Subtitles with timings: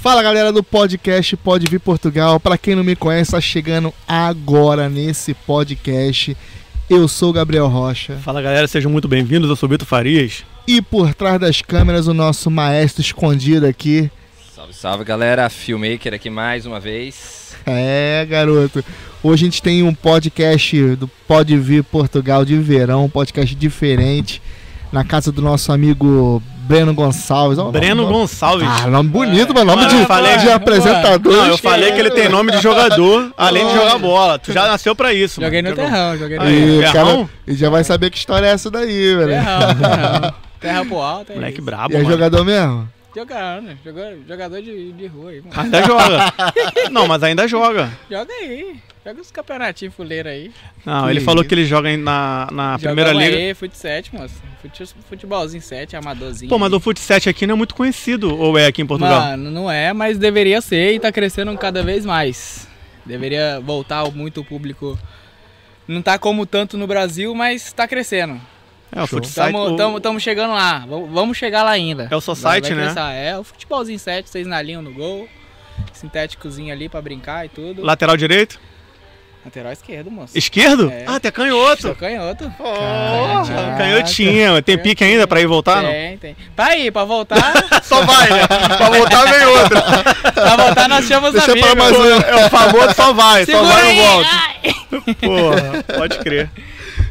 [0.00, 2.40] Fala galera do podcast Pode Vir Portugal.
[2.40, 6.34] Para quem não me conhece, tá chegando agora nesse podcast.
[6.88, 8.16] Eu sou o Gabriel Rocha.
[8.16, 9.50] Fala galera, sejam muito bem-vindos.
[9.50, 10.42] Eu sou o Bito Farias.
[10.66, 14.10] E por trás das câmeras, o nosso maestro escondido aqui.
[14.54, 17.54] Salve, salve galera, Filmmaker aqui mais uma vez.
[17.66, 18.82] É, garoto.
[19.22, 24.40] Hoje a gente tem um podcast do Pode Vir Portugal de verão, um podcast diferente,
[24.90, 27.58] na casa do nosso amigo Breno Gonçalves.
[27.58, 28.68] Ó, Breno nome- Gonçalves.
[28.68, 31.32] Ah, nome bonito, mas nome de, eu falei- de apresentador.
[31.32, 34.38] Não, eu falei que ele tem nome de jogador, além de jogar bola.
[34.38, 35.82] Tu já nasceu pra isso, Joguei no mano.
[35.82, 36.80] terrão, joguei no terrão.
[36.80, 39.28] E cara e já vai saber que história é essa daí, velho.
[39.28, 40.34] Terrão, terrão.
[40.60, 41.62] Terra pro alto, é Moleque isso.
[41.62, 42.10] brabo, E é mano.
[42.10, 42.88] jogador mesmo?
[43.14, 45.60] Jogando, joga- jogador de, de rua aí, mano.
[45.60, 46.32] Ainda joga.
[46.92, 47.90] Não, mas ainda joga.
[48.10, 48.76] Joga aí.
[49.04, 50.52] Joga os campeonatinhos fuleiros aí.
[50.86, 53.46] Não, Que ele falou que ele joga na, na primeira Jogamos liga.
[53.48, 54.34] aí, fute 7, moço.
[54.62, 56.48] Fute, futebolzinho 7, amadorzinho.
[56.50, 59.18] Pô, mas o Fut 7 aqui não é muito conhecido, ou é aqui em Portugal?
[59.20, 62.68] Mano, não é, mas deveria ser e tá crescendo cada vez mais.
[63.06, 64.98] Deveria voltar muito o público.
[65.88, 68.38] Não tá como tanto no Brasil, mas tá crescendo.
[68.92, 69.52] É, o Fut 7.
[69.52, 70.84] Tamo, o- tamo, tamo chegando lá.
[70.88, 72.08] Vamos chegar lá ainda.
[72.10, 73.28] É o Society, Vai- vai né?
[73.30, 75.28] É, o futebolzinho 7, seis nalinhos no gol.
[75.92, 77.82] Sintéticozinho ali pra brincar e tudo.
[77.82, 78.58] Lateral direito?
[79.42, 80.36] Lateral esquerdo, moço.
[80.36, 80.90] Esquerdo?
[80.90, 81.04] É.
[81.06, 81.80] Ah, até canhoto.
[81.82, 82.50] Sou canhoto.
[82.58, 83.76] Porra, Caraca.
[83.78, 84.60] canhotinha.
[84.60, 85.90] Tem pique ainda pra ir voltar, não?
[85.90, 86.36] Tem, tem.
[86.54, 87.40] Pra ir, pra voltar,
[87.82, 88.46] Só vai, né?
[88.46, 89.80] Pra voltar vem outra.
[90.34, 91.70] pra voltar nós chamamos Deixa amigos.
[91.70, 92.04] pra mais um.
[92.20, 93.98] É o famoso só vai, só Segura vai aí.
[93.98, 95.14] e volta.
[95.20, 96.50] Porra, pode crer.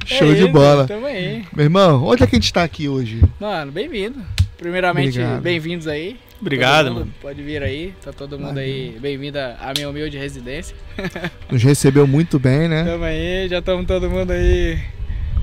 [0.10, 0.88] Show É de isso, bola.
[0.88, 1.44] Tamo aí.
[1.56, 3.22] Meu irmão, onde é que a gente tá aqui hoje?
[3.40, 4.20] Mano, bem-vindo.
[4.58, 6.18] Primeiramente, bem-vindos aí.
[6.42, 7.08] Obrigado, mano.
[7.22, 7.94] Pode vir aí.
[8.04, 10.76] Tá todo mundo aí bem-vindo à minha humilde residência.
[11.52, 12.84] Nos recebeu muito bem, né?
[12.84, 14.80] Tamo aí, já estamos todo mundo aí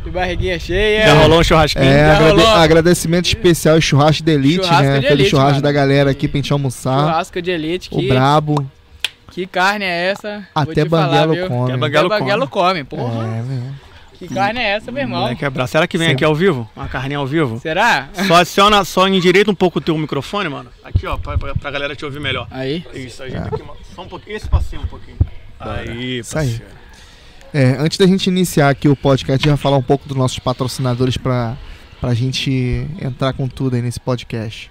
[0.04, 1.06] de barriguinha cheia.
[1.06, 1.84] Já rolou um churrasquinho?
[1.84, 2.46] É, agrade- rolou.
[2.48, 4.90] agradecimento especial, churrasco de elite, Churrasco né?
[4.92, 5.62] de Aquele elite, churrasco mano.
[5.62, 7.00] da galera aqui pra gente almoçar.
[7.00, 7.88] Churrasco de elite.
[7.92, 8.70] O Que, brabo.
[9.32, 10.46] que carne é essa?
[10.54, 11.70] Até banguelo come.
[11.72, 13.24] Até banguelo banguelo come, porra.
[13.38, 13.62] É, meu.
[14.18, 15.20] Que carne é essa, meu irmão?
[15.22, 15.68] Moleque é brabo.
[15.68, 16.14] Será que vem Sim.
[16.14, 16.68] aqui ao vivo?
[16.74, 17.58] Uma carninha ao vivo?
[17.60, 18.08] Será?
[18.26, 20.70] Só adiciona, só endireita um pouco o teu microfone, mano.
[20.82, 22.46] Aqui, ó, pra, pra, pra galera te ouvir melhor.
[22.50, 22.84] Aí.
[22.94, 23.76] Isso, a gente aqui, mano.
[23.94, 24.36] Só um pouquinho.
[24.36, 25.16] Esse passinho um pouquinho.
[25.60, 26.48] Aí, Isso aí.
[26.48, 26.76] parceiro.
[27.52, 31.16] É, antes da gente iniciar aqui o podcast, já falar um pouco dos nossos patrocinadores
[31.16, 31.56] pra,
[32.00, 34.70] pra gente entrar com tudo aí nesse podcast.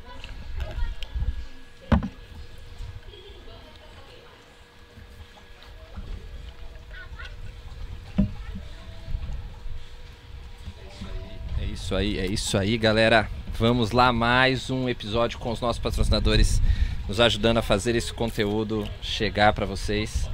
[11.86, 13.30] Isso aí, é isso aí, galera.
[13.60, 16.60] Vamos lá, mais um episódio com os nossos patrocinadores
[17.08, 20.28] nos ajudando a fazer esse conteúdo chegar para vocês.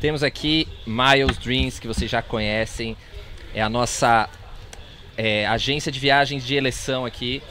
[0.00, 2.96] Temos aqui Miles Dreams, que vocês já conhecem,
[3.54, 4.30] é a nossa
[5.14, 7.42] é, agência de viagens de eleição aqui.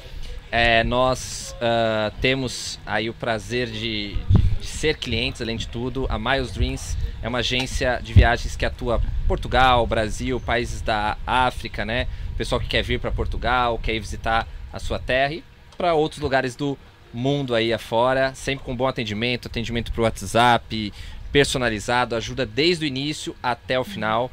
[0.52, 4.18] É, nós ah, temos aí o prazer de, de-
[4.62, 6.08] de ser clientes, além de tudo.
[6.10, 11.84] A Miles Dreams é uma agência de viagens que atua Portugal, Brasil, países da África,
[11.84, 12.08] né?
[12.38, 15.44] Pessoal que quer vir para Portugal, quer ir visitar a sua terra e
[15.78, 16.78] para outros lugares do
[17.14, 20.94] mundo aí afora, sempre com bom atendimento, atendimento por WhatsApp,
[21.32, 24.32] personalizado, ajuda desde o início até o final.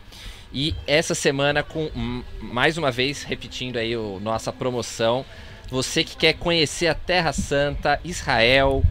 [0.53, 1.91] E essa semana com
[2.41, 5.25] mais uma vez repetindo aí o nossa promoção,
[5.69, 8.83] você que quer conhecer a Terra Santa, Israel,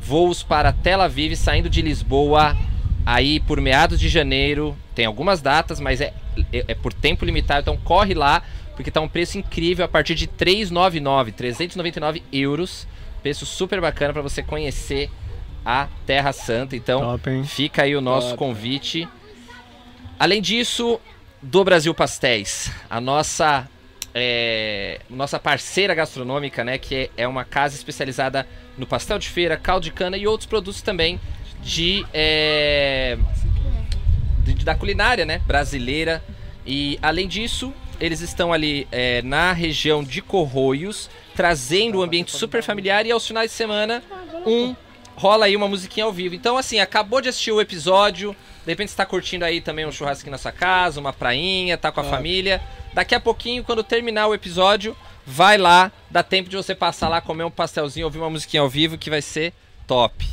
[0.00, 2.56] voos para Tel Aviv saindo de Lisboa
[3.08, 4.76] aí por meados de janeiro.
[4.94, 6.12] Tem algumas datas, mas é,
[6.52, 8.42] é, é por tempo limitado, então corre lá,
[8.76, 12.86] porque tá um preço incrível a partir de 399, 399 euros.
[13.22, 15.10] Preço super bacana para você conhecer
[15.64, 16.76] a Terra Santa.
[16.76, 17.44] Então, Top?
[17.44, 18.38] Fica aí o nosso Top.
[18.40, 19.08] convite.
[20.18, 21.00] Além disso,
[21.40, 23.66] do Brasil Pastéis, a nossa
[24.14, 28.46] é, nossa parceira gastronômica, né, que é, é uma casa especializada
[28.76, 31.18] no pastel de feira, caldo de cana e outros produtos também
[31.68, 33.18] de, é,
[34.44, 36.24] de- da culinária, né, brasileira.
[36.66, 42.62] E além disso, eles estão ali é, na região de Corroios, trazendo um ambiente super
[42.62, 44.02] familiar e aos finais de semana
[44.46, 44.74] um
[45.14, 46.34] rola aí uma musiquinha ao vivo.
[46.34, 48.34] Então, assim, acabou de assistir o episódio,
[48.64, 51.90] de repente você tá curtindo aí também um churrasquinho na sua casa, uma prainha, tá
[51.92, 52.14] com a Top.
[52.16, 52.60] família.
[52.94, 54.96] Daqui a pouquinho, quando terminar o episódio,
[55.26, 58.68] vai lá, dá tempo de você passar lá, comer um pastelzinho, ouvir uma musiquinha ao
[58.68, 59.52] vivo, que vai ser
[59.86, 60.24] top.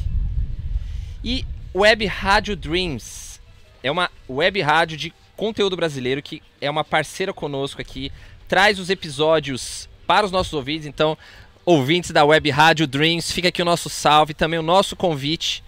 [1.25, 3.41] E Web Rádio Dreams
[3.81, 8.11] é uma web rádio de conteúdo brasileiro que é uma parceira conosco aqui,
[8.47, 11.17] traz os episódios para os nossos ouvintes, então
[11.65, 15.63] ouvintes da Web Rádio Dreams, fica aqui o nosso salve, também o nosso convite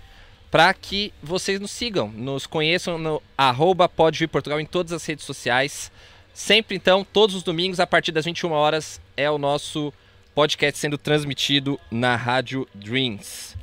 [0.51, 5.91] para que vocês nos sigam, nos conheçam no arroba Portugal em todas as redes sociais.
[6.35, 9.91] Sempre então, todos os domingos, a partir das 21 horas, é o nosso
[10.35, 13.57] podcast sendo transmitido na Rádio Dreams.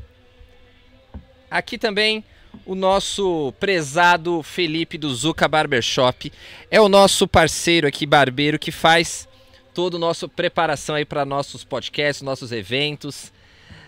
[1.54, 2.24] Aqui também
[2.66, 6.32] o nosso prezado Felipe do Zuca Barbershop.
[6.68, 9.28] É o nosso parceiro aqui, barbeiro, que faz
[9.72, 13.32] todo o nosso preparação aí para nossos podcasts, nossos eventos.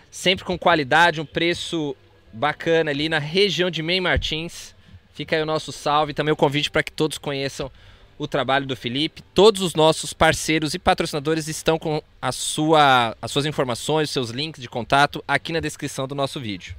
[0.09, 1.93] Sempre com qualidade, um preço
[2.31, 4.73] bacana ali na região de Meio Martins.
[5.13, 7.69] Fica aí o nosso salve, também o convite para que todos conheçam
[8.17, 9.21] o trabalho do Felipe.
[9.33, 14.61] Todos os nossos parceiros e patrocinadores estão com a sua, as suas informações, seus links
[14.61, 16.73] de contato aqui na descrição do nosso vídeo.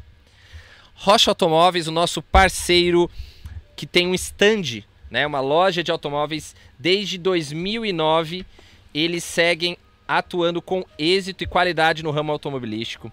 [1.00, 3.08] Rocha Automóveis, o nosso parceiro
[3.76, 8.44] que tem um stand, né, uma loja de automóveis desde 2009.
[8.92, 9.78] Eles seguem
[10.08, 13.12] atuando com êxito e qualidade no ramo automobilístico.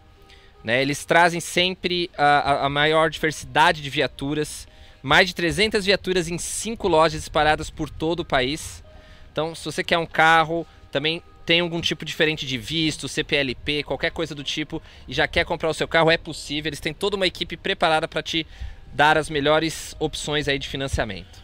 [0.64, 0.82] Né?
[0.82, 4.68] Eles trazem sempre a, a maior diversidade de viaturas,
[5.04, 8.84] mais de 300 viaturas em cinco lojas espalhadas por todo o país.
[9.32, 14.12] Então, se você quer um carro, também tem algum tipo diferente de visto, CPLP, qualquer
[14.12, 16.70] coisa do tipo, e já quer comprar o seu carro, é possível.
[16.70, 18.48] Eles têm toda uma equipe preparada para te
[18.94, 21.44] dar as melhores opções aí de financiamento.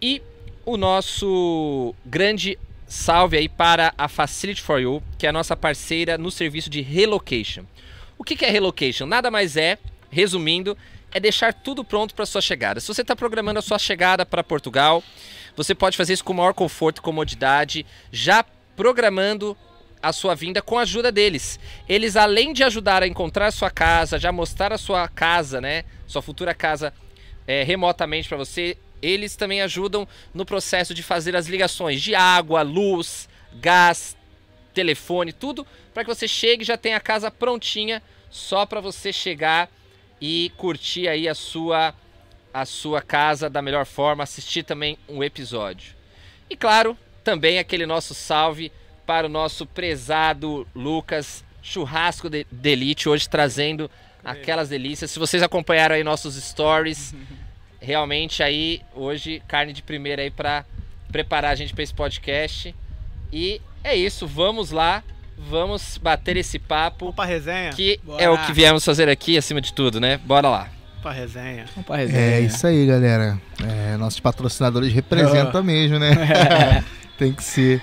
[0.00, 0.20] E
[0.64, 6.18] o nosso grande salve aí para a Facility for You, que é a nossa parceira
[6.18, 7.64] no serviço de relocation.
[8.18, 9.06] O que é relocation?
[9.06, 9.78] Nada mais é,
[10.10, 10.76] resumindo,
[11.12, 12.80] é deixar tudo pronto para sua chegada.
[12.80, 15.02] Se você está programando a sua chegada para Portugal,
[15.56, 18.44] você pode fazer isso com maior conforto e comodidade, já
[18.76, 19.56] programando
[20.02, 21.60] a sua vinda com a ajuda deles.
[21.88, 26.20] Eles, além de ajudar a encontrar sua casa, já mostrar a sua casa, né, sua
[26.20, 26.92] futura casa
[27.46, 32.62] é, remotamente para você, eles também ajudam no processo de fazer as ligações de água,
[32.62, 34.16] luz, gás,
[34.74, 39.12] telefone, tudo para que você chegue e já tenha a casa prontinha só para você
[39.12, 39.70] chegar
[40.20, 41.94] e curtir aí a sua
[42.54, 45.94] a sua casa da melhor forma, assistir também um episódio.
[46.50, 48.72] E claro, também aquele nosso salve
[49.06, 53.90] para o nosso prezado Lucas Churrasco de, de Elite, hoje trazendo
[54.24, 55.10] aquelas delícias.
[55.10, 57.14] Se vocês acompanharam aí nossos stories,
[57.80, 60.64] realmente aí hoje carne de primeira aí para
[61.10, 62.74] preparar a gente para esse podcast.
[63.32, 65.02] E é isso, vamos lá
[65.48, 67.06] vamos bater esse papo.
[67.06, 67.70] Vamos pra resenha?
[67.70, 68.22] Que Bora.
[68.22, 70.18] é o que viemos fazer aqui, acima de tudo, né?
[70.18, 70.68] Bora lá.
[71.02, 71.64] Pra resenha.
[71.84, 72.36] Pra resenha.
[72.36, 73.40] É isso aí, galera.
[73.60, 76.12] É, nossos patrocinadores representam mesmo, né?
[77.22, 77.80] Tem que ser.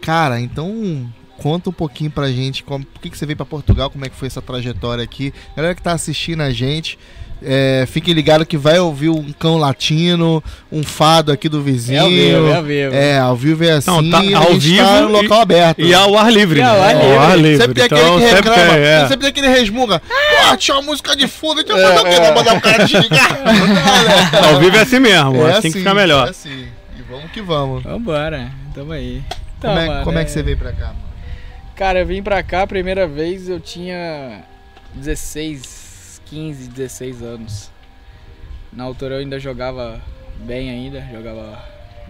[0.00, 3.88] Cara, então conta um pouquinho pra gente como, por que, que você veio pra Portugal,
[3.90, 5.32] como é que foi essa trajetória aqui.
[5.56, 6.98] Galera que tá assistindo a gente,
[7.42, 11.98] é, fiquem ligados que vai ouvir um cão latino, um fado aqui do vizinho.
[11.98, 12.94] É ao vivo, é ao vivo.
[12.94, 15.80] É, ao vivo é assim, Não, tá ao gente vivo tá no e- local aberto.
[15.80, 16.60] E ao ar livre.
[16.60, 16.82] E ao né?
[16.84, 17.12] ar livre.
[17.14, 17.56] Ao ar livre.
[17.58, 19.00] Sempre tem aquele Então, que sempre reclama, tem, é.
[19.02, 20.02] sempre tem aquele resmunga.
[20.48, 22.20] Pô, tinha uma música de fundo, então fazer o quê?
[22.20, 23.38] Vai mandar o cara desligar?
[24.52, 26.28] Ao vivo é assim mesmo, É assim, tem que ficar é melhor.
[26.28, 26.66] assim.
[26.98, 27.82] E vamos que vamos.
[27.82, 28.50] Vambora,
[28.80, 29.22] tamo aí.
[29.58, 30.86] Então, Como é, mano, como é que você veio pra cá?
[30.88, 30.98] mano?
[31.76, 34.42] Cara, eu vim pra cá a primeira vez, eu tinha
[34.94, 37.70] 16, 15, 16 anos.
[38.72, 40.00] Na altura eu ainda jogava
[40.38, 41.62] bem ainda, jogava,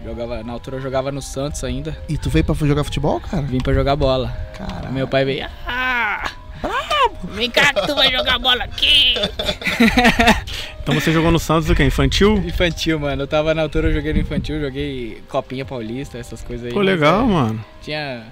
[0.03, 1.97] jogava na altura eu jogava no Santos ainda.
[2.07, 3.41] E tu veio pra jogar futebol, cara?
[3.43, 4.29] Vim pra jogar bola.
[4.57, 6.31] Cara, Meu pai veio, ah,
[7.33, 9.15] vem cá que tu vai jogar bola aqui.
[10.83, 11.83] Então você jogou no Santos o quê?
[11.83, 12.37] Infantil?
[12.37, 13.21] Infantil, mano.
[13.21, 16.73] Eu tava na altura, eu joguei no infantil, joguei Copinha Paulista, essas coisas aí.
[16.73, 17.65] Pô, mas, legal, é, mano.
[17.83, 18.23] Tinha,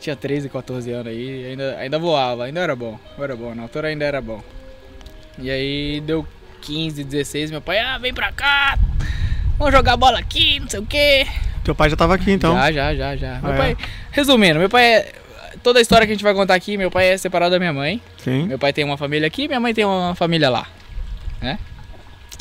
[0.00, 2.98] tinha 13, 14 anos aí, ainda, ainda voava, ainda era bom.
[3.16, 4.42] Era bom, na altura ainda era bom.
[5.38, 6.26] E aí deu
[6.62, 8.76] 15, 16, meu pai, ah, vem pra cá,
[9.56, 11.24] vamos jogar bola aqui, não sei o quê.
[11.62, 12.52] Teu pai já tava aqui então.
[12.52, 13.38] Já, já, já, já.
[13.40, 13.76] Meu Ah, pai, é?
[14.10, 15.12] resumindo, meu pai é.
[15.62, 17.72] Toda a história que a gente vai contar aqui, meu pai é separado da minha
[17.72, 18.02] mãe.
[18.18, 18.46] Sim.
[18.46, 20.66] Meu pai tem uma família aqui, minha mãe tem uma família lá,
[21.40, 21.58] né?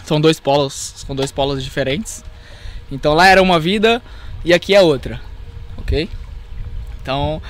[0.03, 2.23] São dois polos, são dois polos diferentes.
[2.91, 4.01] Então lá era uma vida
[4.43, 5.21] e aqui é outra,
[5.77, 6.09] ok?
[7.01, 7.41] Então,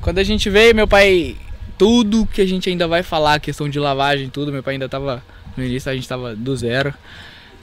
[0.00, 1.36] quando a gente veio, meu pai,
[1.76, 5.22] tudo que a gente ainda vai falar, questão de lavagem, tudo, meu pai ainda tava
[5.56, 6.94] no início, a gente tava do zero.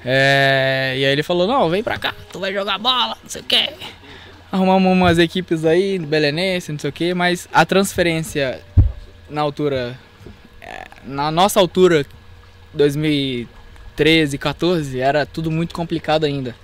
[0.05, 3.41] É, e aí ele falou, não, vem pra cá, tu vai jogar bola, não sei
[3.41, 3.69] o que.
[4.53, 8.61] Arrumamos umas equipes aí, belenense, não sei o que, mas a transferência
[9.27, 9.97] na altura,
[10.61, 12.05] é, na nossa altura,
[12.71, 16.55] 2013, 14, era tudo muito complicado ainda.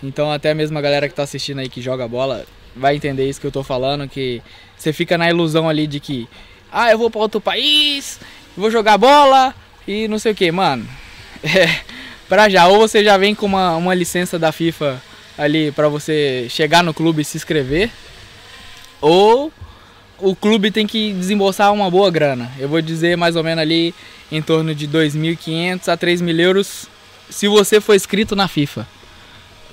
[0.00, 3.40] Então até mesmo a galera que tá assistindo aí que joga bola vai entender isso
[3.40, 4.40] que eu tô falando, que
[4.76, 6.28] você fica na ilusão ali de que,
[6.70, 8.20] ah, eu vou para outro país,
[8.56, 9.52] vou jogar bola
[9.88, 10.86] e não sei o que, mano.
[11.42, 11.82] É,
[12.28, 15.02] pra já, ou você já vem com uma, uma licença da FIFA
[15.38, 17.90] ali pra você chegar no clube e se inscrever,
[19.00, 19.52] ou
[20.18, 22.50] o clube tem que desembolsar uma boa grana.
[22.58, 23.94] Eu vou dizer mais ou menos ali
[24.30, 26.86] em torno de 2.500 a 3 mil euros
[27.30, 28.86] se você for inscrito na FIFA.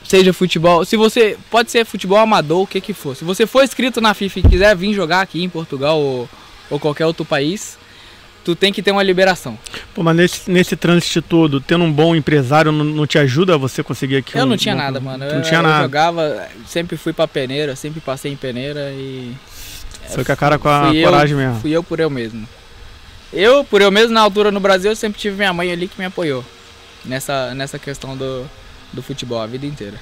[0.04, 3.16] Seja futebol, se você pode ser futebol amador, o que que for.
[3.16, 6.30] Se você for inscrito na FIFA e quiser vir jogar aqui em Portugal ou,
[6.70, 7.80] ou qualquer outro país,
[8.46, 9.58] tu tem que ter uma liberação.
[9.94, 13.58] Pô, mas nesse, nesse trânsito todo, tendo um bom empresário não, não te ajuda a
[13.58, 14.38] você conseguir aqui?
[14.38, 15.26] Eu um- não tinha um- nada, mano.
[15.26, 15.82] Eu, não tinha eu nada.
[15.84, 19.34] jogava, sempre fui pra peneira, sempre passei em peneira e.
[20.14, 21.60] Foi com a cara com a Fui eu- coragem mesmo.
[21.60, 22.48] Fui eu por eu mesmo.
[23.34, 25.98] Eu, por eu mesmo, na altura no Brasil, eu sempre tive minha mãe ali que
[26.00, 26.46] me apoiou
[27.04, 28.50] nessa, nessa questão do,
[28.94, 30.00] do futebol a vida inteira.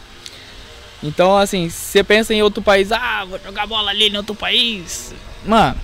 [1.01, 4.35] Então, assim, se você pensa em outro país, ah, vou jogar bola ali em outro
[4.35, 5.13] país.
[5.45, 5.75] Mano,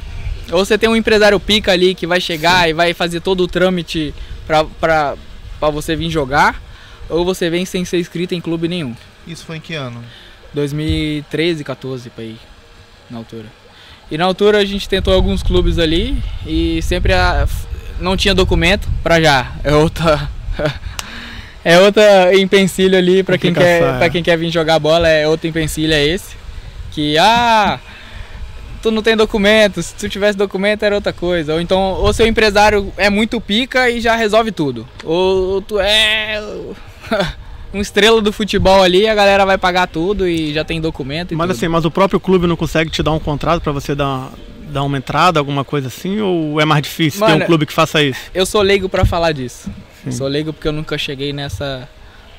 [0.51, 3.47] ou você tem um empresário pica ali que vai chegar e vai fazer todo o
[3.47, 4.13] trâmite
[4.47, 5.15] pra
[5.71, 6.61] você vir jogar,
[7.09, 8.95] ou você vem sem ser inscrito em clube nenhum.
[9.27, 10.03] Isso foi em que ano?
[10.53, 12.37] 2013, 14 pra ir
[13.09, 13.45] na altura.
[14.11, 17.47] E na altura a gente tentou alguns clubes ali e sempre a-
[17.99, 19.51] não tinha documento pra já.
[19.63, 20.27] É outra
[21.63, 23.97] é outra empecilho ali pra quem quer Complicação, é.
[23.99, 26.35] para quem quer vir jogar bola, é outro empecilho é esse.
[26.91, 27.79] Que ah,
[28.81, 31.53] tu não tem documento, se tu tivesse documento era outra coisa.
[31.53, 34.87] Ou então, ou seu empresário é muito pica e já resolve tudo.
[35.03, 36.41] Ou tu é
[37.73, 41.47] um estrela do futebol ali, a galera vai pagar tudo e já tem documento Mas
[41.47, 41.55] tudo.
[41.57, 44.31] assim, mas o próprio clube não consegue te dar um contrato pra você dar,
[44.69, 46.19] dar uma entrada, alguma coisa assim?
[46.19, 48.19] Ou é mais difícil ter Mano, um clube que faça isso?
[48.33, 49.69] Eu sou leigo pra falar disso.
[50.03, 50.11] Sim.
[50.11, 51.87] Sou leigo porque eu nunca cheguei nessa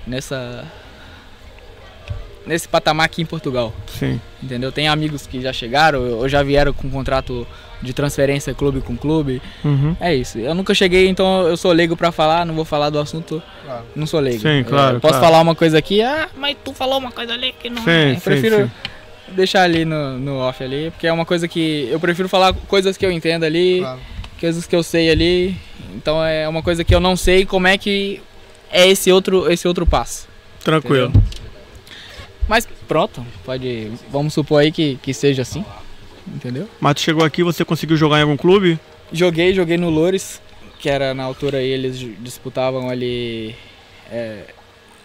[0.06, 0.64] nessa
[2.50, 4.20] nesse patamar aqui em Portugal, Sim.
[4.42, 4.72] entendeu?
[4.72, 7.46] Tem amigos que já chegaram ou já vieram com contrato
[7.80, 9.40] de transferência clube com clube.
[9.64, 9.96] Uhum.
[10.00, 10.38] É isso.
[10.38, 13.84] Eu nunca cheguei, então eu sou leigo pra falar, não vou falar do assunto, Claro.
[13.94, 14.40] não sou leigo.
[14.42, 15.24] Sim, Eu claro, posso claro.
[15.26, 18.10] falar uma coisa aqui, ah, mas tu falou uma coisa ali que não Sim, é.
[18.10, 18.70] Eu sim, prefiro sim.
[19.34, 22.96] deixar ali no, no off ali, porque é uma coisa que eu prefiro falar coisas
[22.96, 24.00] que eu entendo ali Claro.
[24.40, 25.56] coisas que eu sei ali.
[25.94, 28.20] Então é uma coisa que eu não sei como é que
[28.70, 30.28] é esse outro, esse outro passo.
[30.62, 31.08] Tranquilo.
[31.08, 31.39] entendeu?
[32.50, 33.92] Mas pronto, pode.
[34.10, 35.64] Vamos supor aí que, que seja assim.
[36.26, 36.68] Entendeu?
[36.80, 38.76] Mas tu chegou aqui, você conseguiu jogar em algum clube?
[39.12, 40.42] Joguei, joguei no Loures,
[40.80, 43.54] que era na altura aí, eles disputavam ali
[44.10, 44.46] é,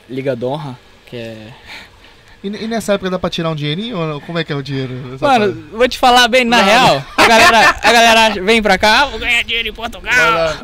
[0.10, 1.38] Liga Donra, que é.
[2.44, 3.98] E, e nessa época dá pra tirar um dinheirinho?
[3.98, 4.20] Ou não?
[4.22, 4.94] como é que é o dinheiro?
[5.20, 5.68] Mano, parte?
[5.72, 6.64] vou te falar bem na Não.
[6.66, 7.06] real.
[7.18, 10.14] A galera, a galera vem pra cá, "Ah, vou ganhar dinheiro em Portugal.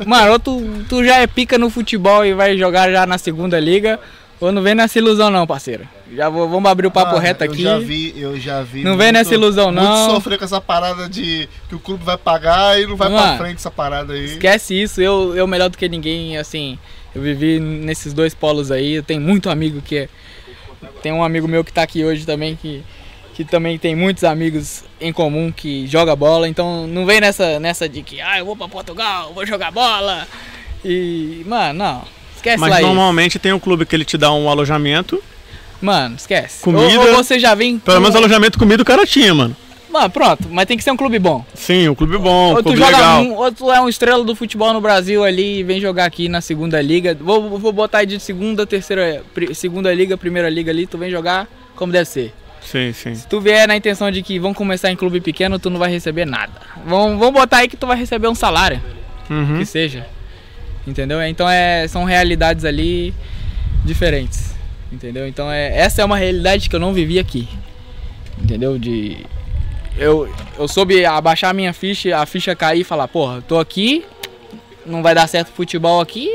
[0.06, 3.58] Mano, ou tu, tu já é pica no futebol e vai jogar já na segunda
[3.58, 3.98] liga,
[4.42, 5.88] ou não vem nessa ilusão não, parceiro.
[6.12, 7.62] Já vou, vamos abrir o papo Mano, reto aqui.
[7.62, 8.82] Eu já vi, eu já vi.
[8.82, 10.10] Não vem nessa ilusão, muito não.
[10.10, 13.38] sofrer com essa parada de que o clube vai pagar e não vai pra Mano,
[13.38, 14.24] frente essa parada aí.
[14.24, 16.76] Esquece isso, eu, eu melhor do que ninguém, assim,
[17.14, 20.08] eu vivi nesses dois polos aí, eu tenho muito amigo que é.
[21.00, 22.82] Tem um amigo meu que tá aqui hoje também que,
[23.34, 27.88] que também tem muitos amigos em comum que joga bola, então não vem nessa, nessa
[27.88, 30.26] de que, ah, eu vou pra Portugal, vou jogar bola.
[30.84, 32.21] E, mano, não.
[32.42, 32.86] Esquece Mas lá isso.
[32.88, 35.22] normalmente tem um clube que ele te dá um alojamento.
[35.80, 36.60] Mano, esquece.
[36.62, 37.00] Comida.
[37.00, 37.78] Ou, ou você já vem.
[37.78, 39.56] Pelo menos alojamento comida o cara tinha, mano.
[39.88, 41.44] Mano, pronto, mas tem que ser um clube bom.
[41.54, 43.22] Sim, um clube bom, um ou tu clube joga legal.
[43.22, 46.28] um, ou tu é um estrela do futebol no Brasil ali e vem jogar aqui
[46.30, 47.16] na segunda liga.
[47.20, 49.22] Vou, vou botar aí de segunda, terceira,
[49.54, 52.32] segunda liga, primeira liga ali, tu vem jogar como deve ser.
[52.62, 53.14] Sim, sim.
[53.14, 55.90] Se tu vier na intenção de que vão começar em clube pequeno, tu não vai
[55.90, 56.52] receber nada.
[56.86, 58.80] Vão, vão botar aí que tu vai receber um salário,
[59.28, 59.58] Uhum.
[59.58, 60.06] que seja.
[60.86, 61.22] Entendeu?
[61.26, 63.14] Então é, são realidades ali
[63.84, 64.54] diferentes.
[64.92, 65.26] Entendeu?
[65.26, 67.48] Então é, essa é uma realidade que eu não vivi aqui.
[68.40, 68.78] Entendeu?
[68.78, 69.24] De
[69.96, 74.04] eu, eu soube abaixar a minha ficha, a ficha cair e falar, porra, tô aqui,
[74.86, 76.28] não vai dar certo futebol aqui,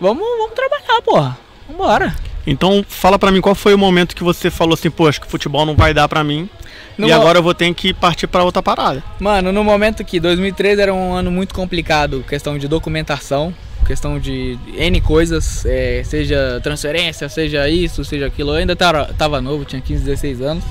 [0.00, 1.38] vamos, vamos trabalhar, porra.
[1.68, 2.16] Vambora.
[2.46, 5.28] Então fala pra mim qual foi o momento que você falou assim, pô, acho que
[5.28, 6.48] futebol não vai dar pra mim.
[6.96, 9.04] No e mo- agora eu vou ter que partir pra outra parada.
[9.20, 13.54] Mano, no momento que 2013 era um ano muito complicado, questão de documentação,
[13.88, 18.50] questão de N coisas, é, seja transferência, seja isso, seja aquilo.
[18.52, 20.64] Eu ainda tava, novo, tinha 15, 16 anos.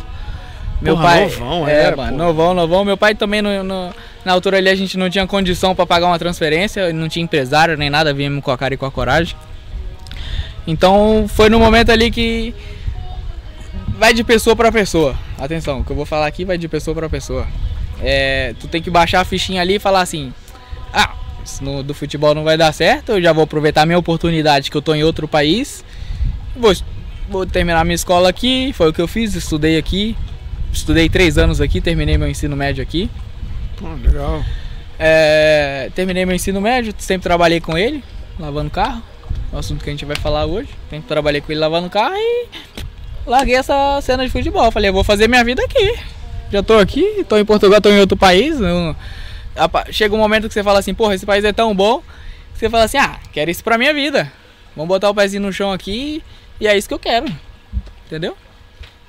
[0.80, 1.22] Meu Porra, pai.
[1.24, 2.18] novão, é, era, mano, pô.
[2.18, 2.86] novão, novão.
[2.86, 3.92] Meu pai também, no, no-
[4.24, 7.76] na altura ali, a gente não tinha condição pra pagar uma transferência, não tinha empresário
[7.76, 9.36] nem nada, viemos com a cara e com a coragem.
[10.68, 12.54] Então foi no momento ali que
[13.98, 15.16] vai de pessoa pra pessoa.
[15.40, 17.48] Atenção, o que eu vou falar aqui vai de pessoa pra pessoa.
[18.02, 20.32] É, tu tem que baixar a fichinha ali e falar assim:
[20.94, 21.14] Ah,
[21.62, 24.82] no, do futebol não vai dar certo, eu já vou aproveitar minha oportunidade que eu
[24.82, 25.84] tô em outro país.
[26.56, 26.74] Vou,
[27.30, 30.16] vou terminar minha escola aqui, foi o que eu fiz, estudei aqui.
[30.72, 33.10] Estudei três anos aqui, terminei meu ensino médio aqui.
[33.78, 34.44] Pô, legal.
[35.00, 38.04] É, terminei meu ensino médio, sempre trabalhei com ele,
[38.40, 39.02] lavando carro.
[39.52, 40.70] É o assunto que a gente vai falar hoje.
[40.90, 42.48] Sempre trabalhei com ele lavando carro e
[43.26, 44.72] larguei essa cena de futebol.
[44.72, 45.96] Falei, eu vou fazer minha vida aqui.
[46.52, 48.58] Já tô aqui, tô em Portugal, tô em outro país.
[49.92, 52.00] Chega um momento que você fala assim, porra, esse país é tão bom.
[52.54, 54.32] que Você fala assim, ah, quero isso pra minha vida.
[54.76, 56.24] Vamos botar o pezinho no chão aqui
[56.60, 57.26] e é isso que eu quero.
[58.06, 58.36] Entendeu?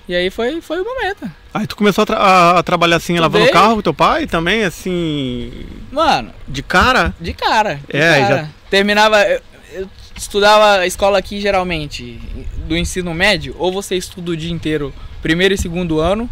[0.09, 1.31] E aí foi, foi o momento.
[1.53, 3.53] Aí tu começou a, tra- a- trabalhar assim, lavando Estudei.
[3.63, 5.53] carro com teu pai também, assim.
[5.93, 7.15] Mano, De cara?
[7.21, 7.75] de cara.
[7.89, 8.37] De É, cara.
[8.37, 9.21] já- Terminava.
[9.23, 9.41] Eu,
[9.73, 12.19] eu estudava a escola aqui geralmente
[12.67, 16.29] do ensino médio, ou você estuda o dia inteiro, primeiro e segundo ano.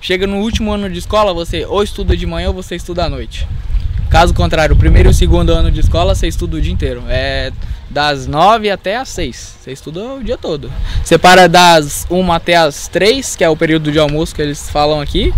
[0.00, 3.08] Chega no último ano de escola, você ou estuda de manhã ou você estuda à
[3.08, 3.46] noite.
[4.08, 7.02] Caso contrário, o primeiro e o segundo ano de escola você estuda o dia inteiro.
[7.08, 7.52] É
[7.90, 9.56] das nove até as seis.
[9.60, 10.70] Você estuda o dia todo.
[11.02, 14.70] Você para das uma até as três, que é o período de almoço que eles
[14.70, 15.32] falam aqui.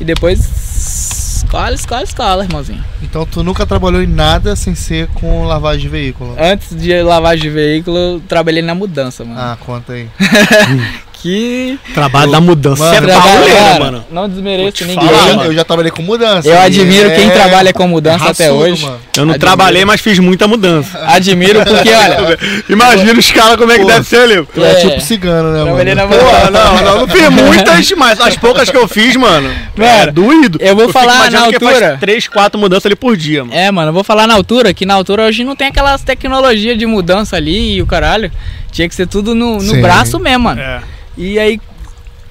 [0.00, 2.84] E depois escola, escola, escola, irmãozinho.
[3.02, 6.36] Então tu nunca trabalhou em nada sem ser com lavagem de veículo.
[6.38, 9.40] Antes de lavagem de veículo, eu trabalhei na mudança, mano.
[9.40, 10.08] Ah, conta aí.
[11.20, 11.78] Que.
[11.94, 12.82] Trabalho da mudança.
[12.84, 13.12] Mano, Você
[13.50, 14.04] é cara, mano.
[14.10, 15.08] Não desmereço ninguém.
[15.08, 16.48] falar, eu, já, eu trabalhei com mudança.
[16.48, 18.84] Eu e admiro é quem trabalha com mudança até raçudo, hoje.
[18.84, 18.96] mano.
[19.16, 19.38] Eu não Admiro.
[19.40, 20.96] trabalhei, mas fiz muita mudança.
[21.08, 22.38] Admiro porque, olha.
[22.68, 23.88] Imagina os caras como é que Pô.
[23.90, 24.46] deve ser, Leo.
[24.54, 24.74] Tu é, É.
[24.76, 26.08] tipo cigano, né, Trabalhei mano?
[26.08, 29.90] na Pô, não, não, não fiz muitas, mas as poucas que eu fiz, mano, Mano,
[29.90, 30.58] é doído.
[30.62, 31.96] eu vou fico falar na altura.
[31.98, 33.56] três, quatro mudanças ali por dia, mano.
[33.58, 36.78] É, mano, eu vou falar na altura, que na altura hoje não tem aquelas tecnologias
[36.78, 38.30] de mudança ali e o caralho.
[38.70, 40.60] Tinha que ser tudo no, no braço mesmo, mano.
[40.60, 40.80] É.
[41.18, 41.60] E aí,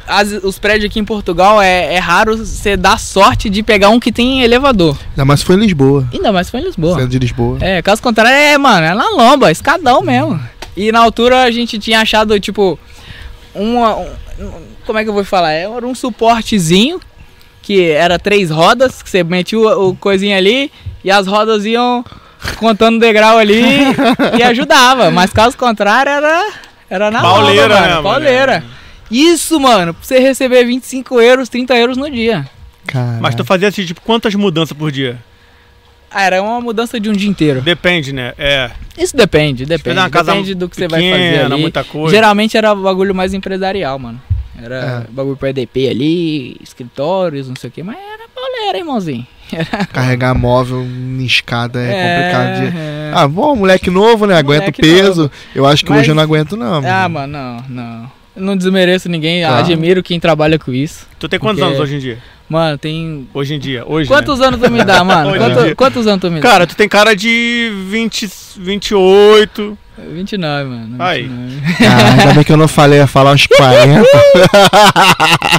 [0.08, 4.00] as- os prédios aqui em Portugal é, é raro você dar sorte de pegar um
[4.00, 4.98] que tem elevador.
[5.12, 6.08] Ainda mais foi em Lisboa.
[6.14, 6.96] Ainda mais foi em Lisboa.
[6.98, 7.58] Sendo de Lisboa.
[7.62, 10.40] É, caso contrário, é, mano, é na lomba, escadão mesmo.
[10.76, 12.80] E na altura a gente tinha achado, tipo,
[13.54, 13.96] uma.
[13.98, 14.08] um-
[14.86, 15.52] como é que eu vou falar?
[15.52, 17.02] Era um suportezinho,
[17.62, 20.72] que era três rodas, que você metia o, o coisinho ali,
[21.04, 22.06] e as rodas iam
[22.58, 23.62] contando degrau ali
[24.40, 25.12] e ajudava.
[25.12, 26.46] Mas caso contrário, era,
[26.90, 27.82] era na Pauleira, mano.
[27.82, 28.04] né, mano?
[28.04, 28.64] Pauleira.
[29.10, 32.48] Isso, mano, pra você receber 25 euros, 30 euros no dia.
[32.86, 33.18] Cara.
[33.22, 35.18] Mas tu fazia assim, tipo, quantas mudanças por dia?
[36.10, 37.62] Ah, era uma mudança de um dia inteiro.
[37.62, 38.34] Depende, né?
[38.38, 38.72] É.
[38.98, 40.00] Isso depende, depende.
[40.10, 41.62] Depende do que você vai pequena, fazer ali.
[41.62, 42.16] muita coisa.
[42.16, 44.22] Geralmente era bagulho mais empresarial, mano.
[44.62, 45.12] Era É.
[45.12, 49.28] bagulho pra EDP ali, escritórios, não sei o que, mas era pauleira, irmãozinho.
[49.94, 52.72] Carregar móvel em escada é, complicado.
[52.72, 52.78] De...
[52.78, 53.12] é.
[53.14, 54.36] Ah, bom, moleque novo, né?
[54.38, 55.22] Aguenta o peso.
[55.24, 55.32] novo.
[55.56, 56.76] Eu acho que Mas- hoje eu não aguento, não.
[56.78, 57.10] Ah, mano.
[57.10, 58.12] mano, não, não.
[58.36, 59.58] Eu não desmereço ninguém, Tá.
[59.60, 61.08] admiro quem trabalha com isso.
[61.18, 62.18] Tu tem quantos Porque- anos hoje em dia?
[62.50, 63.28] Mano, tem.
[63.34, 64.08] Hoje em dia, hoje.
[64.08, 65.36] Quantos anos tu me dá, mano?
[65.38, 66.42] Quanto- quantos anos tu me né?
[66.42, 66.50] dá?
[66.50, 69.78] Cara, tu tem cara de 20, 28.
[70.14, 70.96] 29, mano.
[71.00, 71.24] Aí.
[71.24, 71.86] 29.
[71.88, 74.06] Ah, ainda bem que eu não falei, ia falar uns 40.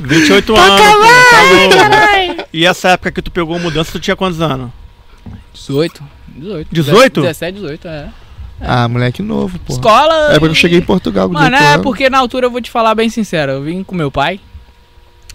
[0.05, 0.81] 28 Tá anos.
[0.81, 2.38] pô, tá bom.
[2.53, 4.71] E essa época que tu pegou mudança, tu tinha quantos anos?
[5.53, 6.03] 18.
[6.29, 6.69] 18.
[6.71, 7.21] 18?
[7.23, 8.09] 17, 18, é.
[8.61, 9.73] ah, moleque novo, pô.
[9.73, 10.33] Escola.
[10.33, 11.83] É porque eu cheguei em Portugal com Mano, 18 é anos.
[11.83, 14.41] porque na altura eu vou te falar bem sincero, eu vim com meu pai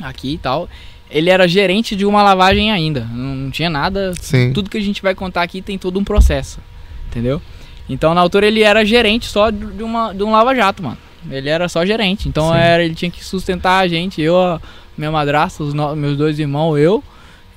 [0.02, 0.69] aqui e tal.
[1.10, 3.02] Ele era gerente de uma lavagem ainda.
[3.02, 4.13] Não, não tinha nada.
[4.19, 4.52] Sim.
[4.52, 6.60] Tudo que a gente vai contar aqui tem todo um processo.
[7.08, 7.39] Entendeu?
[7.88, 10.97] Então na altura ele era gerente só de uma, de um lava-jato, mano.
[11.30, 12.28] Ele era só gerente.
[12.28, 12.58] Então Sim.
[12.58, 14.60] era, ele tinha que sustentar a gente, eu, a
[14.97, 17.03] minha madrasta, os no- meus dois irmãos, eu.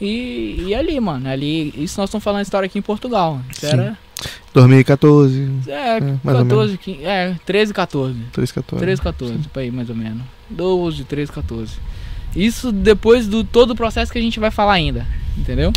[0.00, 1.28] E, e ali, mano.
[1.28, 3.40] Ali, isso nós estamos falando história aqui em Portugal.
[3.50, 3.72] Isso Sim.
[3.72, 3.98] era.
[4.52, 8.16] 2014, É, ou 14, 15, é, 13, 14.
[8.32, 8.84] 13, 14.
[8.84, 10.22] 13, 14, por aí mais ou menos.
[10.48, 11.72] 12, 13, 14.
[12.34, 15.72] Isso depois do todo o processo que a gente vai falar ainda, entendeu?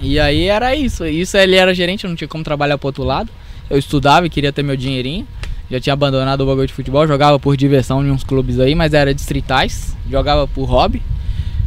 [0.00, 1.04] E aí era isso.
[1.06, 3.30] Isso ele era gerente, eu não tinha como trabalhar pro outro lado.
[3.68, 5.26] Eu estudava e queria ter meu dinheirinho.
[5.70, 8.92] Já tinha abandonado o bagulho de futebol, jogava por diversão em uns clubes aí, mas
[8.92, 9.96] era distritais.
[10.10, 11.00] Jogava por hobby.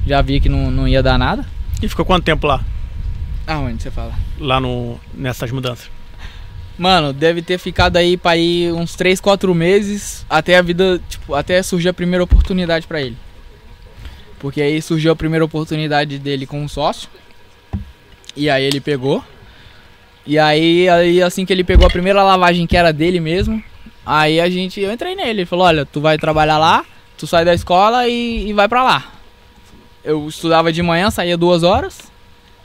[0.06, 1.46] Já via que não, não ia dar nada.
[1.82, 2.64] E ficou quanto tempo lá?
[3.48, 4.14] Aonde você fala?
[4.40, 5.90] Lá no, nessas mudanças?
[6.78, 11.36] Mano, deve ter ficado aí pra ir uns 3, 4 meses até a vida, tipo,
[11.36, 13.18] até surgir a primeira oportunidade pra ele.
[14.40, 17.08] Porque aí surgiu a primeira oportunidade dele com um sócio.
[18.36, 19.24] E aí ele pegou.
[20.26, 23.64] E aí, aí assim que ele pegou a primeira lavagem que era dele mesmo,
[24.06, 26.86] aí a gente, eu entrei nele, ele falou, olha, tu vai trabalhar lá,
[27.18, 29.12] tu sai da escola e, e vai pra lá.
[30.04, 32.12] Eu estudava de manhã, saía duas horas,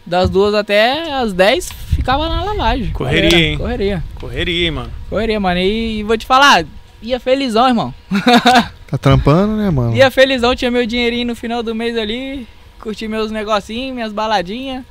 [0.05, 2.91] das duas até as 10 ficava na lavagem.
[2.91, 3.59] Correria, Correria, hein?
[3.59, 4.05] Correria.
[4.15, 4.91] Correria, mano.
[5.11, 5.61] Correria, mano.
[5.61, 6.65] E, vou te falar,
[7.03, 7.95] ia felizão, irmão.
[8.89, 9.95] Tá trampando, né, mano?
[9.95, 12.49] Ia felizão, tinha meu dinheirinho no final do mês ali,
[12.81, 14.83] curti meus negocinhos, minhas baladinhas,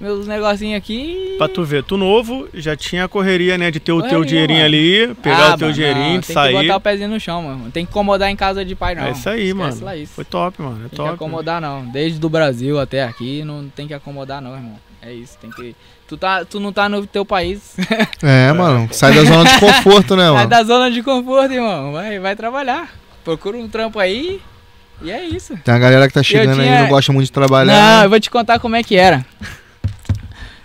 [0.00, 1.34] meus negocinhos aqui.
[1.38, 3.70] Pra tu ver, tu novo, já tinha a correria, né?
[3.70, 4.66] De ter o teu dinheirinho mano.
[4.68, 6.54] ali, pegar Ah, o teu mano, dinheirinho, não, de tem sair.
[6.56, 7.70] que botar o pezinho no chão, mano.
[7.70, 9.04] Tem que incomodar em casa de pai, não.
[9.04, 9.84] é isso aí, Esquece mano.
[9.84, 10.12] lá isso.
[10.14, 10.76] Foi top, mano.
[10.76, 11.10] É Tem que top.
[11.10, 11.84] acomodar, não.
[11.86, 14.74] Desde do Brasil até aqui, não tem que acomodar, não, irmão.
[15.02, 15.74] É isso, tem que.
[16.08, 17.76] Tu, tá, tu não tá no teu país.
[18.22, 18.88] É, mano.
[18.92, 20.48] Sai da zona de conforto, né, Sai mano?
[20.48, 21.92] da zona de conforto, irmão.
[21.92, 22.90] Vai, vai trabalhar.
[23.24, 24.40] Procura um trampo aí.
[25.02, 25.56] E é isso.
[25.64, 28.04] Tem uma galera que tá chegando aí e tinha- não gosta muito de Não, trabalhar.
[28.04, 29.24] eu vou te contar como é que era.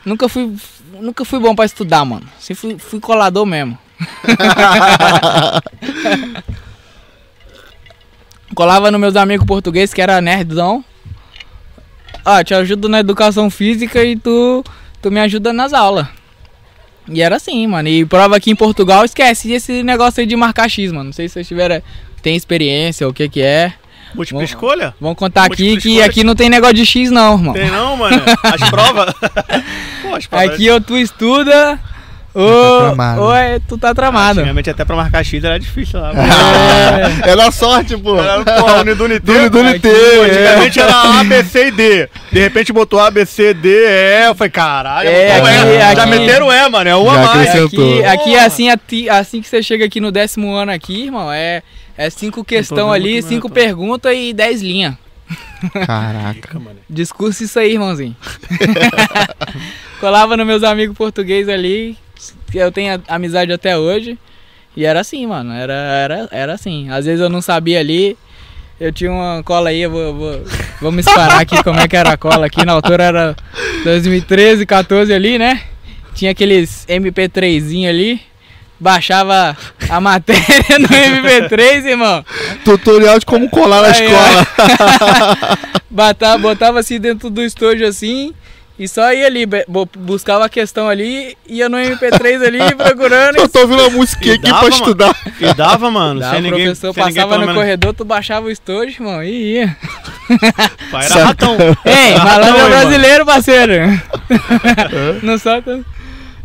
[0.05, 0.55] Nunca fui,
[0.99, 2.27] nunca fui bom pra estudar, mano.
[2.39, 3.77] Sempre fui, fui colador mesmo.
[8.55, 10.83] Colava nos meus amigos portugueses que era nerdzão.
[12.23, 14.63] Ah, te ajudo na educação física e tu,
[15.01, 16.07] tu me ajuda nas aulas.
[17.09, 17.89] E era assim, mano.
[17.89, 21.05] E prova aqui em Portugal, esquece esse negócio aí de marcar X, mano.
[21.05, 21.81] Não sei se vocês tiveram.
[22.21, 23.73] Tem experiência, o que que é.
[24.15, 24.93] Múltipla Vamos- escolha?
[24.99, 26.05] Vamos contar aqui Múltipla que escolha.
[26.05, 27.53] aqui não tem negócio de X, não, irmão.
[27.53, 28.21] Tem não, mano?
[28.43, 29.13] As provas?
[30.01, 30.49] Pô, as provas.
[30.49, 31.79] Aqui ou tu estuda,
[32.33, 33.21] tá ou, tramado.
[33.21, 34.39] ou é, tu tá tramado.
[34.39, 36.11] Antigamente até pra marcar X era difícil lá.
[37.25, 37.31] É.
[37.31, 38.17] É na sorte, pô.
[38.17, 39.19] Era, porra, Unidunité.
[39.25, 40.25] Dune, Dune Aqui, T, é.
[40.25, 42.09] Antigamente era A, B, C e D.
[42.31, 44.27] De repente botou A, B, C, D, E.
[44.27, 45.79] Eu falei, caralho, É, botou aqui-.
[45.79, 46.89] Já aqui- meteram E, mano.
[46.89, 47.55] É um a Já mais.
[47.65, 48.67] Aqui, aqui é assim,
[49.09, 51.61] assim que você chega aqui no décimo ano aqui, irmão, é,
[51.97, 53.53] é cinco questão vendo ali, cinco maratona.
[53.53, 54.95] perguntas e dez linhas.
[55.85, 56.59] Caraca.
[56.59, 56.79] mano.
[56.89, 58.15] Discurso isso aí, irmãozinho.
[59.99, 61.97] Colava nos meus amigos portugueses ali,
[62.51, 64.17] que eu tenho amizade até hoje.
[64.75, 65.53] E era assim, mano.
[65.53, 66.89] Era, era, era assim.
[66.89, 68.17] Às vezes eu não sabia ali.
[68.79, 70.43] Eu tinha uma cola aí, eu vou, vou,
[70.81, 72.65] vou me disparar aqui como é que era a cola aqui.
[72.65, 73.35] Na altura era
[73.83, 75.61] 2013, 14 ali, né?
[76.13, 78.21] Tinha aqueles MP3zinho ali.
[78.83, 79.55] Baixava
[79.89, 82.25] a matéria no MP3, irmão.
[82.65, 84.47] Tutorial de como colar na Aí, escola.
[85.89, 88.33] Botava, botava assim dentro do estúdio assim.
[88.77, 89.45] E só ia ali,
[89.99, 93.37] buscava a questão ali, ia no MP3 ali procurando.
[93.37, 94.75] Eu tô ouvindo uma musiquinha E aqui dava, pra mano.
[94.75, 95.15] estudar.
[95.39, 96.19] E dava, mano.
[96.19, 98.51] Daí sem o ninguém, professor sem ninguém, passava pelo no menos- corredor, tu baixava o
[98.51, 99.77] estúdio, irmão, e ia.
[100.91, 101.55] Pai, Era ratão.
[101.85, 103.73] Ei, malandro é brasileiro, parceiro.
[105.21, 105.79] não solta.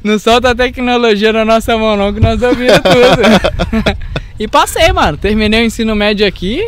[0.09, 3.99] Não solta a tecnologia na nossa mão, não, que nós dominamos tudo.
[4.40, 5.18] e passei, mano.
[5.18, 6.64] Terminei o ensino médio aqui.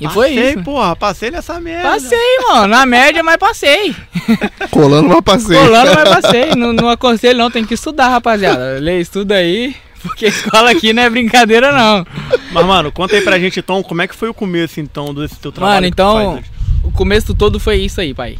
[0.00, 0.62] E foi Passei, isso.
[0.62, 0.96] porra.
[0.96, 1.90] Passei nessa merda.
[1.90, 2.68] Passei, mano.
[2.68, 3.94] Na média, mas passei.
[4.72, 5.60] Colando uma passeio.
[5.60, 6.54] Colando, mas passei.
[6.54, 7.50] Não, não aconselho, não.
[7.50, 8.78] Tem que estudar, rapaziada.
[8.80, 9.76] Lê, estuda aí.
[10.00, 12.06] Porque a escola aqui não é brincadeira, não.
[12.50, 15.36] Mas, mano, conta aí pra gente, então, como é que foi o começo, então, desse
[15.36, 15.74] teu trabalho?
[15.74, 16.42] Mano, que tu então,
[16.82, 18.38] o começo todo foi isso aí, pai.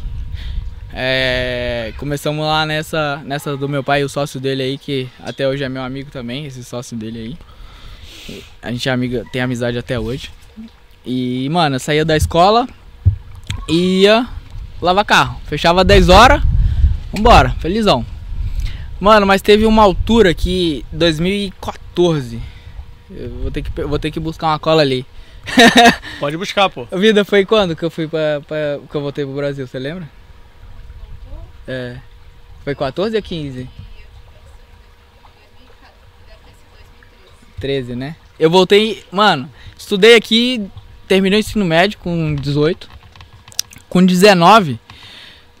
[0.93, 5.63] É, começamos lá nessa, nessa do meu pai, o sócio dele aí, que até hoje
[5.63, 7.37] é meu amigo também, esse sócio dele
[8.29, 8.39] aí.
[8.61, 10.31] A gente é amiga, tem amizade até hoje.
[11.05, 12.67] E, mano, eu saía da escola
[13.69, 14.27] ia
[14.81, 15.39] lavar carro.
[15.45, 16.41] Fechava 10 horas,
[17.13, 18.05] vambora, felizão.
[18.99, 22.41] Mano, mas teve uma altura que 2014.
[23.11, 25.05] Eu vou ter que, vou ter que buscar uma cola ali.
[26.19, 26.85] Pode buscar, pô.
[26.91, 30.09] Vida, foi quando que eu fui pra, pra- que eu voltei pro Brasil, você lembra?
[31.67, 31.97] É.
[32.63, 33.69] Foi 14 ou 15?
[37.59, 38.15] 13, né?
[38.39, 40.69] Eu voltei, mano, estudei aqui,
[41.07, 42.89] terminei o ensino médio com 18.
[43.89, 44.79] Com 19,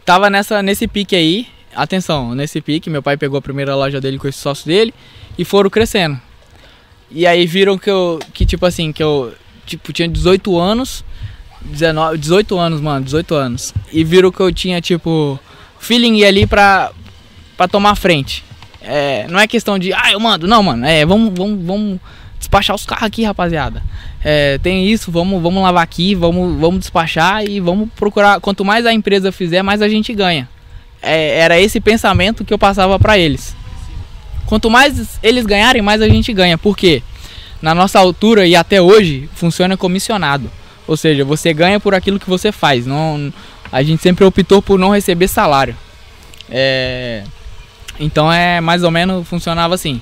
[0.05, 1.47] tava nessa, nesse pique aí.
[1.75, 4.93] Atenção, nesse pique, meu pai pegou a primeira loja dele com esse sócio dele
[5.37, 6.19] e foram crescendo.
[7.09, 9.33] E aí viram que eu, que tipo assim, que eu,
[9.65, 11.05] tipo, tinha 18 anos,
[11.61, 13.73] 19, 18 anos, mano, 18 anos.
[13.91, 15.39] E viram que eu tinha, tipo,
[15.79, 16.91] feeling ali pra,
[17.55, 18.43] pra tomar frente.
[18.81, 21.99] É, não é questão de, ah, eu mando, não, mano, é, vamos, vamos, vamos
[22.39, 23.83] despachar os carros aqui, rapaziada.
[24.23, 28.39] É, tem isso, vamos, vamos lavar aqui, vamos, vamos despachar e vamos procurar.
[28.39, 30.47] Quanto mais a empresa fizer, mais a gente ganha.
[31.01, 33.55] É, era esse pensamento que eu passava pra eles.
[34.45, 36.57] Quanto mais eles ganharem, mais a gente ganha.
[36.57, 37.03] Por quê?
[37.61, 40.49] Na nossa altura e até hoje, funciona comissionado.
[40.87, 42.85] Ou seja, você ganha por aquilo que você faz.
[42.85, 43.31] Não,
[43.71, 45.75] a gente sempre optou por não receber salário.
[46.49, 47.23] É,
[47.99, 50.01] então é mais ou menos funcionava assim.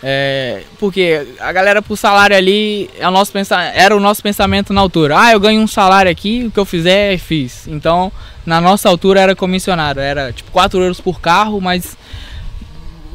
[0.00, 3.32] É, porque a galera pro salário ali é o nosso
[3.74, 5.18] era o nosso pensamento na altura.
[5.18, 7.66] Ah, eu ganho um salário aqui, o que eu fizer, fiz.
[7.66, 8.12] Então,
[8.46, 11.96] na nossa altura era comissionado, era tipo 4 euros por carro, mas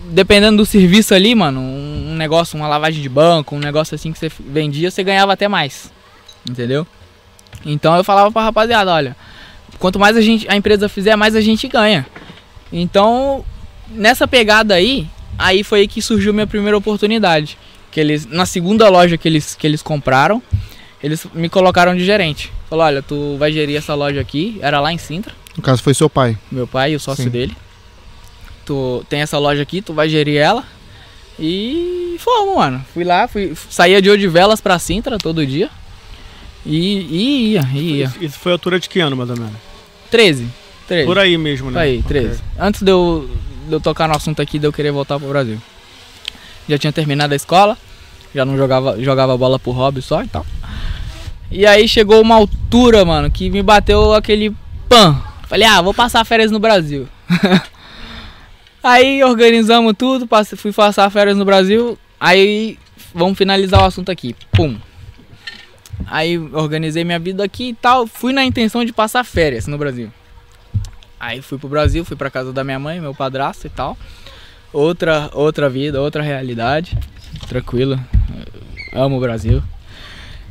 [0.09, 4.19] dependendo do serviço ali, mano, um negócio, uma lavagem de banco, um negócio assim que
[4.19, 5.91] você vendia, você ganhava até mais.
[6.47, 6.85] Entendeu?
[7.65, 9.15] Então eu falava pra rapaziada, olha,
[9.83, 12.07] quanto mais a gente a empresa fizer, mais a gente ganha.
[12.71, 13.43] Então,
[13.89, 15.05] nessa pegada aí,
[15.37, 17.57] aí foi aí que surgiu minha primeira oportunidade.
[17.91, 20.41] Que eles, na segunda loja que eles, que eles compraram,
[21.03, 22.49] eles me colocaram de gerente.
[22.69, 25.93] Falou, olha, tu vai gerir essa loja aqui, era lá em Sintra, No caso, foi
[25.93, 26.37] seu pai.
[26.49, 27.29] meu pai e o sócio Sim.
[27.29, 27.53] dele.
[28.65, 30.63] Tu tem essa loja aqui, tu vai gerir ela.
[31.37, 32.85] E fomos, mano.
[32.93, 35.69] Fui lá, fui, saía de Odivelas pra Sintra todo dia.
[36.65, 38.05] E, e ia, e ia.
[38.05, 39.72] Isso, isso foi a altura de que ano, mais ou menos?
[40.13, 40.47] 13.
[40.87, 41.07] 13.
[41.07, 41.73] Por aí mesmo, né?
[41.73, 42.27] Por aí, 13.
[42.27, 42.39] Ok.
[42.59, 43.27] Antes de eu,
[43.67, 45.59] de eu tocar no assunto aqui, de eu querer voltar pro Brasil.
[46.69, 47.75] Já tinha terminado a escola,
[48.33, 50.45] já não jogava, jogava bola por hobby só e tal.
[51.49, 54.55] E aí chegou uma altura, mano, que me bateu aquele
[54.87, 55.19] pan.
[55.47, 57.07] Falei, ah, vou passar férias no Brasil.
[58.83, 61.97] aí organizamos tudo, fui passar férias no Brasil.
[62.19, 62.77] Aí
[63.15, 64.35] vamos finalizar o assunto aqui.
[64.51, 64.77] Pum.
[66.05, 68.05] Aí organizei minha vida aqui e tal.
[68.07, 70.11] Fui na intenção de passar férias no Brasil.
[71.19, 73.97] Aí fui pro Brasil, fui pra casa da minha mãe, meu padrasto e tal.
[74.71, 76.97] Outra, outra vida, outra realidade.
[77.47, 77.99] Tranquilo.
[78.93, 79.63] Amo o Brasil.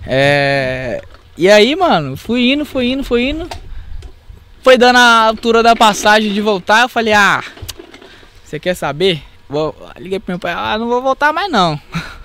[0.06, 1.02] É...
[1.36, 3.48] E aí, mano, fui indo, fui indo, fui indo.
[4.62, 6.82] Foi dando a altura da passagem de voltar.
[6.82, 7.42] Eu falei, ah,
[8.44, 9.22] você quer saber?
[9.48, 9.74] Vou...
[9.98, 11.80] Liguei pro meu pai, ah, não vou voltar mais não.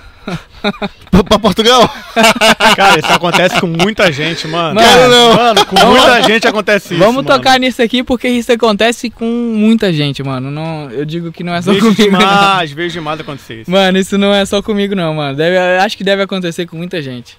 [1.11, 1.89] Pra- pra Portugal?
[2.75, 4.75] Cara, isso acontece com muita gente, mano.
[4.75, 5.33] Mano, Cara, não.
[5.35, 6.99] mano, com muita gente acontece isso.
[7.03, 7.27] Vamos mano.
[7.27, 10.51] tocar nisso aqui porque isso acontece com muita gente, mano.
[10.51, 12.11] Não, eu digo que não é só Vejo comigo.
[12.11, 12.19] não.
[12.19, 13.71] demais, vejo demais acontecer isso.
[13.71, 15.35] Mano, isso não é só comigo não, mano.
[15.37, 17.37] Deve, acho que deve acontecer com muita gente.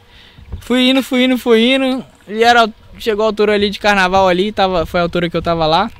[0.61, 2.05] Fui indo, fui indo, fui indo.
[2.26, 2.68] E era,
[2.99, 5.91] chegou a altura ali de carnaval ali, tava, foi a altura que eu tava lá.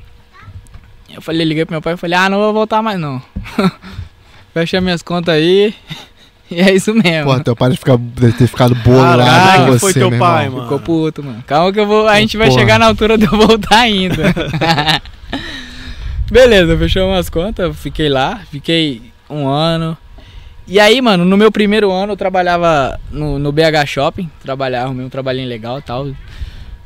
[1.13, 3.21] Eu falei, liguei pro meu pai e falei, ah, não vou voltar mais não.
[4.53, 5.73] Fecha minhas contas aí.
[6.51, 7.31] E é isso mesmo.
[7.31, 10.09] Pô, teu pai deve, ficar, deve ter ficado bolado é com que você, foi teu
[10.09, 10.57] meu pai, irmão.
[10.59, 10.69] mano?
[10.69, 11.43] Ficou puto, mano.
[11.45, 12.07] Calma que eu vou.
[12.07, 12.59] A gente vai Porra.
[12.59, 14.33] chegar na altura de eu voltar ainda.
[16.31, 19.97] Beleza, fechou umas contas, fiquei lá, fiquei um ano.
[20.67, 25.05] E aí, mano, no meu primeiro ano eu trabalhava no, no BH Shopping, trabalhava, arrumei
[25.05, 26.07] um trabalhinho legal e tal.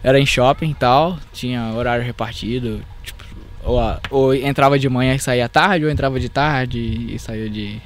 [0.01, 3.23] Era em shopping e tal, tinha horário repartido, tipo,
[3.63, 7.81] ou, ou entrava de manhã e saía tarde, ou entrava de tarde e saía de,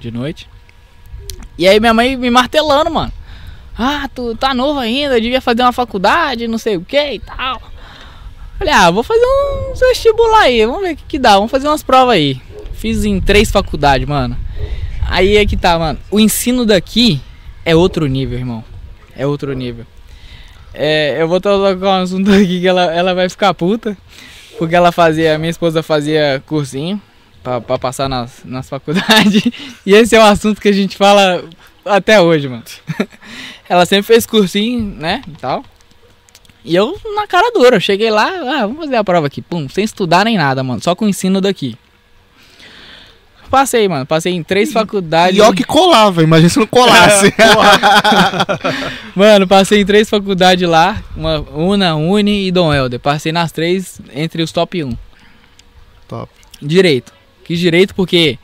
[0.00, 0.48] de noite.
[1.62, 3.12] E aí minha mãe me martelando, mano.
[3.78, 7.62] Ah, tu tá novo ainda, devia fazer uma faculdade, não sei o que e tal.
[8.58, 11.68] Falei, ah, vou fazer um vestibular aí, vamos ver o que, que dá, vamos fazer
[11.68, 12.40] umas provas aí.
[12.72, 14.36] Fiz em três faculdades, mano.
[15.08, 16.00] Aí é que tá, mano.
[16.10, 17.20] O ensino daqui
[17.64, 18.64] é outro nível, irmão.
[19.16, 19.86] É outro nível.
[20.74, 23.96] É, eu vou tocar um assunto aqui que ela, ela vai ficar puta.
[24.58, 27.00] Porque ela fazia, minha esposa fazia cursinho
[27.42, 29.42] pra, pra passar nas, nas faculdades.
[29.84, 31.44] E esse é um assunto que a gente fala
[31.84, 32.62] até hoje, mano.
[33.68, 35.22] Ela sempre fez cursinho, né?
[35.26, 35.64] E tal.
[36.64, 39.68] E eu na cara dura, eu cheguei lá, ah, vamos fazer a prova aqui, pum,
[39.68, 41.76] sem estudar nem nada, mano, só com o ensino daqui.
[43.52, 45.36] Passei, mano, passei em três faculdades.
[45.36, 47.34] E ó que colava, imagina se não colasse.
[49.14, 52.98] Mano, passei em três faculdades lá, uma Una, Uni e Dom Helder.
[52.98, 54.96] Passei nas três entre os top 1.
[56.08, 56.32] Top.
[56.62, 57.12] Direito.
[57.52, 58.38] Quis direito porque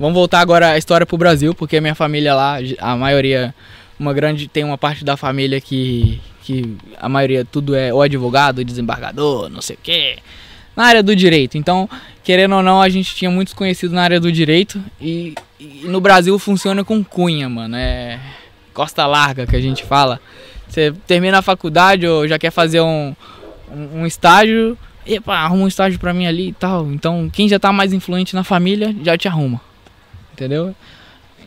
[0.00, 3.54] vamos voltar agora a história pro Brasil, porque a minha família lá, a maioria,
[4.00, 8.64] uma grande tem uma parte da família que que a maioria tudo é ou advogado,
[8.64, 10.16] desembargador, não sei o quê.
[10.74, 11.56] Na área do direito.
[11.56, 11.88] Então,
[12.24, 16.00] querendo ou não, a gente tinha muitos conhecidos na área do direito e, e no
[16.00, 17.76] Brasil funciona com cunha, mano.
[17.76, 18.18] É
[18.74, 20.20] costa larga que a gente fala.
[20.68, 23.14] Você termina a faculdade ou já quer fazer um,
[23.70, 24.76] um, um estágio,
[25.08, 26.86] epa, arruma um estágio pra mim ali e tal.
[26.92, 29.60] Então, quem já tá mais influente na família já te arruma.
[30.32, 30.74] Entendeu?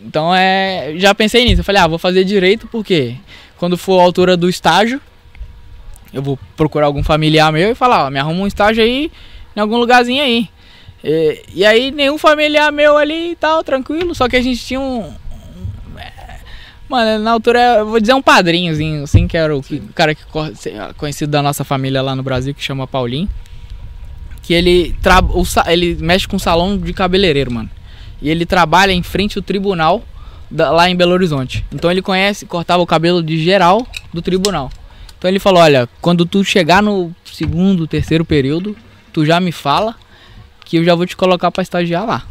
[0.03, 1.61] Então, é, já pensei nisso.
[1.61, 3.15] Eu falei, ah, vou fazer direito porque
[3.57, 4.99] quando for a altura do estágio,
[6.13, 9.11] eu vou procurar algum familiar meu e falar, ó, me arruma um estágio aí
[9.55, 10.49] em algum lugarzinho aí.
[11.03, 14.79] E, e aí nenhum familiar meu ali e tal, tranquilo, só que a gente tinha
[14.79, 15.13] um.
[16.89, 20.13] Mano, na altura, eu vou dizer um padrinhozinho, assim, que era o, que- o cara
[20.13, 20.23] que
[20.97, 23.29] conhecido da nossa família lá no Brasil, que chama Paulinho.
[24.43, 25.21] Que ele, tra
[25.67, 27.69] ele mexe com salão de cabeleireiro, mano.
[28.21, 30.03] E ele trabalha em frente ao tribunal
[30.49, 31.63] da- lá em Belo Horizonte.
[31.71, 34.71] Então ele conhece, cortava o cabelo de geral do tribunal.
[35.17, 38.75] Então ele falou: Olha, quando tu chegar no segundo, terceiro período,
[39.13, 39.95] tu já me fala
[40.65, 42.23] que eu já vou te colocar pra estagiar lá.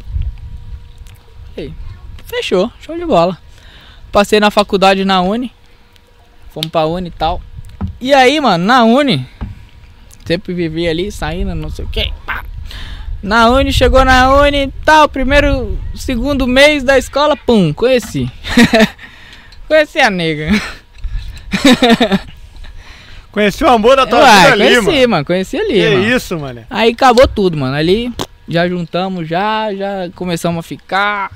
[1.55, 1.73] Falei,
[2.25, 3.37] fechou, show de bola.
[4.11, 5.51] Passei na faculdade na Uni,
[6.53, 7.41] fomos pra Uni e tal.
[7.99, 9.25] E aí, mano, na Uni,
[10.31, 12.09] sempre vivi ali, saindo, não sei o que.
[13.21, 18.31] Na Uni, chegou na Uni e tal, primeiro, segundo mês da escola, pum, conheci.
[19.67, 20.49] conheci a nega.
[23.31, 25.25] Conheci o amor da tua vida ali, conheci, mano.
[25.25, 26.15] conheci ali, Que mano.
[26.17, 26.65] isso, mano.
[26.69, 27.73] Aí acabou tudo, mano.
[27.73, 28.11] Ali
[28.45, 31.31] já juntamos, já, já começamos a ficar,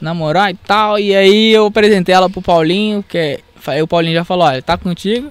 [0.00, 0.98] namorar e tal.
[0.98, 4.62] E aí eu apresentei ela pro Paulinho, que é, aí o Paulinho já falou, olha,
[4.62, 5.30] tá contigo.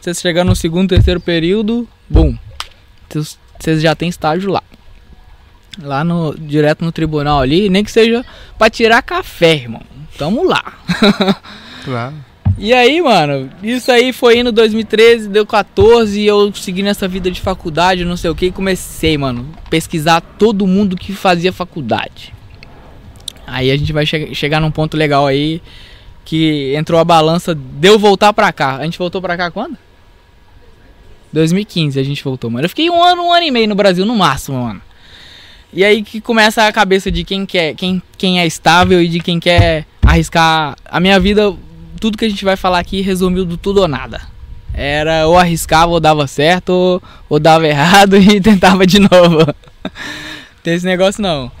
[0.00, 2.36] Vocês chegando no segundo, terceiro período, bum.
[3.08, 3.38] Vocês-
[3.82, 4.62] já tem estágio lá.
[5.80, 6.34] Lá no.
[6.38, 8.24] Direto no tribunal ali, nem que seja
[8.58, 9.82] pra tirar café, irmão.
[10.18, 10.64] Tamo lá.
[11.84, 12.14] Claro.
[12.58, 17.30] E aí, mano, isso aí foi indo 2013, deu 14, e eu segui nessa vida
[17.30, 22.34] de faculdade, não sei o que, e comecei, mano, pesquisar todo mundo que fazia faculdade.
[23.46, 25.62] Aí a gente vai che chegar num ponto legal aí,
[26.22, 28.76] que entrou a balança, deu voltar pra cá.
[28.76, 29.78] A gente voltou pra cá quando?
[31.32, 32.64] 2015 a gente voltou, mano.
[32.64, 34.82] Eu fiquei um ano, um ano e meio no Brasil, no máximo, mano.
[35.72, 39.20] E aí que começa a cabeça de quem quer, quem, quem é estável e de
[39.20, 40.76] quem quer arriscar.
[40.84, 41.54] A minha vida
[42.00, 44.22] tudo que a gente vai falar aqui resumiu do tudo ou nada.
[44.72, 49.46] Era ou arriscava ou dava certo, ou, ou dava errado e tentava de novo.
[50.64, 51.52] Tem esse negócio não.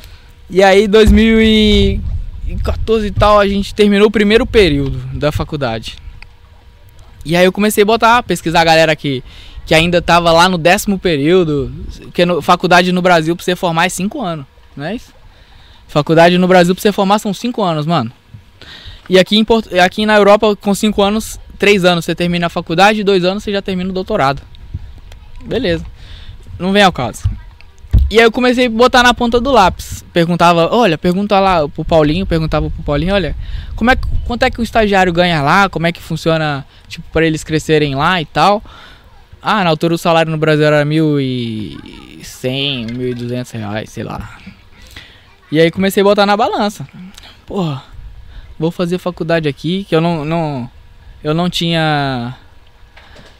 [0.48, 5.96] E aí 2014 e tal, a gente terminou o primeiro período da faculdade.
[7.24, 9.22] E aí eu comecei a botar, pesquisar a galera que,
[9.70, 11.72] que ainda tava lá no décimo período,
[12.12, 14.44] que no, faculdade no Brasil pra você formar é cinco anos,
[14.76, 15.12] não é isso?
[15.86, 18.10] Faculdade no Brasil pra você formar são cinco anos, mano.
[19.08, 22.50] E aqui, em, Port- aqui na Europa, com cinco anos, três anos você termina a
[22.50, 24.42] faculdade, dois anos você já termina o doutorado.
[25.44, 25.86] Beleza.
[26.58, 27.30] Não vem ao caso.
[28.10, 30.04] E aí eu comecei a botar na ponta do lápis.
[30.12, 33.36] Perguntava, olha, pergunta lá pro Paulinho, perguntava pro Paulinho, olha,
[33.76, 33.96] como é
[34.26, 35.68] quanto é que o estagiário ganha lá?
[35.68, 38.60] Como é que funciona, tipo, para eles crescerem lá e tal?
[39.42, 43.90] Ah, na altura o salário no Brasil era mil e cem, mil e duzentos reais,
[43.90, 44.38] sei lá.
[45.50, 46.86] E aí comecei a botar na balança.
[47.46, 47.82] Porra,
[48.58, 50.70] vou fazer faculdade aqui, que eu não, não
[51.24, 52.36] eu não tinha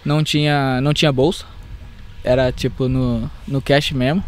[0.04, 1.44] não tinha não tinha bolsa.
[2.24, 4.24] Era tipo no no cash mesmo.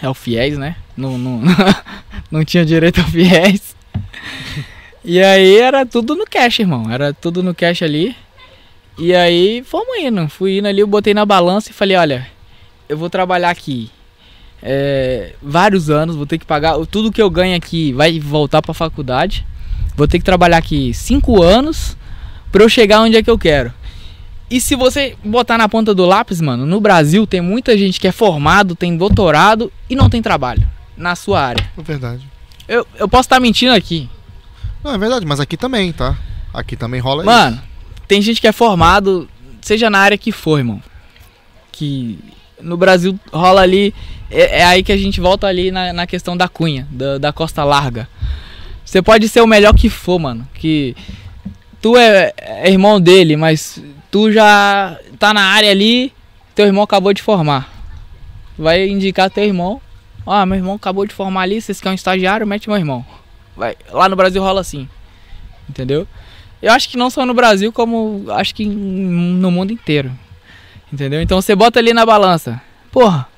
[0.00, 0.76] É o FIES, né?
[0.96, 1.42] Não, não,
[2.30, 3.76] não tinha direito ao FIES.
[5.04, 6.90] E aí era tudo no cash, irmão.
[6.90, 8.14] Era tudo no cash ali.
[8.98, 10.28] E aí fomos indo.
[10.28, 12.26] Fui indo ali, eu botei na balança e falei, olha,
[12.88, 13.90] eu vou trabalhar aqui
[14.62, 16.76] é, vários anos, vou ter que pagar.
[16.86, 19.46] Tudo que eu ganho aqui vai voltar pra faculdade.
[19.96, 21.96] Vou ter que trabalhar aqui cinco anos
[22.50, 23.72] pra eu chegar onde é que eu quero.
[24.50, 28.08] E se você botar na ponta do lápis, mano, no Brasil tem muita gente que
[28.08, 31.70] é formado, tem doutorado e não tem trabalho na sua área.
[31.76, 32.26] É verdade.
[32.66, 34.08] Eu, eu posso estar mentindo aqui.
[34.82, 36.16] Não, é verdade, mas aqui também, tá?
[36.52, 37.60] Aqui também rola Mano,
[38.08, 39.28] tem gente que é formado,
[39.60, 40.82] seja na área que for, irmão.
[41.70, 42.18] Que
[42.60, 43.94] no Brasil rola ali.
[44.30, 47.32] É, é aí que a gente volta ali na, na questão da cunha, da, da
[47.32, 48.08] costa larga.
[48.84, 50.48] Você pode ser o melhor que for, mano.
[50.54, 50.96] Que
[51.80, 56.12] tu é, é irmão dele, mas tu já tá na área ali,
[56.54, 57.70] teu irmão acabou de formar.
[58.58, 59.80] Vai indicar teu irmão.
[60.26, 63.04] Ah, meu irmão acabou de formar ali, vocês querem um estagiário, mete meu irmão.
[63.56, 63.76] Vai.
[63.90, 64.88] Lá no Brasil rola assim.
[65.68, 66.06] Entendeu?
[66.60, 70.10] Eu acho que não só no Brasil, como acho que no mundo inteiro.
[70.92, 71.20] Entendeu?
[71.22, 72.60] Então você bota ali na balança.
[72.90, 73.28] Porra.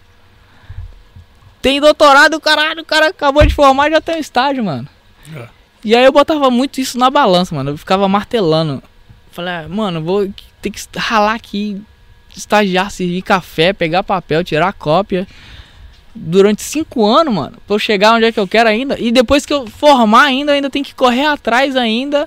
[1.60, 4.88] Tem doutorado, caralho, o cara acabou de formar e já tem um estágio, mano.
[5.34, 5.48] É.
[5.84, 7.70] E aí eu botava muito isso na balança, mano.
[7.70, 8.82] Eu ficava martelando.
[9.30, 10.28] Falei, ah, mano, vou
[10.62, 11.82] ter que ralar aqui,
[12.34, 15.28] estagiar, servir café, pegar papel, tirar cópia.
[16.14, 18.98] Durante cinco anos, mano, pra eu chegar onde é que eu quero ainda.
[18.98, 22.26] E depois que eu formar ainda, eu ainda tem que correr atrás ainda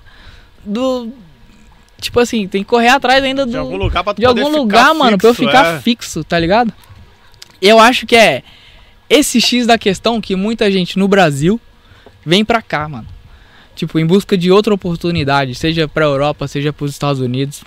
[0.66, 1.12] do.
[2.00, 4.50] Tipo assim, tem que correr atrás ainda do De algum lugar pra tu de algum
[4.50, 5.80] lugar, mano, pra eu ficar é.
[5.80, 6.74] fixo, tá ligado?
[7.62, 8.44] Eu acho que é
[9.10, 11.60] esse X da questão que muita gente no Brasil
[12.26, 13.08] vem pra cá, mano.
[13.76, 17.64] Tipo, em busca de outra oportunidade, seja pra Europa, seja pros Estados Unidos,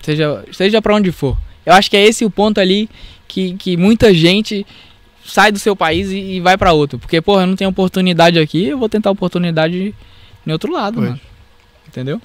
[0.00, 1.36] seja, seja pra onde for.
[1.64, 2.88] Eu acho que é esse o ponto ali
[3.28, 4.66] que, que muita gente
[5.24, 6.98] sai do seu país e, e vai pra outro.
[6.98, 9.94] Porque, porra, eu não tenho oportunidade aqui, eu vou tentar oportunidade
[10.46, 11.20] em outro lado, mano.
[11.94, 12.20] Entendeu?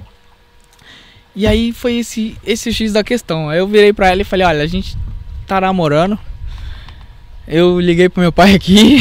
[1.36, 3.50] E aí foi esse, esse X da questão.
[3.50, 4.98] Aí eu virei pra ela e falei, olha, a gente
[5.46, 6.18] tá namorando.
[7.48, 8.98] Eu liguei pro meu pai aqui.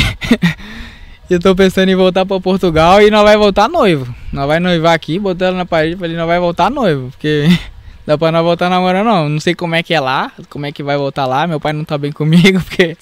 [1.28, 4.14] e eu tô pensando em voltar pra Portugal e nós vai voltar noivo.
[4.30, 7.08] Nós vai noivar aqui, botando na parede, falei, nós vai voltar noivo.
[7.10, 7.46] Porque
[8.06, 9.28] dá pra não voltar namorando não.
[9.30, 11.46] Não sei como é que é lá, como é que vai voltar lá.
[11.46, 12.94] Meu pai não tá bem comigo, porque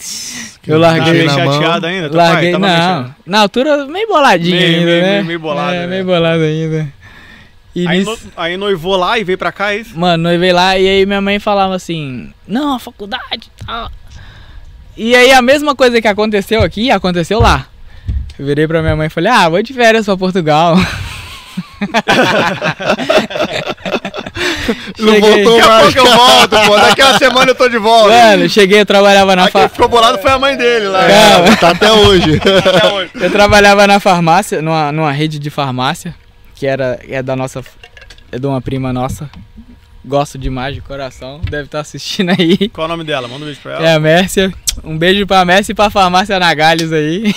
[0.68, 1.12] eu Tá larguei.
[1.12, 1.52] meio na mão.
[1.52, 2.16] chateado ainda?
[2.16, 3.14] Larguei, pai, tava meio não.
[3.26, 5.10] Na altura, meio boladinho Meio- ainda, meio- né?
[5.14, 5.86] meio- meio bolado, É, né?
[5.88, 6.92] meio bolado ainda.
[7.78, 9.98] E Aí, nisso, no- aí noivou lá e veio pra cá, é isso?
[9.98, 13.90] mano, noivei lá e aí minha mãe falava assim, não, a faculdade e tal.
[14.96, 17.66] E aí a mesma coisa que aconteceu aqui, aconteceu lá.
[18.38, 20.74] Eu virei pra minha mãe e falei, ah, vou de férias pra Portugal.
[24.98, 25.44] Não Cheguei.
[25.44, 25.94] voltou Daqui a mais.
[25.94, 26.76] pouco eu volto, pô.
[26.76, 28.08] Daqui a semana eu tô de volta.
[28.10, 29.68] Mano, cheguei, eu trabalhava na Aí quem fa...
[29.68, 31.00] ficou bolado foi a mãe dele lá.
[31.06, 31.56] Calma.
[31.56, 32.40] Tá até hoje.
[32.40, 33.10] Até hoje.
[33.14, 36.14] Eu trabalhava na farmácia, numa, numa rede de farmácia,
[36.56, 37.62] que era é da nossa.
[38.32, 39.30] É de uma prima nossa.
[40.04, 42.68] Gosto demais de coração, deve estar assistindo aí.
[42.70, 43.26] Qual é o nome dela?
[43.28, 43.86] Manda um beijo pra ela.
[43.88, 44.52] É a Mércia.
[44.84, 47.34] Um beijo pra Mércia e pra farmácia Nagalhos aí.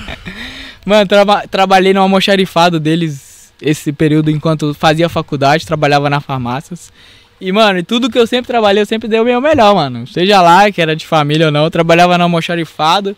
[0.84, 6.90] Mano, traba- trabalhei no almoxarifado deles esse período enquanto fazia faculdade, trabalhava na farmácias.
[7.38, 10.06] E, mano, tudo que eu sempre trabalhei, eu sempre dei o meu melhor, mano.
[10.06, 13.14] Seja lá, que era de família ou não, eu trabalhava no almoxarifado.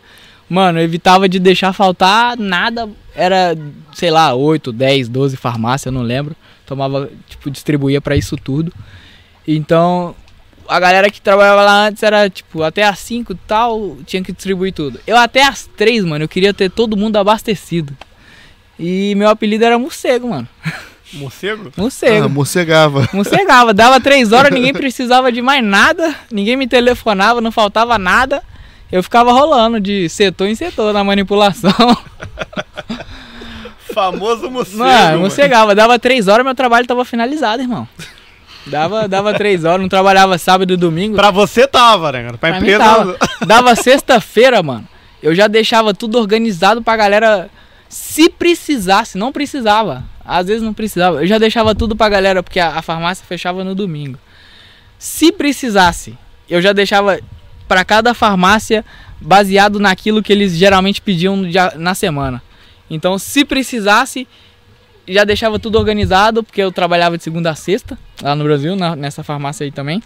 [0.48, 2.88] Mano, eu evitava de deixar faltar nada.
[3.14, 3.56] Era,
[3.94, 6.36] sei lá, 8, 10, 12 farmácias, eu não lembro.
[6.66, 8.72] Tomava, tipo, distribuía pra isso tudo.
[9.46, 10.14] Então,
[10.68, 14.32] a galera que trabalhava lá antes era, tipo, até às 5 e tal, tinha que
[14.32, 15.00] distribuir tudo.
[15.06, 17.96] Eu até às 3, mano, eu queria ter todo mundo abastecido.
[18.78, 20.48] E meu apelido era morcego, mano.
[21.14, 21.70] Morcego?
[21.76, 22.24] Morcego.
[22.24, 23.08] Ah, morcegava.
[23.12, 23.74] Morcegava.
[23.74, 26.14] Dava três horas, ninguém precisava de mais nada.
[26.30, 28.42] Ninguém me telefonava, não faltava nada.
[28.92, 31.72] Eu ficava rolando de setor em setor na manipulação.
[33.92, 34.78] Famoso morcego.
[34.78, 35.74] Mano, morcegava.
[35.74, 37.88] Dava três horas, meu trabalho tava finalizado, irmão.
[38.66, 41.16] Dava, dava três horas, não trabalhava sábado e domingo.
[41.16, 42.38] Pra você tava, né, cara?
[42.38, 42.78] Pra, Pra empresa.
[42.78, 43.16] tava.
[43.46, 44.86] Dava sexta-feira, mano.
[45.22, 47.50] Eu já deixava tudo organizado pra galera.
[47.88, 50.04] Se precisasse, não precisava.
[50.24, 51.22] Às vezes não precisava.
[51.22, 54.18] Eu já deixava tudo pra galera, porque a, a farmácia fechava no domingo.
[54.98, 56.16] Se precisasse,
[56.48, 57.18] eu já deixava
[57.72, 58.84] pra cada farmácia
[59.18, 61.42] baseado naquilo que eles geralmente pediam
[61.76, 62.42] na semana.
[62.90, 64.28] Então, se precisasse,
[65.08, 68.94] já deixava tudo organizado, porque eu trabalhava de segunda a sexta lá no Brasil, na-
[68.94, 70.02] nessa farmácia aí também.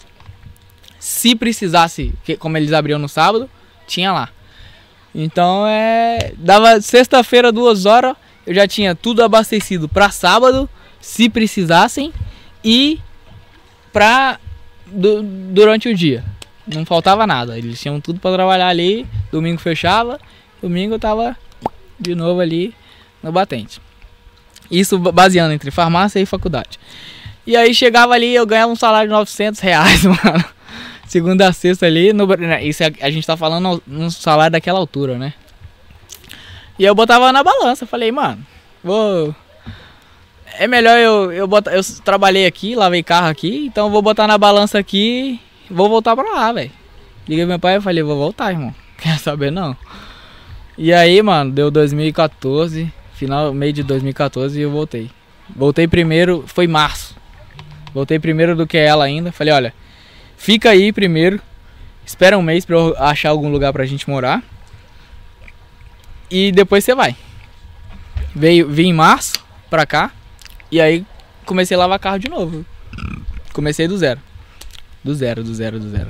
[1.00, 3.50] Se precisasse, que- como eles abriam no sábado,
[3.84, 4.28] tinha lá.
[5.12, 6.34] Então é.
[6.36, 8.14] Dava sexta-feira, duas horas,
[8.46, 12.12] eu já tinha tudo abastecido pra sábado, se precisassem,
[12.62, 13.00] e
[14.86, 16.22] du- durante o dia.
[16.66, 17.56] Não faltava nada.
[17.56, 19.06] Eles tinham tudo pra trabalhar ali.
[19.30, 20.18] Domingo fechava.
[20.60, 21.36] Domingo tava
[21.98, 22.74] de novo ali
[23.22, 23.80] no batente.
[24.70, 26.78] Isso ba- baseando entre farmácia e faculdade.
[27.46, 30.44] E aí chegava ali, eu ganhava um salário de 900 reais, mano.
[31.06, 34.78] Segunda a sexta ali, no, né, isso é- a gente tá falando no salário daquela
[34.80, 35.32] altura, né?
[36.78, 38.44] E eu botava na balança, falei, mano,
[38.82, 39.34] vou.
[40.58, 41.72] É melhor eu, eu botar.
[41.74, 45.40] Eu trabalhei aqui, lavei carro aqui, então vou botar na balança aqui
[45.70, 46.70] vou voltar pra lá, velho.
[47.28, 48.74] Liguei meu pai e falei, vou voltar, irmão.
[48.98, 49.76] Quer saber não?
[50.78, 55.10] E aí, mano, deu 2014, final, meio de 2014 e eu voltei.
[55.54, 57.16] Voltei primeiro, foi março.
[57.92, 59.32] Voltei primeiro do que ela ainda.
[59.32, 59.74] Falei, olha,
[60.36, 61.40] fica aí primeiro.
[62.04, 64.42] Espera um mês pra eu achar algum lugar pra gente morar.
[66.30, 67.16] E depois você vai.
[68.34, 69.34] Veio, vim em março
[69.70, 70.12] pra cá.
[70.70, 71.06] E aí
[71.44, 72.66] comecei a lavar carro de novo.
[73.52, 74.20] Comecei do zero.
[75.06, 76.08] Do zero, do zero, do zero.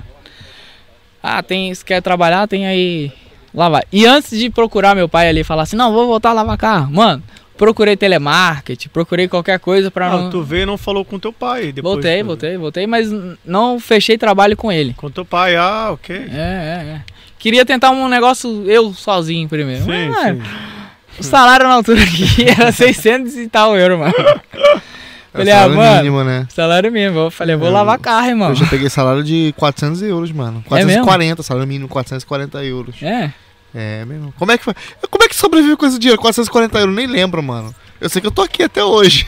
[1.22, 3.12] Ah, tem, se quer trabalhar, tem aí
[3.55, 3.84] lavar.
[3.92, 6.90] E antes de procurar meu pai ali falar assim, não, vou voltar a lavar carro.
[6.92, 7.22] Mano,
[7.59, 10.30] procurei telemarketing, procurei qualquer coisa pra Ah, não...
[10.30, 11.72] tu veio e não falou com teu pai.
[11.72, 13.09] Depois Voltei, tu- voltei, voltei, mas
[13.44, 14.94] não fechei trabalho com ele.
[14.94, 16.16] Com teu pai, ah, ok.
[16.16, 17.01] É, é, é.
[17.38, 19.84] Queria tentar um negócio eu sozinho primeiro.
[19.84, 21.20] Sim, mas, mano, sim.
[21.20, 24.14] o salário na altura aqui era 600 e tal euro, mano.
[25.37, 26.49] É Falei, ah, salário mano, mínimo, né?
[26.55, 27.18] salário mínimo.
[27.18, 28.49] Eu falei, vou Eu- lavar carro, irmão.
[28.51, 30.64] Eu já peguei salário de 400 euros, mano.
[30.70, 31.05] É mesmo?
[31.05, 33.03] 440, salário mínimo 440 euros.
[33.03, 33.30] É,
[33.74, 34.32] É, mesmo.
[34.39, 34.74] Como é que foi?
[35.11, 36.20] Como é que sobrevive com esse dinheiro?
[36.20, 37.74] 440 euros, nem lembro, mano.
[38.01, 39.26] Eu sei que eu tô aqui até hoje.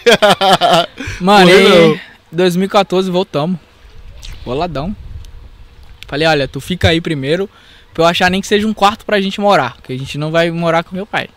[1.21, 1.95] mano, Morreu.
[2.33, 3.59] e 2014 voltamos.
[4.45, 4.95] Boladão.
[6.07, 7.49] Falei, olha, tu fica aí primeiro
[7.93, 9.75] pra eu achar nem que seja um quarto pra gente morar.
[9.77, 11.29] Porque a gente não vai morar com meu pai.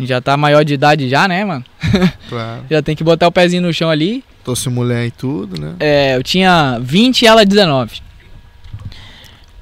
[0.00, 1.62] A gente já tá maior de idade já, né, mano?
[2.26, 2.64] claro.
[2.70, 4.24] Já tem que botar o pezinho no chão ali.
[4.42, 5.74] Trouxe mulher e tudo, né?
[5.78, 8.00] É, eu tinha 20 e ela 19.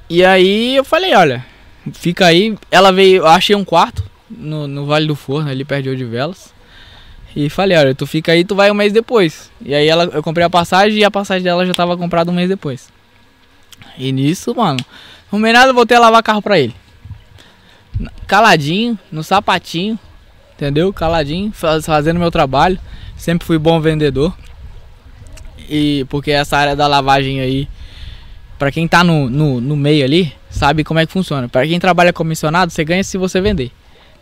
[0.09, 1.45] E aí eu falei, olha,
[1.91, 2.57] fica aí.
[2.71, 6.53] Ela veio, eu achei um quarto no, no Vale do Forno, ali perto de Odivelas.
[7.35, 9.51] E falei, olha, tu fica aí, tu vai um mês depois.
[9.61, 12.33] E aí ela, eu comprei a passagem e a passagem dela já tava comprada um
[12.33, 12.87] mês depois.
[13.97, 14.79] E nisso, mano,
[15.29, 16.73] arrumei nada, voltei a lavar carro pra ele.
[18.25, 19.99] Caladinho, no sapatinho,
[20.59, 20.91] entendeu?
[20.91, 22.77] Caladinho, faz- fazendo meu trabalho.
[23.15, 24.35] Sempre fui bom vendedor.
[25.69, 27.67] E porque essa área da lavagem aí,
[28.57, 31.47] pra quem tá no, no, no meio ali, sabe como é que funciona.
[31.47, 33.71] Pra quem trabalha comissionado, você ganha se você vender.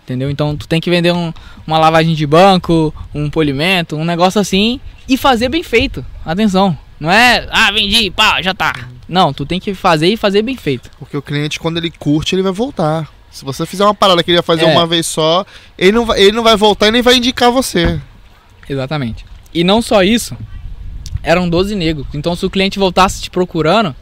[0.03, 0.29] Entendeu?
[0.29, 1.33] Então tu tem que vender um-
[1.65, 6.05] uma lavagem de banco, um polimento, um negócio assim e fazer bem feito.
[6.25, 6.77] Atenção.
[6.99, 8.73] Não é, ah, vendi, pá, já tá.
[9.07, 10.89] Não, tu tem que fazer e fazer bem feito.
[10.99, 13.07] Porque o cliente, quando ele curte, ele vai voltar.
[13.37, 14.71] Se você fizer uma parada que ele ia fazer É.
[14.73, 15.45] uma vez só,
[15.77, 18.01] ele não, vai, ele não vai voltar e nem vai indicar você.
[18.67, 19.23] Exatamente.
[19.53, 20.35] E não só isso,
[21.21, 22.07] eram 12 negros.
[22.15, 23.95] Então se o cliente voltasse te procurando,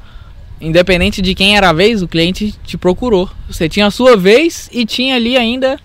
[0.61, 3.29] independente de quem era a vez, o cliente te procurou.
[3.49, 5.77] Você tinha a sua vez e tinha ali ainda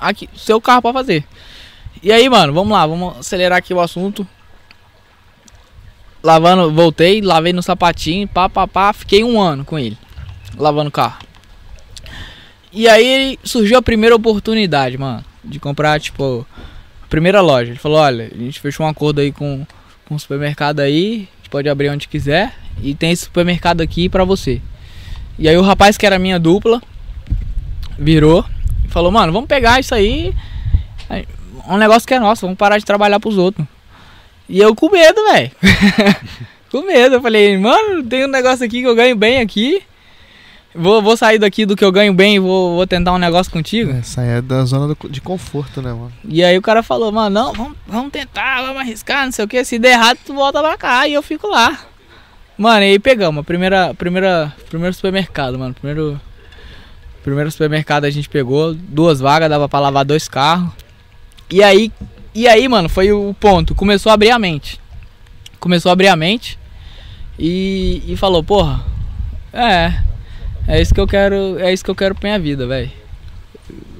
[0.00, 1.22] aqui, seu carro pra fazer.
[2.02, 4.26] E aí, mano, vamos lá, vamos acelerar aqui o assunto.
[6.22, 9.98] Lavando, voltei, lavei no sapatinho, pá, pá, pá, fiquei um ano com ele,
[10.56, 11.28] lavando o carro.
[12.72, 16.46] E aí surgiu a primeira oportunidade, mano, de comprar, tipo,
[17.02, 17.70] a primeira loja.
[17.70, 19.66] Ele falou, olha, a gente fechou um acordo aí com,
[20.06, 24.08] com o supermercado aí, a gente pode abrir onde quiser, e tem esse supermercado aqui
[24.08, 24.60] pra você.
[25.38, 26.80] E aí o rapaz que era minha dupla,
[27.98, 28.44] virou
[28.84, 30.32] e falou, mano, vamos pegar isso aí,
[31.68, 33.66] um negócio que é nosso, vamos parar de trabalhar pros outros.
[34.48, 35.50] E eu com medo, velho.
[36.70, 37.16] com medo.
[37.16, 39.82] Eu falei, mano, tem um negócio aqui que eu ganho bem aqui.
[40.74, 43.50] Vou, vou sair daqui do que eu ganho bem e vou, vou tentar um negócio
[43.52, 43.92] contigo.
[44.18, 46.12] É da zona do- de conforto, né, mano?
[46.24, 49.48] E aí o cara falou, mano, não, vamos, vamos tentar, vamos arriscar, não sei o
[49.48, 49.64] que.
[49.64, 51.76] Se der errado, tu volta pra cá e eu fico lá.
[52.56, 53.44] Mano, e aí pegamos.
[53.44, 55.74] Primeira, primeira, primeiro supermercado, mano.
[55.74, 56.20] Primeiro,
[57.24, 60.70] primeiro supermercado a gente pegou, duas vagas, dava pra lavar dois carros.
[61.50, 61.90] E aí,
[62.32, 63.74] e aí, mano, foi o ponto.
[63.74, 64.80] Começou a abrir a mente.
[65.58, 66.56] Começou a abrir a mente
[67.36, 68.84] e, e falou, porra,
[69.52, 69.94] é,
[70.76, 72.90] é isso que eu quero, é isso que eu quero pra minha vida, velho.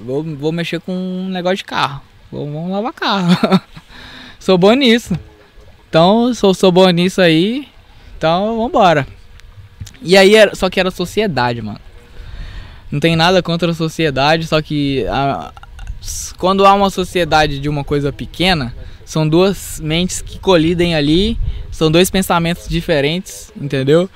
[0.04, 2.00] Vou, vou mexer com um negócio de carro.
[2.30, 3.60] Vou, vamos lavar carro.
[4.38, 5.14] sou bom nisso.
[5.88, 7.68] Então, sou, sou bom nisso aí.
[8.16, 9.06] Então, vambora.
[10.02, 11.80] E aí, era, só que era sociedade, mano.
[12.90, 15.52] Não tem nada contra a sociedade, só que a-
[16.38, 21.38] quando há uma sociedade de uma coisa pequena, são duas mentes que colidem ali,
[21.70, 24.08] são dois pensamentos diferentes, entendeu?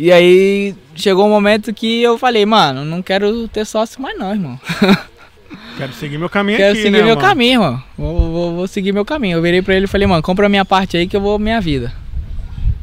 [0.00, 4.32] E aí chegou um momento que eu falei, mano, não quero ter sócio mais não,
[4.32, 4.58] irmão.
[5.76, 7.20] Quero seguir meu caminho Quero aqui, seguir né, meu mano?
[7.20, 7.82] caminho, mano.
[7.98, 9.36] Vou, vou, vou seguir meu caminho.
[9.36, 11.60] Eu virei pra ele e falei, mano, compra minha parte aí que eu vou minha
[11.60, 11.92] vida.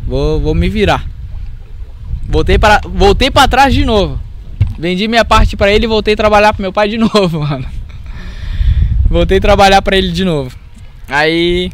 [0.05, 1.07] Vou, vou me virar.
[2.27, 4.19] Voltei para, voltei para trás de novo.
[4.77, 7.65] Vendi minha parte pra ele e voltei a trabalhar pro meu pai de novo, mano.
[9.09, 10.55] Voltei a trabalhar pra ele de novo.
[11.07, 11.71] Aí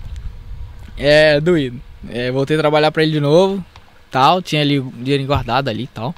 [0.98, 1.82] é doído.
[2.10, 3.64] É, voltei a trabalhar pra ele de novo,
[4.14, 6.14] tal, tinha ali dinheiro guardado ali, e tal.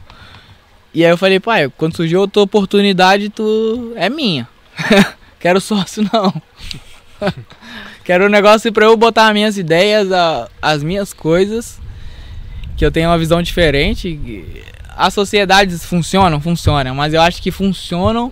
[0.94, 4.48] E aí eu falei, pai, quando surgiu outra oportunidade, tu é minha.
[5.40, 6.34] Quero sócio não.
[8.04, 11.80] Quero um negócio pra eu botar as minhas ideias, a- as minhas coisas,
[12.76, 14.44] que eu tenho uma visão diferente.
[14.98, 18.32] As sociedades funcionam, funcionam, mas eu acho que funcionam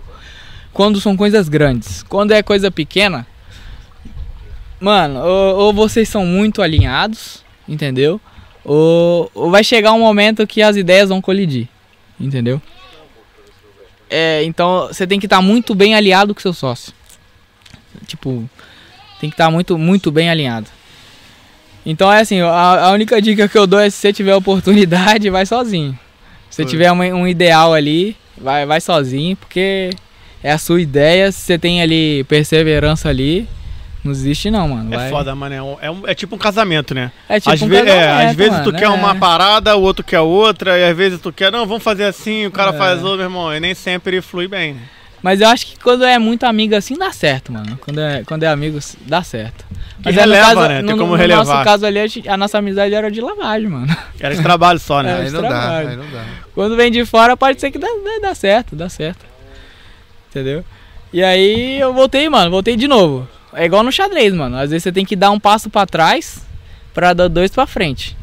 [0.72, 2.02] quando são coisas grandes.
[2.02, 3.26] Quando é coisa pequena,
[4.80, 8.20] mano, ou, ou vocês são muito alinhados, entendeu?
[8.64, 11.68] Ou, ou vai chegar um momento que as ideias vão colidir,
[12.18, 12.60] entendeu?
[14.08, 16.92] É, então você tem que estar muito bem aliado com seu sócio.
[18.06, 18.48] Tipo,
[19.20, 20.68] tem que estar muito, muito bem alinhado.
[21.86, 25.28] Então é assim, a, a única dica que eu dou é se você tiver oportunidade,
[25.30, 25.98] vai sozinho.
[26.48, 29.90] Se você tiver uma- um ideal ali, vai, vai sozinho, porque
[30.42, 31.30] é a sua ideia.
[31.32, 33.48] Se você tem ali perseverança ali,
[34.04, 34.92] não desiste não, mano.
[34.92, 35.54] É Vai- foda, mano.
[35.54, 37.10] É, um- é um- é tipo um casamento, né?
[37.28, 38.88] É tipo às, um ve- é, casamento, às vezes mano, tu quer é.
[38.88, 42.46] uma parada, o outro quer outra, e às vezes tu quer, não, vamos fazer assim,
[42.46, 42.78] o cara É.
[42.78, 43.54] faz outro, meu irmão.
[43.54, 44.74] E nem sempre flui bem.
[44.74, 44.80] né?
[45.22, 47.78] Mas eu acho que quando é muito amigo assim, dá certo, mano.
[47.80, 49.64] Quando é, quando é amigo, dá certo.
[50.04, 50.74] E é, no releva, né?
[50.82, 51.46] Tem no, como no relevar.
[51.46, 53.86] nosso caso ali, a gente- a nossa amizade era de lavagem, mano.
[54.20, 55.12] Era de trabalho só, né?
[55.12, 55.88] É, Aí não dá, trabalho.
[55.88, 56.24] aí não dá.
[56.54, 59.24] Quando vem de fora, pode ser que dá, dá, dá certo, dá certo.
[60.30, 60.62] Entendeu?
[61.12, 63.26] E aí eu voltei, mano, voltei de novo.
[63.54, 64.56] É igual no xadrez, mano.
[64.56, 66.40] Às vezes você tem que dar um passo pra trás
[66.92, 68.16] pra dar dois pra frente.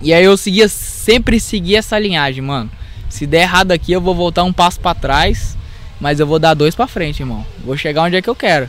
[0.00, 2.70] E aí eu seguia, sempre segui essa linhagem, mano.
[3.08, 5.56] Se der errado aqui, eu vou voltar um passo pra trás,
[6.00, 7.44] mas eu vou dar dois pra frente, irmão.
[7.64, 8.68] Vou chegar onde é que eu quero.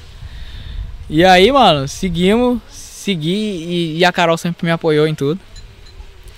[1.10, 5.40] E aí, mano, seguimos, segui e, e a Carol sempre me apoiou em tudo.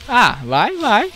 [0.08, 1.10] Ah, vai, vai.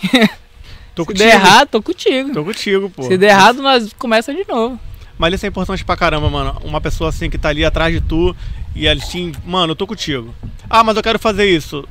[0.94, 1.18] Tô Se contigo.
[1.18, 2.34] der errado, tô contigo.
[2.34, 3.04] Tô contigo, pô.
[3.04, 4.80] Se der errado, nós começa de novo.
[5.18, 6.58] Mas isso é importante pra caramba, mano.
[6.64, 8.36] Uma pessoa assim que tá ali atrás de tu
[8.76, 9.32] e eles te.
[9.46, 10.34] Mano, eu tô contigo.
[10.70, 11.88] Ah, mas eu quero fazer isso.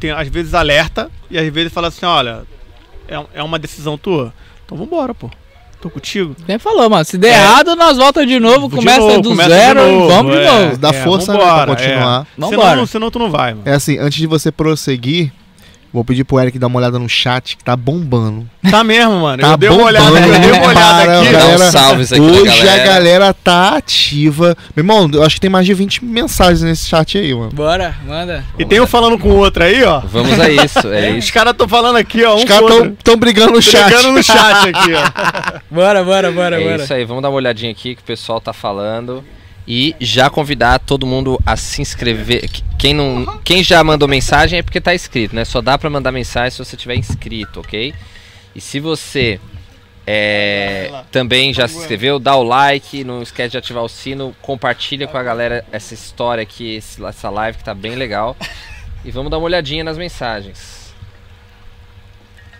[0.00, 2.42] Tem, às vezes alerta e às vezes fala assim: olha,
[3.08, 4.32] é, é uma decisão tua.
[4.64, 5.30] Então vambora, pô.
[5.80, 6.36] Tô contigo.
[6.46, 7.04] Quem falou, mano?
[7.04, 7.34] Se der É.
[7.42, 10.32] errado, nós volta de novo, De começa novo, do começa zero de e novo, vamos
[10.32, 10.50] de é.
[10.64, 10.76] novo.
[10.78, 12.26] Dá força, né, pra continuar.
[12.38, 12.70] Vambora.
[12.70, 13.68] Senão, senão tu não vai, mano.
[13.68, 15.32] É assim, antes de você prosseguir,
[15.92, 18.48] vou pedir pro Eric dar uma olhada no chat que tá bombando.
[18.70, 19.42] Tá mesmo, mano.
[19.42, 21.32] Tá eu dei uma olhada, eu dei uma olhada para, aqui.
[21.32, 21.64] Dá galera.
[21.64, 22.84] um salve aqui Hoje pra a galera.
[22.94, 24.56] galera tá ativa.
[24.74, 27.50] Meu irmão, eu acho que tem mais de 20 mensagens nesse chat aí, mano.
[27.52, 28.44] Bora, manda.
[28.58, 30.00] E tem um falando com o outro aí, ó.
[30.00, 31.32] Vamos a isso, é Os isso.
[31.32, 32.34] caras tão falando aqui, ó.
[32.34, 33.84] Um Os caras tão, tão brigando no chat.
[33.84, 35.60] Brigando no chat aqui, ó.
[35.70, 36.82] Bora, bora, bora, É bora.
[36.82, 39.24] isso aí, vamos dar uma olhadinha aqui que o pessoal tá falando.
[39.66, 42.48] E já convidar todo mundo a se inscrever.
[42.78, 45.44] Quem, não, quem já mandou mensagem é porque tá inscrito, né?
[45.44, 47.94] Só dá pra mandar mensagem se você tiver inscrito, ok?
[48.54, 49.40] E se você
[50.06, 55.06] é, também já se inscreveu, dá o like, não esquece de ativar o sino, compartilha
[55.06, 58.36] com a galera essa história aqui, essa live que tá bem legal.
[59.04, 60.92] E vamos dar uma olhadinha nas mensagens.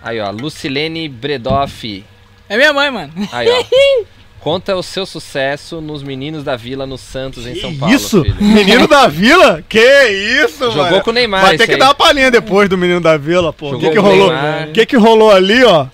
[0.03, 2.05] Aí, ó, Lucilene Bredoff.
[2.49, 3.13] É minha mãe, mano.
[3.31, 3.65] Aí, ó.
[4.43, 7.95] Conta o seu sucesso nos Meninos da Vila no Santos, em São Paulo.
[7.95, 8.25] isso?
[8.25, 8.37] filho.
[8.41, 9.63] Menino da Vila?
[9.69, 9.79] Que
[10.45, 10.73] isso, mano?
[10.73, 11.43] Jogou com o Neymar.
[11.43, 11.79] Vai ter que aí.
[11.79, 13.77] dar uma palhinha depois do Menino da Vila, pô.
[13.77, 14.33] O que, que rolou?
[14.69, 15.87] O que, que rolou ali, ó?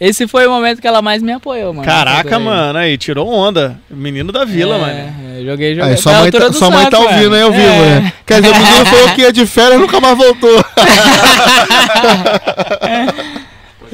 [0.00, 1.86] Esse foi o momento que ela mais me apoiou, mano.
[1.86, 3.78] Caraca, mano, aí, tirou onda.
[3.88, 4.92] Menino da Vila, é, mano.
[4.92, 5.12] é,
[5.44, 5.90] joguei, joguei.
[5.92, 7.34] Aí, sua Foi a mãe, tá, sua mãe tá ouvindo mano.
[7.36, 8.00] aí ao vivo, É.
[8.00, 8.12] né?
[8.26, 10.64] Quer dizer, o menino falou que ia de férias e nunca mais voltou.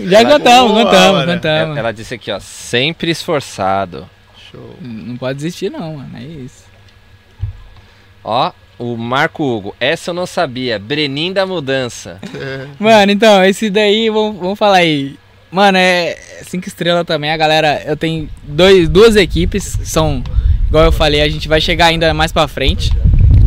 [0.07, 1.32] Já Ela- contamos, Boa, contamos, mano.
[1.34, 1.76] contamos.
[1.76, 4.09] Ela, disse aqui, ó, sempre esforçado.
[4.51, 4.76] Show.
[4.80, 6.11] Não pode desistir não, mano.
[6.16, 6.64] É isso.
[8.24, 10.78] Ó, o Marco Hugo, essa eu não sabia.
[10.78, 12.20] Brenin da mudança.
[12.78, 15.16] Mano, então, esse daí, vamos, vamos falar aí.
[15.51, 17.30] Mano, é cinco estrelas também.
[17.30, 20.22] A galera, eu tenho dois, duas equipes, são,
[20.68, 22.90] igual eu falei, a gente vai chegar ainda mais pra frente.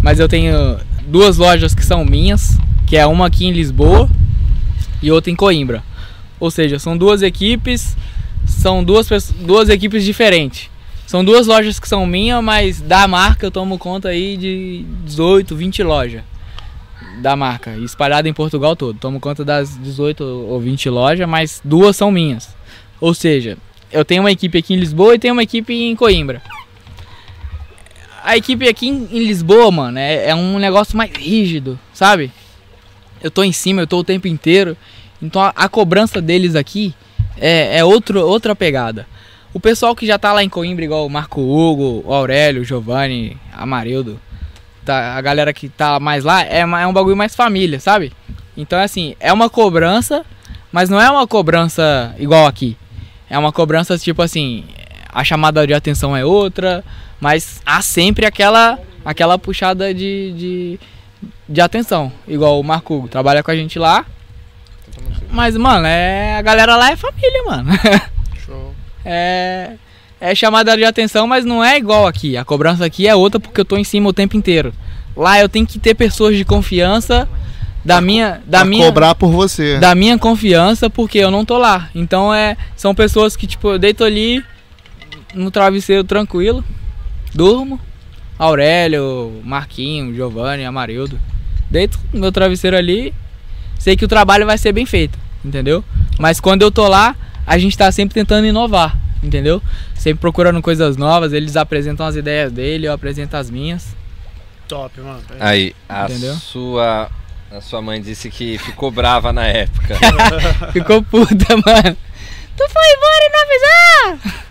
[0.03, 4.09] Mas eu tenho duas lojas que são minhas, que é uma aqui em Lisboa
[5.01, 5.83] e outra em Coimbra.
[6.41, 7.95] Ou seja, são duas equipes,
[8.47, 9.07] são duas,
[9.39, 10.71] duas equipes diferentes.
[11.05, 15.55] São duas lojas que são minhas, mas da marca eu tomo conta aí de 18,
[15.55, 16.23] 20 lojas
[17.21, 18.97] da marca, espalhada em Portugal todo.
[18.97, 22.55] Tomo conta das 18 ou 20 lojas, mas duas são minhas.
[22.99, 23.55] Ou seja,
[23.91, 26.41] eu tenho uma equipe aqui em Lisboa e tenho uma equipe em Coimbra.
[28.23, 32.31] A equipe aqui em em Lisboa, mano, é, é um negócio mais rígido, sabe?
[33.21, 34.75] Eu tô em cima, eu tô o tempo inteiro.
[35.21, 36.93] Então a, a cobrança deles aqui
[37.37, 39.07] é, é outro, outra pegada.
[39.53, 42.65] O pessoal que já tá lá em Coimbra, igual o Marco Hugo, o Aurélio, o
[42.65, 44.19] Giovanni, Amarildo,
[44.85, 48.13] tá, a galera que tá mais lá, é, é um bagulho mais família, sabe?
[48.55, 50.25] Então, assim, é uma cobrança,
[50.71, 52.77] mas não é uma cobrança igual aqui.
[53.29, 54.65] É uma cobrança tipo assim,
[55.09, 56.83] a chamada de atenção é outra,
[57.19, 60.79] mas há sempre aquela aquela puxada de, de,
[61.47, 62.11] de atenção.
[62.27, 64.05] Igual o Marco Hugo trabalha com a gente lá.
[65.31, 67.69] Mas, mano, é, a galera lá é família, mano.
[68.45, 68.73] Show.
[69.05, 69.71] é,
[70.19, 72.35] é chamada de atenção, mas não é igual aqui.
[72.35, 74.73] A cobrança aqui é outra porque eu tô em cima o tempo inteiro.
[75.15, 77.27] Lá eu tenho que ter pessoas de confiança
[77.83, 79.79] da minha da Pra minha cobrar por você.
[79.79, 81.89] da minha confiança porque eu não tô lá.
[81.95, 84.43] Então é são pessoas que tipo eu deito ali
[85.33, 86.63] no travesseiro tranquilo,
[87.33, 87.79] durmo.
[88.37, 91.19] Aurélio, Marquinho, Giovanni, Amarildo.
[91.69, 93.13] Deito no meu travesseiro ali,
[93.81, 95.83] sei que o trabalho vai ser bem feito, entendeu?
[96.19, 97.15] Mas quando eu tô lá,
[97.47, 99.59] a gente tá sempre tentando inovar, entendeu?
[99.95, 103.95] Sempre procurando coisas novas, eles apresentam as ideias dele, eu apresento as minhas.
[104.67, 105.19] Top, mano.
[105.39, 106.35] Aí, a Entendeu?
[106.35, 107.09] sua
[107.51, 109.95] a sua mãe disse que ficou brava na época.
[110.71, 111.97] Ficou puta, mano.
[112.55, 114.43] Tu foi embora e não avisar!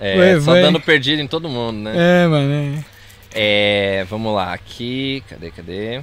[0.00, 0.62] É, Foi, só foi.
[0.62, 1.92] dando perdido em todo mundo, né?
[1.96, 2.84] É, mano, é.
[3.32, 6.00] É, vamos lá, aqui, cadê, cadê?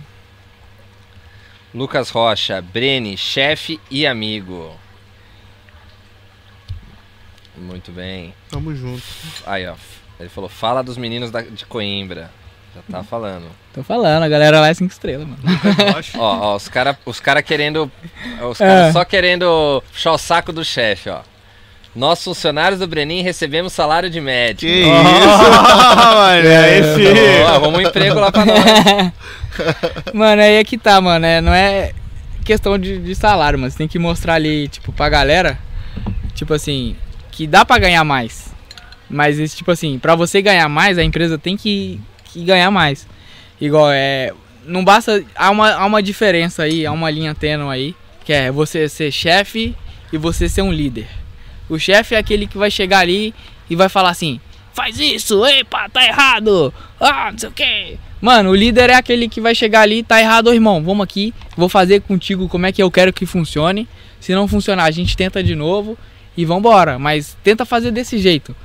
[1.76, 4.74] Lucas Rocha, Brene, chefe e amigo.
[7.58, 8.34] Muito bem.
[8.50, 9.04] Tamo junto.
[9.46, 9.76] Aí, ó.
[10.20, 12.32] Ele falou, fala dos meninos da- de Coimbra.
[12.74, 13.46] Já tá falando.
[13.74, 15.38] Tô falando, a galera lá é 5 estrelas, mano.
[15.94, 16.16] Rocha.
[16.20, 17.90] Ó, ó, os caras os cara querendo.
[18.50, 18.66] Os É.
[18.68, 21.22] caras só querendo puxar o saco do chefe, ó.
[21.96, 24.70] Nós, funcionários do Brenin, recebemos salário de médico.
[24.70, 25.38] Que Oh, isso?
[26.16, 27.44] mano, é esse.
[27.44, 29.12] Ó, arruma um emprego lá pra nós.
[30.14, 31.26] mano, aí é que tá, mano.
[31.26, 31.94] É, não é
[32.44, 35.58] questão de, de salário, mas tem que mostrar ali, tipo, pra galera,
[36.34, 36.96] tipo assim,
[37.32, 38.54] que dá pra ganhar mais.
[39.10, 43.08] Mas, esse, tipo assim, pra você ganhar mais, a empresa tem que, que ganhar mais.
[43.60, 44.32] Igual, é.
[44.66, 45.24] Não basta.
[45.36, 49.12] Há uma, há uma diferença aí, há uma linha tênue aí, que é você ser
[49.12, 49.76] chefe
[50.12, 51.08] e você ser um líder.
[51.70, 53.34] O chefe é aquele que vai chegar ali
[53.70, 54.40] e vai falar assim:
[54.74, 58.00] faz isso, epa, tá errado, ah, não sei o que.
[58.22, 61.70] Mano, o líder é aquele que vai chegar ali, tá errado, irmão, vamos aqui, vou
[61.70, 63.88] fazer contigo como é que eu quero que funcione.
[64.20, 65.98] Se não funcionar, a gente tenta de novo
[66.36, 66.98] e vambora.
[66.98, 68.56] Mas tenta fazer desse jeito.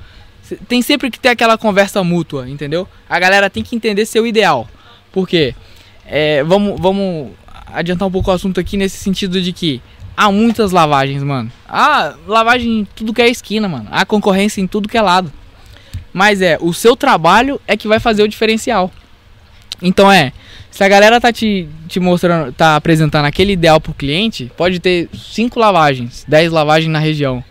[0.66, 2.88] Tem sempre que ter aquela conversa mútua, entendeu?
[3.09, 4.68] A galera tem que entender seu ideal.
[5.12, 5.55] Por quê?
[6.07, 7.32] É, vamos, vamos
[7.66, 9.80] adiantar um pouco o assunto aqui nesse sentido de que
[10.16, 11.53] há muitas lavagens, mano.
[11.68, 13.88] Há lavagem em tudo que é esquina, mano.
[13.90, 15.32] Há concorrência em tudo que é lado.
[16.12, 18.90] Mas é, o seu trabalho é que vai fazer o diferencial.
[19.83, 20.33] Então é,
[20.70, 25.09] se a galera tá te, te mostrando, tá apresentando aquele ideal pro cliente, pode ter
[25.12, 27.43] 5 lavagens, 10 lavagens na região.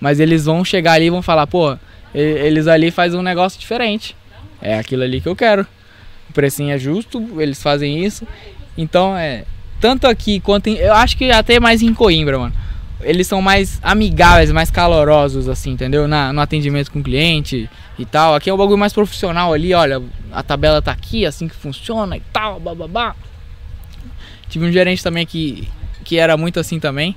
[0.00, 1.76] Mas eles vão chegar ali e vão falar, pô,
[2.14, 4.16] eles ali fazem um negócio diferente.
[4.60, 5.66] É aquilo ali que eu quero.
[6.28, 8.26] O precinho é justo, eles fazem isso.
[8.76, 9.44] Então é,
[9.80, 12.54] tanto aqui quanto em, eu acho que até mais em Coimbra, mano.
[13.04, 16.08] Eles são mais amigáveis, mais calorosos, assim, entendeu?
[16.08, 18.34] Na, no atendimento com o cliente e tal.
[18.34, 20.02] Aqui é um bagulho mais profissional ali, olha,
[20.32, 23.14] a tabela tá aqui, assim que funciona e tal, bababá.
[24.48, 25.68] Tive um gerente também que,
[26.04, 27.14] que era muito assim também,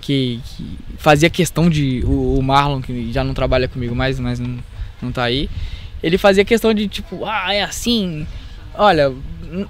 [0.00, 2.02] que, que fazia questão de.
[2.04, 4.58] O, o Marlon, que já não trabalha comigo mais, mas não,
[5.00, 5.48] não tá aí.
[6.02, 8.26] Ele fazia questão de tipo, ah, é assim,
[8.74, 9.12] olha,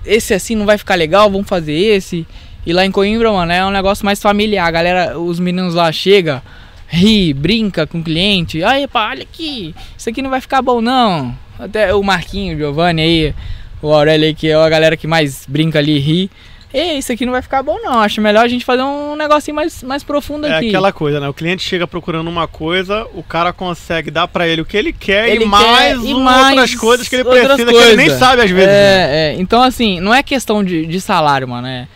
[0.04, 2.26] esse assim não vai ficar legal, vamos fazer esse.
[2.64, 4.66] E lá em Coimbra, mano, é um negócio mais familiar.
[4.66, 6.42] A galera, os meninos lá chega,
[6.88, 8.62] ri, brinca com o cliente.
[8.62, 11.36] Aí, pá, olha aqui, isso aqui não vai ficar bom não.
[11.58, 13.34] Até o Marquinho, o Giovanni aí,
[13.80, 16.30] o Aurélio aí, que é a galera que mais brinca ali e ri.
[16.74, 17.98] Ei, isso aqui não vai ficar bom, não.
[18.00, 20.68] Acho melhor a gente fazer um negocinho mais, mais profundo É aqui.
[20.68, 21.28] aquela coisa, né?
[21.28, 24.90] O cliente chega procurando uma coisa, o cara consegue dar pra ele o que ele
[24.90, 28.08] quer Ele e mais quer- e outras mais coisas que ele precisa, que ele nem
[28.10, 28.66] sabe às vezes.
[28.68, 28.72] né?
[28.74, 29.36] É, é.
[29.38, 31.66] Então, assim, não é questão de, de salário, mano.
[31.66, 31.86] É...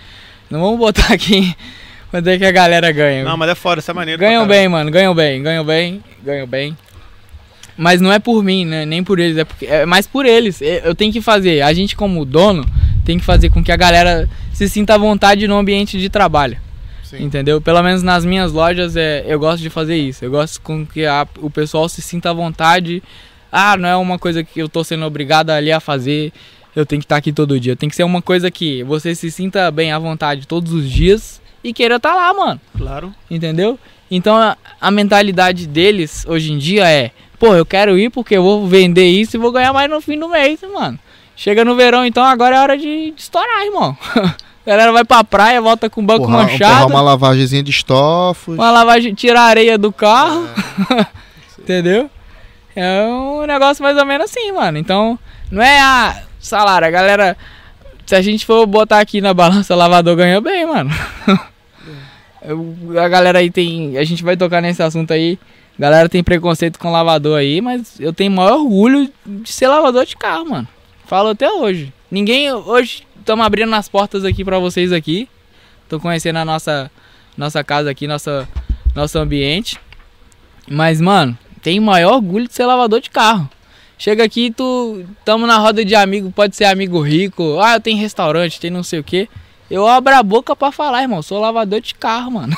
[0.51, 1.55] Não vamos botar aqui
[2.11, 3.25] quanto é que a galera ganha.
[3.25, 4.21] Não, mas é fora, isso é maneiro.
[4.21, 4.91] Ganham bem, mano.
[4.91, 6.77] Ganham bem, ganham bem, ganham bem.
[7.77, 8.87] Mas não é por mim, né?
[8.87, 9.37] Nem por eles.
[9.37, 10.63] É, porque, é mais por eles.
[10.63, 11.61] É, Eu tenho que fazer.
[11.63, 12.65] A gente, como dono,
[13.05, 16.57] tem que fazer com que a galera se sinta à vontade no ambiente de trabalho.
[17.05, 17.23] Sim.
[17.23, 17.61] Entendeu?
[17.61, 20.25] Pelo menos nas minhas lojas é, eu gosto de fazer isso.
[20.25, 23.03] Eu gosto com que a- o pessoal se sinta à vontade.
[23.53, 26.33] Ah, não é uma coisa que eu tô sendo obrigado ali a fazer.
[26.77, 27.75] Eu tenho que estar aqui todo dia.
[27.75, 31.41] Tem que ser uma coisa que você se sinta bem à vontade todos os dias
[31.65, 32.61] e queira estar lá, mano.
[32.77, 33.15] Claro.
[33.31, 33.79] Entendeu?
[34.11, 38.43] Então a, a mentalidade deles hoje em dia é: pô, eu quero ir porque eu
[38.43, 40.99] vou vender isso e vou ganhar mais no fim do mês, mano.
[41.35, 43.97] Chega no verão, então agora é hora de, de estourar, irmão.
[44.67, 46.89] A galera vai pra praia, volta com o banco Porra, porra, manchado.
[46.89, 48.57] uma lavagemzinha de estofos.
[48.57, 50.49] Uma lavagem, tira a areia do carro.
[51.57, 52.11] Entendeu?
[52.75, 54.77] É um negócio mais ou menos assim, mano.
[54.77, 55.17] Então,
[55.53, 56.87] não é a salário.
[56.87, 57.37] A galera,
[58.05, 60.91] se a gente for botar aqui na balança, lavador ganha bem, mano.
[63.03, 63.99] A galera aí tem.
[63.99, 65.39] A gente vai tocar nesse assunto aí.
[65.77, 70.07] A galera tem preconceito com lavador aí, mas eu tenho maior orgulho de ser lavador
[70.07, 70.69] de carro, mano.
[71.07, 71.93] Falo até hoje.
[72.11, 72.53] Ninguém.
[72.53, 75.29] Hoje estamos abrindo as portas aqui pra vocês aqui.
[75.89, 76.91] Tô conhecendo a nossa,
[77.37, 78.49] nossa casa aqui, nossa,
[78.95, 79.79] nosso ambiente.
[80.69, 83.49] Mas, mano, tem maior orgulho de ser lavador de carro.
[83.99, 85.05] Chega aqui, tu.
[85.25, 87.59] Tamo na roda de amigo, pode ser amigo rico.
[87.61, 89.29] Ah, eu tenho restaurante, tem não sei o que.
[89.71, 91.23] Eu abro a boca pra falar, irmão.
[91.23, 92.57] Sou lavador de carro, mano.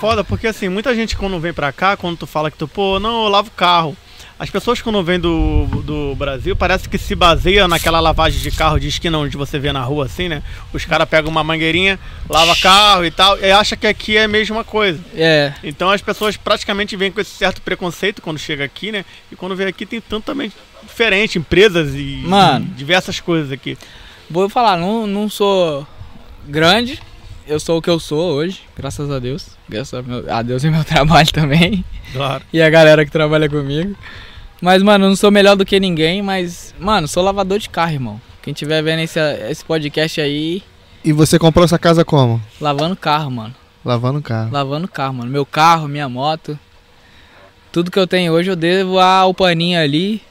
[0.00, 2.98] Foda, porque assim, muita gente quando vem pra cá, quando tu fala que tu, pô,
[2.98, 3.96] não, eu lavo carro.
[4.36, 8.80] As pessoas quando vêm do, do Brasil parece que se baseia naquela lavagem de carro
[8.80, 10.42] de esquina onde você vê na rua assim, né?
[10.72, 14.28] Os caras pegam uma mangueirinha, lava carro e tal, e acha que aqui é a
[14.28, 15.00] mesma coisa.
[15.14, 15.52] É.
[15.62, 19.04] Então as pessoas praticamente vêm com esse certo preconceito quando chega aqui, né?
[19.30, 22.66] E quando vem aqui tem tanto também diferente, empresas e Mano.
[22.66, 23.78] e diversas coisas aqui.
[24.28, 25.86] Vou falar, não, não sou
[26.46, 27.00] grande.
[27.46, 29.48] Eu sou o que eu sou hoje, graças a Deus.
[29.68, 31.84] Graças a, meu- a Deus e meu trabalho também.
[32.12, 32.42] Claro.
[32.52, 33.94] e a galera que trabalha comigo.
[34.62, 37.92] Mas, mano, eu não sou melhor do que ninguém, mas, mano, sou lavador de carro,
[37.92, 38.20] irmão.
[38.42, 39.18] Quem tiver vendo esse,
[39.50, 40.62] esse podcast aí,
[41.04, 42.40] E você comprou essa casa como?
[42.60, 43.54] lavando carro, mano.
[43.84, 44.50] Lavando o carro.
[44.50, 45.30] Lavando carro, mano.
[45.30, 46.58] Meu carro, minha moto.
[47.70, 50.22] Tudo que eu tenho hoje eu devo ao paninho ali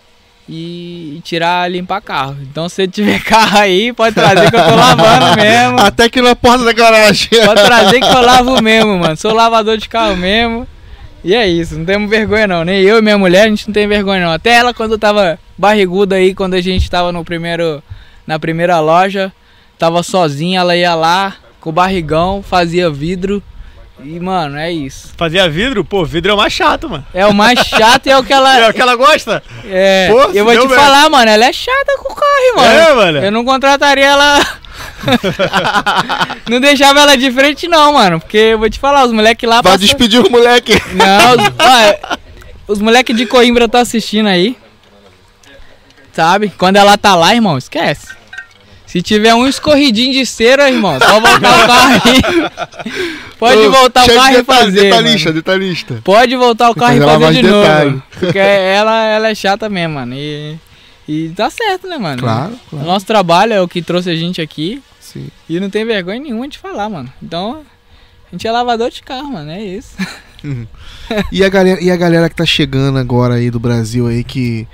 [0.47, 2.37] e, tirar, limpar carro.
[2.41, 5.79] Então se tiver carro aí, pode trazer que eu tô lavando mesmo.
[5.79, 7.29] Até que na porta da garagem.
[7.45, 9.17] Pode trazer que eu lavo mesmo, mano.
[9.17, 10.67] Sou lavador de carro mesmo.
[11.23, 12.65] E é isso, não temos vergonha não.
[12.65, 14.33] Nem eu e minha mulher, a gente não tem vergonha não.
[14.33, 17.81] Até ela quando eu tava barriguda aí, quando a gente tava no primeiro.
[18.25, 19.33] Na primeira loja,
[19.77, 23.43] tava sozinha, ela ia lá com o barrigão, fazia vidro.
[24.03, 25.09] E, mano, é isso.
[25.17, 27.05] Fazia vidro, pô, vidro é o mais chato, mano.
[27.13, 28.53] É o mais chato e é o que ela.
[28.59, 29.41] É o que ela gosta?
[29.65, 30.75] É, Pô, eu vou te mesmo.
[30.75, 32.67] falar, mano, ela é chata com o carro, mano.
[32.69, 33.17] É, mano.
[33.19, 34.39] Eu não contrataria ela.
[36.49, 38.19] não deixava ela de frente, não, mano.
[38.19, 39.55] Porque eu vou te falar, os moleques lá.
[39.61, 40.73] Vai passam- despedir o moleque.
[40.93, 42.17] Não, os, ó,
[42.73, 44.57] os moleques de Coimbra tá assistindo aí.
[46.11, 46.51] Sabe?
[46.57, 48.07] Quando ela tá lá, irmão, esquece.
[48.93, 53.01] Se tiver um escorridinho de cera, irmão, pode voltar o carro aí.
[53.39, 54.81] Pode Ô, voltar o de carro e fazer.
[54.83, 55.41] Detalhista, mano.
[55.41, 56.01] detalhista.
[56.03, 58.03] Pode voltar o carro e fazer de novo.
[58.19, 60.13] Porque ela, ela é chata mesmo, mano.
[60.13, 60.59] E,
[61.07, 62.21] e tá certo, né, mano?
[62.21, 62.85] Claro, O claro.
[62.85, 64.79] nosso trabalho é o que trouxe a gente aqui.
[64.99, 65.27] Sim.
[65.49, 67.11] E não tem vergonha nenhuma de falar, mano.
[67.19, 67.63] Então,
[68.31, 69.49] a gente é lavador de carro, mano.
[69.49, 69.95] É isso.
[71.31, 74.67] E a, galera, e a galera que tá chegando agora aí do Brasil aí, que,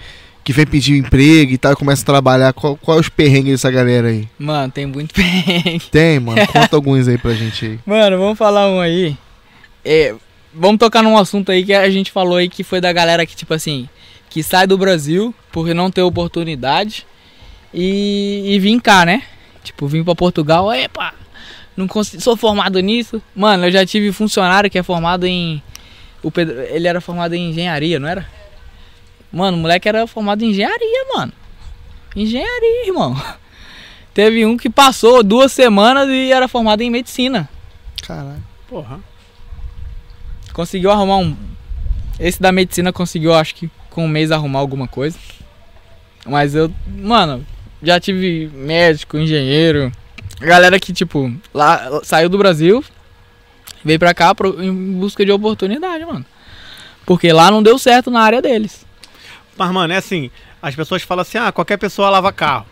[0.50, 3.52] que vem pedir emprego e tal, e começa a trabalhar, qual, qual é os perrengues
[3.52, 4.28] dessa galera aí?
[4.40, 5.86] Mano, tem muito perrengue.
[5.92, 6.42] Tem, mano?
[6.52, 7.80] Conta alguns aí pra gente aí.
[7.86, 9.16] Mano, vamos falar um aí.
[9.86, 10.16] É,
[10.52, 13.36] vamos tocar num assunto aí que a gente falou aí que foi da galera que,
[13.36, 13.88] tipo assim,
[14.28, 17.06] que sai do Brasil por não ter oportunidade
[17.72, 19.22] e, e vim cá, né?
[19.64, 21.14] Tipo, vim pra Portugal, epa,
[21.78, 23.22] não consigo, sou formado nisso.
[23.36, 25.62] Mano, eu já tive funcionário que é formado em.
[26.24, 28.28] O Pedro, ele era formado em engenharia, não era?
[29.32, 31.32] Mano, o moleque era formado em engenharia, mano.
[32.16, 33.16] Engenharia, irmão.
[34.14, 37.48] Teve um que passou duas semanas e era formado em medicina.
[38.06, 38.44] Caralho.
[38.68, 39.00] Porra.
[40.54, 41.36] Conseguiu arrumar um.
[42.20, 45.18] Esse da medicina conseguiu, acho que com um mês arrumar alguma coisa.
[46.26, 47.46] Mas eu, mano,
[47.82, 49.92] já tive médico, engenheiro.
[50.42, 52.84] Galera que, tipo, lá saiu do Brasil,
[53.86, 56.26] veio pra cá pro- em busca de oportunidade, mano.
[57.06, 58.86] Porque lá não deu certo na área deles.
[59.60, 60.32] Mas, mano, é assim,
[60.62, 62.66] as pessoas falam assim, ah, qualquer pessoa lava carro.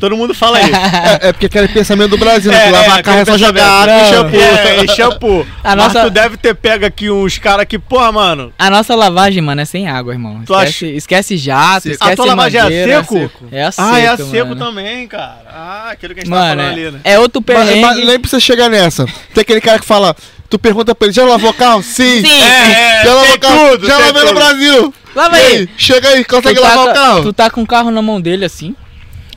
[0.00, 0.70] Todo mundo fala isso.
[0.76, 2.68] É, é porque aquele pensamento do Brasil, né?
[2.68, 4.40] É, lavar é, carro é só jogar água e shampoo.
[4.40, 5.46] É, e shampoo.
[5.64, 8.52] A Mas nossa- tu deve ter pego aqui uns caras que, porra, mano.
[8.56, 10.40] A nossa lavagem, mano, é sem água, irmão.
[10.46, 11.94] Tu Esquece, esquece jato, Seco.
[11.94, 13.02] esquece a tua lavagem é a mangueira.
[13.02, 13.30] seco?
[13.50, 14.56] É a seco, Ah, é a seco mano.
[14.66, 15.42] também, cara.
[15.48, 17.00] Ah, aquilo que a gente tava Mano, falando é, ali, né?
[17.02, 17.80] é outro perrengue.
[17.80, 19.04] mas nem precisa chegar nessa.
[19.34, 20.14] Tem aquele cara que fala,
[20.48, 21.82] tu pergunta pra ele, já lavou o carro?
[21.82, 22.22] Sim.
[22.24, 22.40] Sim.
[22.40, 23.70] É, já lavou tem o carro?
[23.70, 24.32] tudo, já lavei no.
[24.34, 24.94] Brasil.
[25.18, 25.68] Lava E aí.
[25.76, 27.22] Chega aí, consegue tu tá, lavar com- o carro?
[27.22, 28.74] tu tá com o carro na mão dele assim.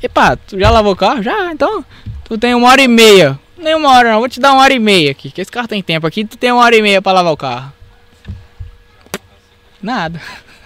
[0.02, 1.22] Epá, tu já lavou o carro?
[1.24, 1.84] Já, então.
[2.26, 3.40] Tu tem uma hora e meia.
[3.58, 5.30] Nem uma hora não, vou te dar uma hora e meia aqui.
[5.30, 7.38] Que esse carro tem tempo aqui, tu tem uma hora e meia pra lavar o
[7.38, 7.72] carro.
[9.82, 10.20] Nada.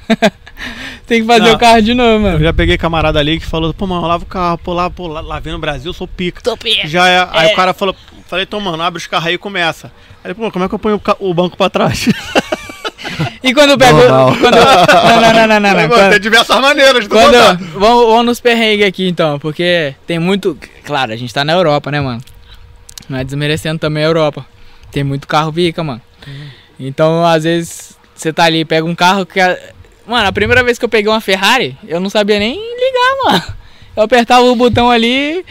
[1.07, 1.55] tem que fazer Não.
[1.55, 2.39] o carro de novo, Eu mano.
[2.43, 5.07] já peguei camarada ali que falou, pô, mano, eu lavo o carro, pô, lá, pô,
[5.07, 6.41] lá, lavei no Brasil, eu sou pica.
[6.41, 7.27] Tô pe- Já é.
[7.31, 7.53] Aí É.
[7.53, 7.95] o cara falou,
[8.27, 9.91] falei, então, mano, abre os carros aí e começa.
[10.23, 12.07] Aí, pô, como é que eu ponho o, o banco pra trás?
[13.43, 13.97] E quando eu pego.
[13.97, 14.35] Normal.
[14.37, 15.81] Quando, não, não, não, não, não.
[15.81, 15.89] não.
[15.89, 20.57] Quando- tem diversas maneiras de Quando, vamos, vamos nos perrengues aqui então, porque tem muito.
[20.83, 22.21] Claro, a gente tá na Europa, né, mano?
[23.07, 24.45] Não é desmerecendo também a Europa.
[24.91, 26.01] Tem muito carro pica, mano.
[26.79, 29.39] Então, às vezes, você tá ali, pega um carro que.
[30.07, 33.43] Mano, a primeira vez que eu peguei uma Ferrari, eu não sabia nem ligar, mano.
[33.95, 35.45] Eu apertava o botão ali,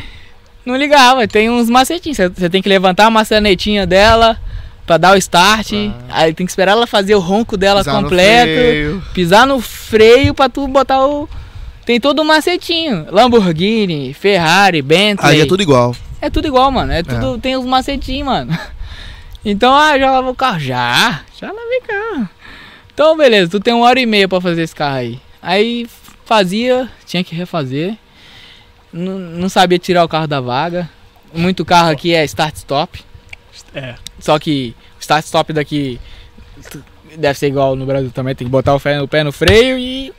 [0.64, 1.26] não ligava.
[1.26, 2.16] Tem uns macetinhos.
[2.16, 4.38] Você tem que levantar a maçanetinha dela
[4.86, 5.72] pra dar o start.
[6.08, 9.02] Aí tem que esperar ela fazer o ronco dela Pisar no completo freio.
[9.14, 11.28] pisar no freio pra tu botar o.
[11.84, 13.06] Tem todo o macetinho.
[13.10, 15.32] Lamborghini, Ferrari, Bentley.
[15.32, 15.94] Aí é tudo igual.
[16.20, 16.92] É tudo igual, mano.
[16.92, 17.38] É tudo.
[17.38, 18.58] Tem os macetinhos, mano.
[19.46, 20.58] Então, ah, já lavou o carro?
[20.58, 21.20] Já.
[21.38, 22.26] Já lavei carro.
[22.94, 25.20] Então, beleza, tu tem uma hora e meia pra fazer esse carro aí.
[25.42, 25.86] Aí
[26.24, 27.94] fazia, tinha que refazer.
[28.90, 30.88] Não, não sabia tirar o carro da vaga.
[31.34, 33.04] Muito carro aqui é start-stop.
[33.74, 33.94] É.
[34.18, 36.00] Só que o start-stop daqui
[37.16, 38.34] deve ser igual no Brasil também.
[38.34, 40.12] Tem que botar o pé, o pé no freio e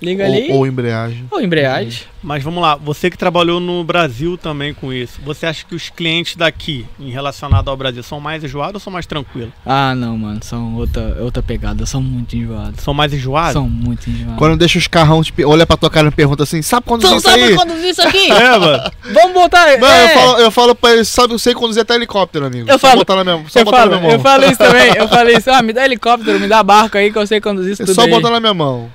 [0.00, 0.48] liga ali.
[0.50, 1.26] Ou, ou embreagem.
[1.30, 2.02] Ou embreagem.
[2.22, 5.90] Mas vamos lá, você que trabalhou no Brasil também com isso, você acha que os
[5.90, 9.50] clientes daqui, em relacionado ao Brasil, são mais enjoados ou são mais tranquilos?
[9.64, 10.40] Ah, não, mano.
[10.42, 11.86] São outra, outra pegada.
[11.86, 12.82] São muito enjoados.
[12.82, 13.52] São mais enjoados?
[13.52, 14.38] São muito enjoados.
[14.38, 17.02] Quando deixa os carrão, te pe- olha pra tua cara e pergunta assim, sabe quando
[17.02, 17.54] Tu isso sabe aí?
[17.54, 18.26] conduzir isso aqui?
[18.32, 18.90] É, mano.
[19.12, 19.66] Vamos botar.
[19.78, 20.04] Mano, é.
[20.04, 22.68] eu, falo, eu falo pra ele, sabe, eu sei conduzir até helicóptero, amigo.
[22.68, 24.16] Eu só falo- botar na minha, só eu, botar falo, na minha mão.
[24.18, 24.94] eu falo isso também.
[24.96, 25.48] Eu falei isso.
[25.50, 27.94] Ah, me dá helicóptero, me dá barco aí que eu sei conduzir isso É tudo
[27.94, 28.10] só aí.
[28.10, 28.90] botar na minha mão.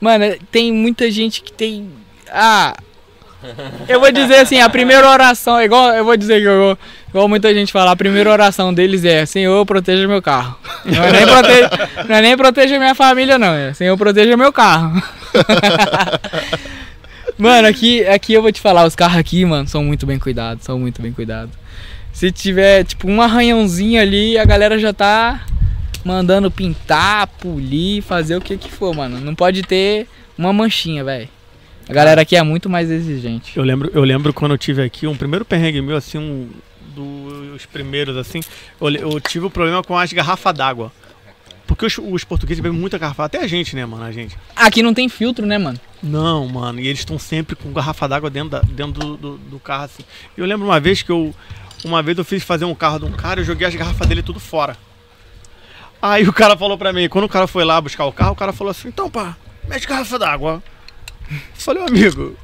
[0.00, 1.90] Mano, tem muita gente que tem.
[2.30, 2.74] Ah.
[3.88, 6.76] Eu vou dizer assim, a primeira oração, igual eu vou dizer que eu
[7.08, 10.56] igual muita gente fala, a primeira oração deles é Senhor, proteja meu carro.
[10.84, 11.70] Não é nem proteja,
[12.08, 13.54] não é nem proteja minha família, não.
[13.54, 15.02] É Senhor, proteja meu carro.
[17.38, 20.64] mano, aqui, aqui eu vou te falar, os carros aqui, mano, são muito bem cuidados,
[20.64, 21.54] são muito bem cuidados.
[22.12, 25.42] Se tiver, tipo, um arranhãozinho ali, a galera já tá
[26.06, 29.20] mandando pintar, polir, fazer o que que for, mano.
[29.20, 30.06] Não pode ter
[30.38, 31.28] uma manchinha, velho.
[31.88, 33.56] A galera aqui é muito mais exigente.
[33.56, 36.48] Eu lembro, eu lembro quando eu tive aqui, um primeiro perrengue meu, assim, um
[36.94, 38.40] dos primeiros, assim,
[38.80, 40.92] eu, eu tive um problema com as garrafas d'água.
[41.66, 44.36] Porque os, os portugueses bebem muita garrafa, até a gente, né, mano, a gente.
[44.54, 45.78] Aqui não tem filtro, né, mano?
[46.00, 49.58] Não, mano, e eles estão sempre com garrafa d'água dentro, da- dentro do, do, do
[49.58, 50.04] carro, assim.
[50.36, 51.34] Eu lembro uma vez que eu,
[51.84, 54.22] uma vez eu fiz fazer um carro de um cara, eu joguei as garrafas dele
[54.22, 54.76] tudo fora.
[56.00, 58.36] Aí o cara falou pra mim, quando o cara foi lá buscar o carro, o
[58.36, 59.36] cara falou assim, então pá,
[59.68, 60.62] mete garrafa d'água.
[61.54, 62.36] Falei, "Ô, amigo,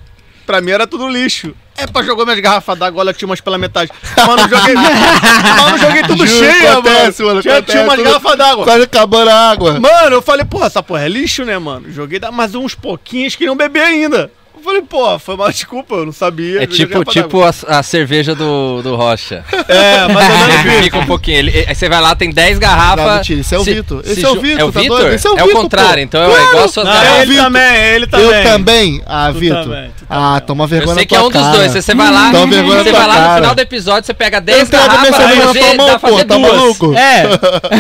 [0.47, 1.55] pra mim era tudo lixo.
[1.77, 3.91] É pra jogar minhas garrafas d'água, olha, tinha umas pela metade.
[4.27, 4.75] Mano, joguei.
[4.77, 7.29] mano, joguei tudo Juro, cheia, acontece, mano.
[7.31, 8.65] mano, Tinha, acontece, tinha umas garrafas d'água.
[8.65, 9.81] Quase acabando a água.
[9.81, 11.91] Mano, eu falei, porra, essa porra é lixo, né, mano?
[11.91, 14.31] Joguei, mas uns pouquinhos queriam beber ainda.
[14.63, 16.63] Eu falei, porra, foi uma desculpa, eu não sabia.
[16.63, 19.45] É tipo, tipo a, a cerveja do, do Rocha.
[19.69, 20.83] É, mais ou menos isso.
[20.85, 21.39] Fica um pouquinho.
[21.39, 23.17] Ele, aí você vai lá, tem 10 Não, garrafas.
[23.17, 24.03] mentira, esse é o se- Vitor.
[24.05, 24.99] se Esse é o Vitor, É o tá Vitor?
[25.01, 25.15] doido?
[25.15, 26.01] Esse é o É o Vitor, contrário, pô.
[26.01, 27.19] então é igual suas Não, garrafas.
[27.23, 27.45] ele Vitor.
[27.45, 28.27] também, ele também.
[28.27, 29.03] Eu também?
[29.07, 29.63] Ah, Tu Vitor.
[29.65, 30.47] também, tu Ah, também.
[30.47, 31.57] toma Eu vergonha sei na que é tua um dos cara.
[31.57, 31.73] dois.
[31.73, 33.35] Você vai lá, Toma vergonha você na vai tua lá no cara.
[33.43, 35.71] final do episódio, você pega Eu 10 entrego a minha garrafas pra na encher, tua
[35.71, 36.53] dá mão, pra pô, fazer tá duas.
[36.53, 36.95] maluco?
[36.95, 37.23] É,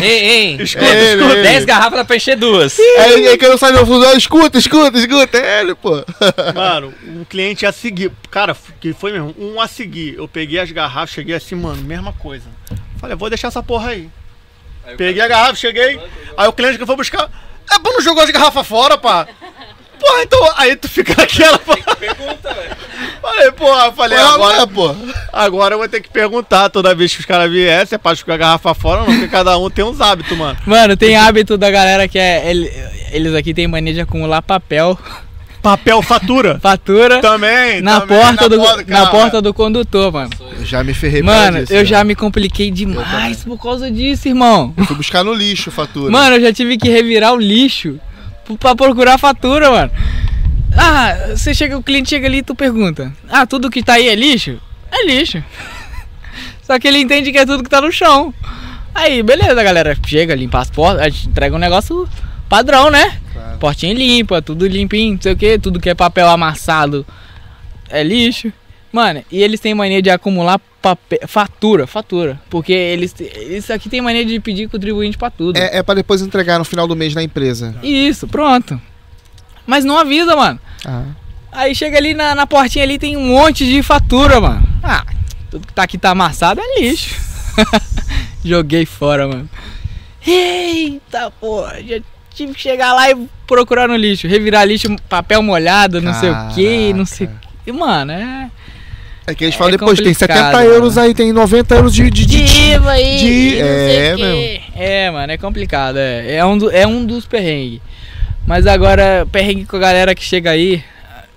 [0.02, 1.34] Ei, ei, Escuta, Ele, escuta.
[1.34, 1.42] ele.
[1.42, 2.78] 10 garrafas dá pra encher duas.
[2.78, 4.04] É, é que eu não do fundo.
[4.16, 5.38] Escuta, escuta, escuta.
[5.38, 5.90] É ele, pô.
[6.54, 8.10] Mano, um cliente a seguir.
[8.30, 10.14] Cara, que foi mesmo, um a seguir.
[10.16, 12.46] Eu peguei as garrafas, cheguei assim, mano, mesma coisa.
[12.98, 14.08] Falei, vou deixar essa porra aí.
[14.96, 16.00] Peguei a garrafa, cheguei.
[16.36, 17.28] Aí o cliente que foi buscar.
[17.72, 19.26] É bom não jogar as garrafas fora, pá.
[20.00, 20.52] Porra, então.
[20.56, 21.58] Aí tu fica naquela.
[21.58, 22.76] Pergunta, velho.
[23.20, 24.66] Falei, porra, falei, É, agora.
[24.66, 24.94] pô.
[25.32, 28.12] Agora eu vou ter que perguntar toda vez que os caras viessem se é pra
[28.14, 30.58] jogar a garrafa fora ou não, porque cada um tem uns hábitos, mano.
[30.66, 32.50] mano, tem hábito da galera que é.
[32.50, 32.70] ele-
[33.12, 34.98] Eles aqui têm mania de acumular papel,
[35.62, 36.58] Papel fatura.
[36.60, 37.80] fatura Também.
[37.80, 40.30] na, também, porta do, porta, na porta do condutor, mano.
[40.58, 44.74] Eu já me ferrei Mano, disso, eu já me compliquei demais por causa disso, irmão.
[44.76, 46.10] Eu fui buscar no lixo a fatura.
[46.10, 48.00] Mano, eu já tive que revirar o lixo
[48.58, 49.92] pra procurar a fatura, mano.
[50.76, 54.08] Ah, você chega, o cliente chega ali e tu pergunta: Ah, tudo que tá aí
[54.08, 54.58] é lixo?
[54.90, 55.42] É lixo.
[56.62, 58.34] Só que ele entende que é tudo que tá no chão.
[58.94, 59.96] Aí, beleza, galera.
[60.04, 62.08] Chega, limpa as portas, a gente entrega um negócio
[62.48, 63.18] padrão, né?
[63.62, 67.06] Portinha limpa, tudo limpinho, não sei o que, tudo que é papel amassado
[67.88, 68.52] é lixo.
[68.90, 72.40] Mano, e eles têm mania de acumular papel, fatura, fatura.
[72.50, 75.56] Porque eles, eles aqui tem mania de pedir contribuinte pra tudo.
[75.56, 77.72] É, é pra depois entregar no final do mês na empresa.
[77.84, 78.82] Isso, pronto.
[79.64, 80.58] Mas não avisa, mano.
[80.84, 81.04] Ah.
[81.52, 84.68] Aí chega ali na, na portinha ali, tem um monte de fatura, mano.
[84.82, 85.06] Ah,
[85.48, 87.14] tudo que tá aqui tá amassado é lixo.
[88.44, 89.48] Joguei fora, mano.
[90.26, 92.00] Eita, porra, já
[92.34, 94.26] tive que chegar lá e procurar no lixo.
[94.26, 97.48] Revirar lixo, papel molhado, não sei o que, não sei o Caraca.
[97.64, 97.72] que.
[97.72, 98.50] Mano, é.
[99.24, 102.10] É que eles É falam depois, tem complicado, 70 euros aí, tem 90 euros de.
[102.10, 104.60] de, de- Diva aí, de- é, quê.
[104.74, 105.96] É, mano, é complicado.
[105.96, 107.80] É, é, um, do- é um dos perrengues.
[108.46, 110.82] Mas agora, perrengue com a galera que chega aí,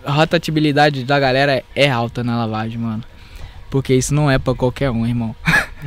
[0.04, 3.04] a rotatibilidade da galera é alta na lavagem, mano.
[3.70, 5.36] Porque isso não é pra qualquer um, irmão.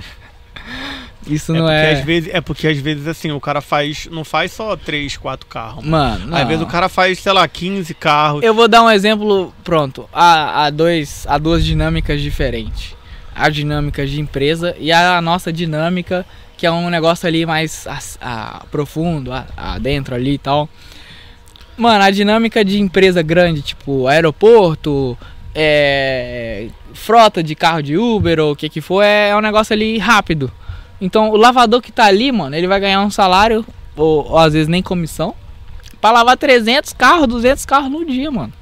[1.28, 1.92] isso É não porque, é.
[1.92, 4.08] às vezes, é porque às vezes assim, o cara faz.
[4.10, 5.84] Não faz só 3, 4 carros.
[5.84, 6.36] Mano, não.
[6.36, 8.42] Às vezes o cara faz, sei lá, 15 carros.
[8.42, 10.08] Eu vou dar um exemplo, pronto.
[10.12, 12.94] Há, há, dois, há duas dinâmicas diferentes.
[13.34, 16.26] A dinâmica de empresa e a nossa dinâmica,
[16.56, 20.68] que é um negócio ali mais as- a- profundo, a- adentro ali e tal.
[21.76, 25.16] Mano, a dinâmica de empresa grande, tipo aeroporto,
[25.54, 29.98] é, frota de carro de Uber ou o que que for, é, um negócio ali
[29.98, 30.50] rápido.
[31.00, 33.64] Então o lavador que tá ali, mano, ele vai ganhar um salário,
[33.96, 35.34] ou, ou às vezes nem comissão,
[36.00, 38.52] pra lavar 300 carros, 200 carros no dia, mano.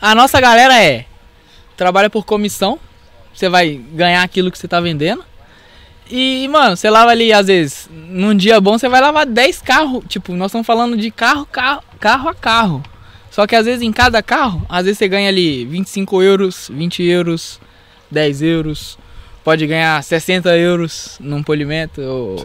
[0.00, 1.06] A nossa galera é
[1.76, 2.78] trabalha por comissão,
[3.34, 5.24] você vai ganhar aquilo que você tá vendendo.
[6.10, 10.04] E, mano, você lava ali, às vezes, num dia bom, você vai lavar 10 carros.
[10.08, 12.82] Tipo, nós estamos falando de carro, carro, carro a carro.
[13.30, 17.02] Só que às vezes em cada carro, às vezes você ganha ali 25 euros, 20
[17.02, 17.58] euros,
[18.10, 18.98] 10 euros.
[19.44, 22.36] Pode ganhar 60 euros num polimento, ou,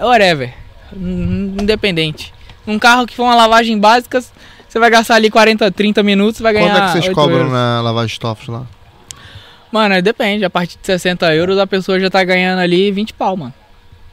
[0.00, 0.54] ou whatever.
[0.94, 2.32] Independente.
[2.66, 4.22] Um carro que for uma lavagem básica,
[4.68, 6.68] você vai gastar ali 40, 30 minutos, vai ganhar.
[6.68, 7.52] Quanto é que vocês 8 cobram euros.
[7.52, 8.66] na lavagem de lá?
[9.72, 10.44] Mano, depende.
[10.44, 13.54] A partir de 60 euros a pessoa já tá ganhando ali 20 pau, mano.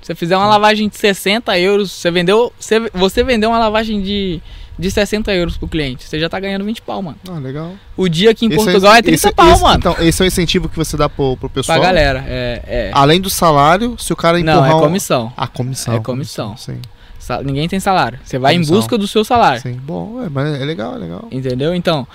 [0.01, 2.51] Se você fizer uma lavagem de 60 euros, você vendeu.
[2.59, 4.41] Você, você vendeu uma lavagem de,
[4.77, 6.03] de 60 euros pro cliente.
[6.03, 7.17] Você já tá ganhando 20 pau, mano.
[7.29, 7.73] Ah, legal.
[7.95, 9.77] O dia aqui em Esse Portugal é, 30 esse- pau, esse- mano.
[9.77, 11.77] Então, esse é o incentivo que você dá pro, pro pessoal.
[11.79, 12.23] pra galera.
[12.27, 12.91] É, é.
[12.93, 15.31] Além do salário, se o cara empurrar Não, é um- comissão.
[15.37, 15.93] Ah, comissão.
[15.95, 16.57] É comissão.
[16.57, 16.79] Sim,
[17.19, 18.19] Sa- Ninguém tem salário.
[18.23, 18.75] Você vai Comissão.
[18.75, 19.61] em busca do seu salário.
[19.61, 19.79] sim.
[19.81, 21.27] Bom, é, mas é legal, é legal.
[21.31, 21.73] Entendeu?
[21.73, 22.05] Então.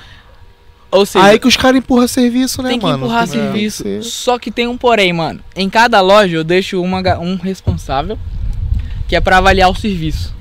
[0.90, 3.04] Ou seja, Aí que os caras empurram serviço, né, tem que mano?
[3.04, 3.82] empurrar Tem que serviço.
[3.82, 4.02] ser.
[4.02, 5.40] Só que tem um porém, mano.
[5.54, 8.18] Em cada loja eu deixo uma, um responsável
[9.06, 10.34] que é pra avaliar o serviço.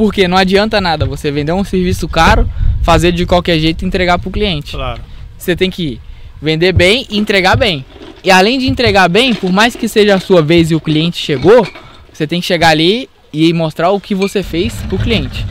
[0.00, 2.50] Porque não adianta nada você vender um serviço caro,
[2.82, 4.72] fazer de qualquer jeito e entregar pro cliente.
[4.72, 5.02] Claro.
[5.36, 6.00] Você tem que
[6.40, 7.84] vender bem e entregar bem.
[8.24, 11.18] E além de entregar bem, por mais que seja a sua vez e o cliente
[11.18, 11.68] chegou,
[12.10, 15.44] você tem que chegar ali e mostrar o que você fez pro cliente.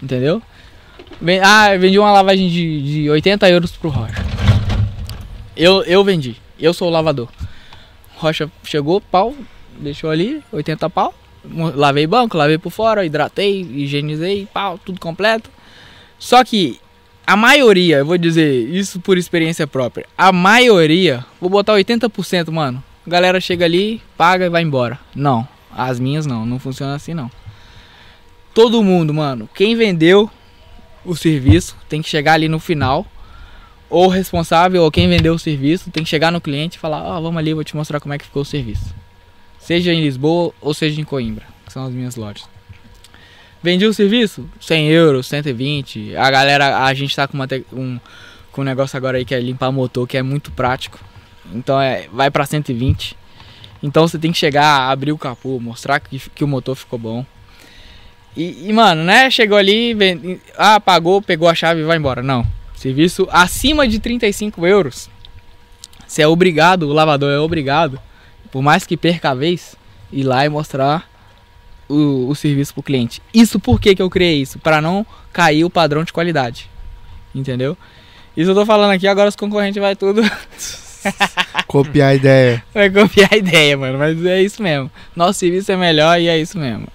[0.00, 0.40] Entendeu?
[1.42, 4.24] Ah, eu vendi uma lavagem de, de 80 euros pro Rocha.
[5.56, 6.36] Eu, eu vendi.
[6.60, 7.28] Eu sou o lavador.
[8.18, 9.34] Rocha chegou, pau,
[9.80, 11.12] deixou ali, 80 pau.
[11.44, 15.50] Lavei banco, lavei por fora, hidratei, higienizei, pau, tudo completo.
[16.18, 16.80] Só que
[17.26, 22.82] a maioria, eu vou dizer isso por experiência própria, a maioria, vou botar 80%, mano.
[23.06, 24.98] A galera chega ali, paga e vai embora.
[25.14, 27.30] Não, as minhas não, não funciona assim não.
[28.52, 30.30] Todo mundo, mano, quem vendeu
[31.04, 33.06] o serviço tem que chegar ali no final.
[33.90, 37.20] Ou responsável, ou quem vendeu o serviço, tem que chegar no cliente e falar: Ó,
[37.20, 38.94] vamos ali, vou te mostrar como é que ficou o serviço.
[39.68, 42.48] Seja em Lisboa ou seja em Coimbra, que são as minhas lojas.
[43.62, 44.48] Vendi o serviço?
[44.58, 46.16] 100 euros, 120.
[46.16, 48.00] A galera, a gente tá com, uma um,
[48.50, 50.98] com um negócio agora aí que é limpar motor, que é muito prático.
[51.52, 53.14] Então é, vai pra 120.
[53.82, 57.26] Então você tem que chegar, abrir o capô, mostrar que, que o motor ficou bom.
[58.34, 59.30] E, e, mano, né?
[59.30, 62.22] Chegou ali, vende, ah, pagou, pegou a chave e vai embora.
[62.22, 62.42] Não.
[62.74, 65.10] Serviço acima de 35 euros.
[66.06, 68.00] Você é obrigado, o lavador é obrigado,
[68.50, 69.76] por mais que perca a vez,
[70.12, 71.08] ir lá e mostrar
[71.88, 73.22] o, o serviço pro cliente.
[73.32, 74.58] Isso por que, que eu criei isso?
[74.58, 76.68] Pra não cair o padrão de qualidade.
[77.34, 77.76] Entendeu?
[78.36, 80.22] Isso eu tô falando aqui, agora os concorrentes vai tudo.
[81.66, 82.64] Copiar a ideia.
[82.74, 83.98] vai copiar a ideia, mano.
[83.98, 84.90] Mas é isso mesmo.
[85.14, 86.88] Nosso serviço é melhor e é isso mesmo.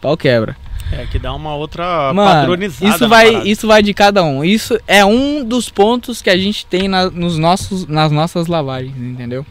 [0.00, 0.56] Pau quebra.
[0.92, 2.94] É que dá uma outra Mano, padronizada.
[2.94, 3.48] isso vai, parada.
[3.48, 4.44] isso vai de cada um.
[4.44, 8.96] Isso é um dos pontos que a gente tem na- nos nossos, nas nossas lavagens,
[8.96, 9.44] entendeu?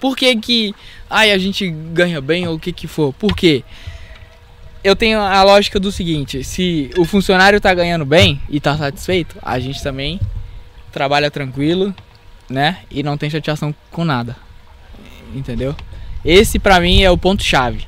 [0.00, 0.74] Por que que
[1.08, 3.12] ai, a gente ganha bem ou o que que for?
[3.12, 3.62] Por quê?
[4.82, 9.36] eu tenho a lógica do seguinte: se o funcionário tá ganhando bem e tá satisfeito,
[9.42, 10.20] a gente também
[10.90, 11.94] trabalha tranquilo,
[12.48, 12.78] né?
[12.90, 14.36] E não tem chateação com nada.
[15.34, 15.74] Entendeu?
[16.24, 17.86] Esse pra mim é o ponto chave.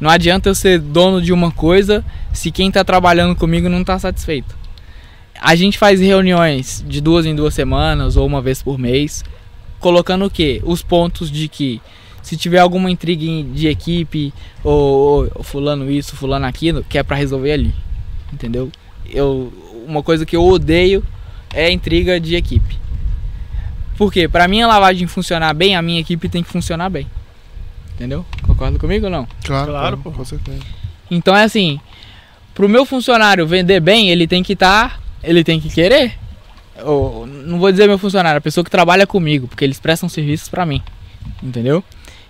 [0.00, 3.98] Não adianta eu ser dono de uma coisa se quem tá trabalhando comigo não tá
[3.98, 4.56] satisfeito.
[5.40, 9.24] A gente faz reuniões de duas em duas semanas ou uma vez por mês,
[9.80, 10.60] colocando o quê?
[10.64, 11.80] Os pontos de que
[12.22, 13.24] se tiver alguma intriga
[13.54, 14.32] de equipe
[14.62, 17.74] ou, ou fulano isso, fulano aquilo, que é pra resolver ali.
[18.32, 18.70] Entendeu?
[19.08, 19.52] Eu
[19.86, 21.02] uma coisa que eu odeio
[21.54, 22.78] é intriga de equipe.
[23.96, 24.28] Por quê?
[24.28, 27.06] Pra minha lavagem funcionar bem, a minha equipe tem que funcionar bem.
[27.94, 28.24] Entendeu?
[28.42, 29.26] Concorda comigo ou não?
[29.44, 30.18] Claro, Claro, pô, pô.
[30.18, 30.60] com certeza.
[31.10, 31.80] Então é assim,
[32.54, 36.12] pro meu funcionário vender bem, ele tem que estar, ele tem que querer.
[36.84, 40.48] Ou, não vou dizer meu funcionário, a pessoa que trabalha comigo, porque eles prestam serviços
[40.48, 40.82] pra mim.
[41.42, 41.82] Entendeu?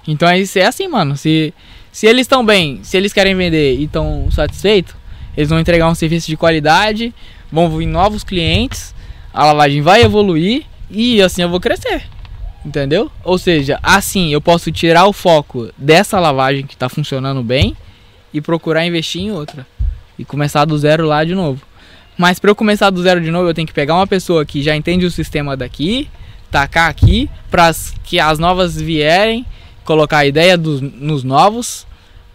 [0.07, 1.17] Então é é assim, mano.
[1.17, 1.53] Se
[1.93, 4.95] se eles estão bem, se eles querem vender e estão satisfeitos,
[5.37, 7.15] eles vão entregar um serviço de qualidade,
[7.51, 8.95] vão vir novos clientes,
[9.33, 12.05] a lavagem vai evoluir e assim eu vou crescer.
[12.65, 13.11] Entendeu?
[13.25, 17.77] Ou seja, assim eu posso tirar o foco dessa lavagem que tá funcionando bem
[18.33, 19.67] e procurar investir em outra
[20.19, 21.61] e começar do zero lá de novo.
[22.19, 24.61] Mas para eu começar do zero de novo, eu tenho que pegar uma pessoa que
[24.61, 26.11] já entende o sistema daqui,
[26.51, 27.71] tacar aqui, para
[28.03, 29.47] que as novas vierem,
[29.85, 31.87] colocar a ideia dos, nos novos,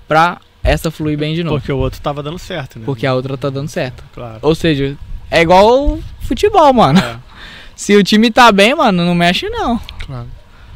[0.08, 1.58] pra essa fluir bem de novo.
[1.58, 2.86] Porque o outro tava dando certo, né?
[2.86, 4.06] Porque a outra tá dando certo.
[4.14, 4.40] Claro.
[4.42, 4.98] Ou seja,
[5.30, 7.00] é igual futebol, mano.
[7.00, 7.18] É.
[7.76, 9.78] Se o time tá bem, mano, não mexe não.
[10.06, 10.28] Claro.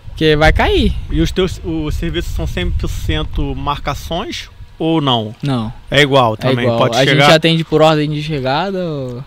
[0.09, 0.93] Porque vai cair.
[1.09, 5.35] E os teus os serviços são 100% marcações ou não?
[5.41, 5.71] Não.
[5.89, 6.65] É igual É também.
[6.65, 6.77] igual.
[6.79, 9.23] Pode a chegar, gente atende por ordem de chegada ou.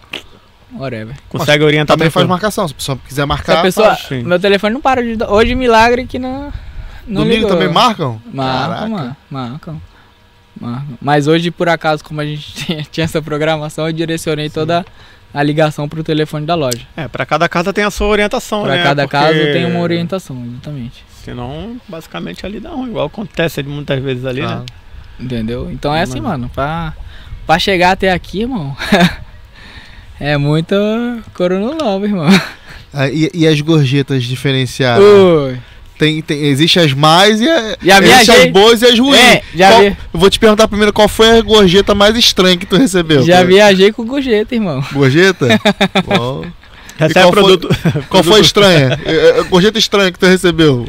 [0.72, 1.16] Whatever.
[1.28, 2.68] consegue orientar Também faz marcação.
[2.68, 3.88] Se a pessoa quiser Se a marcar, pessoa.
[3.88, 4.06] faz.
[4.06, 4.22] sim.
[4.22, 5.16] Meu telefone não para de.
[5.16, 6.52] dar- Hoje, milagre que não.
[7.06, 7.50] não Domingo ligou.
[7.50, 8.22] também marcam?
[8.32, 9.16] Marcam.
[9.28, 9.82] Marcam.
[10.60, 10.98] Marcam.
[11.00, 14.84] Mas hoje, por acaso, como a gente tinha, tinha essa programação, eu direcionei toda
[15.34, 16.82] a ligação pro telefone da loja.
[16.96, 18.82] É, pra cada casa tem a sua orientação, Pra né?
[18.82, 21.04] cada Porque caso tem uma orientação, exatamente.
[21.24, 22.90] Senão, basicamente ali dá ruim.
[22.90, 24.64] Igual acontece muitas vezes ali, Ah, né?
[25.20, 25.68] Entendeu?
[25.70, 26.50] Então é assim, Mano.
[26.54, 26.92] Pra,
[27.46, 28.76] pra chegar até aqui, irmão.
[30.18, 30.74] é muito
[31.34, 32.28] Corona Love, irmão.
[32.92, 35.04] ah, e, e as gorjetas diferenciadas?
[35.04, 35.58] Ui.
[35.98, 38.46] Tem, tem, existe as mais e, a, Já existe viajei.
[38.46, 39.18] as boas e as ruins.
[39.20, 39.86] É, já Qual- vi.
[40.14, 43.22] Eu vou te perguntar primeiro qual foi a gorjeta mais estranha que tu recebeu.
[43.22, 43.46] Já cara?
[43.46, 44.82] viajei com gorjeta, irmão.
[44.92, 45.46] Gorjeta?
[46.06, 46.46] Bom.
[46.98, 47.68] Recebe qual foi- produto.
[48.08, 48.98] Qual foi a estranha?
[49.04, 50.88] É, é, Gorjeta estranha que tu recebeu?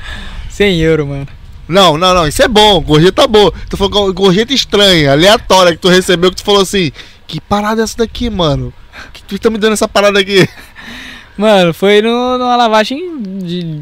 [0.50, 1.28] 100 euros, mano.
[1.72, 3.54] Não, não, não, isso é bom, gorjeta boa.
[3.70, 6.92] Tu falou go- gorjeta estranha, aleatória que tu recebeu, que tu falou assim,
[7.28, 8.74] que parada é essa daqui, mano?
[9.14, 10.48] Que tu tá me dando essa parada aqui?
[11.38, 13.80] Mano, foi no, numa lavagem de,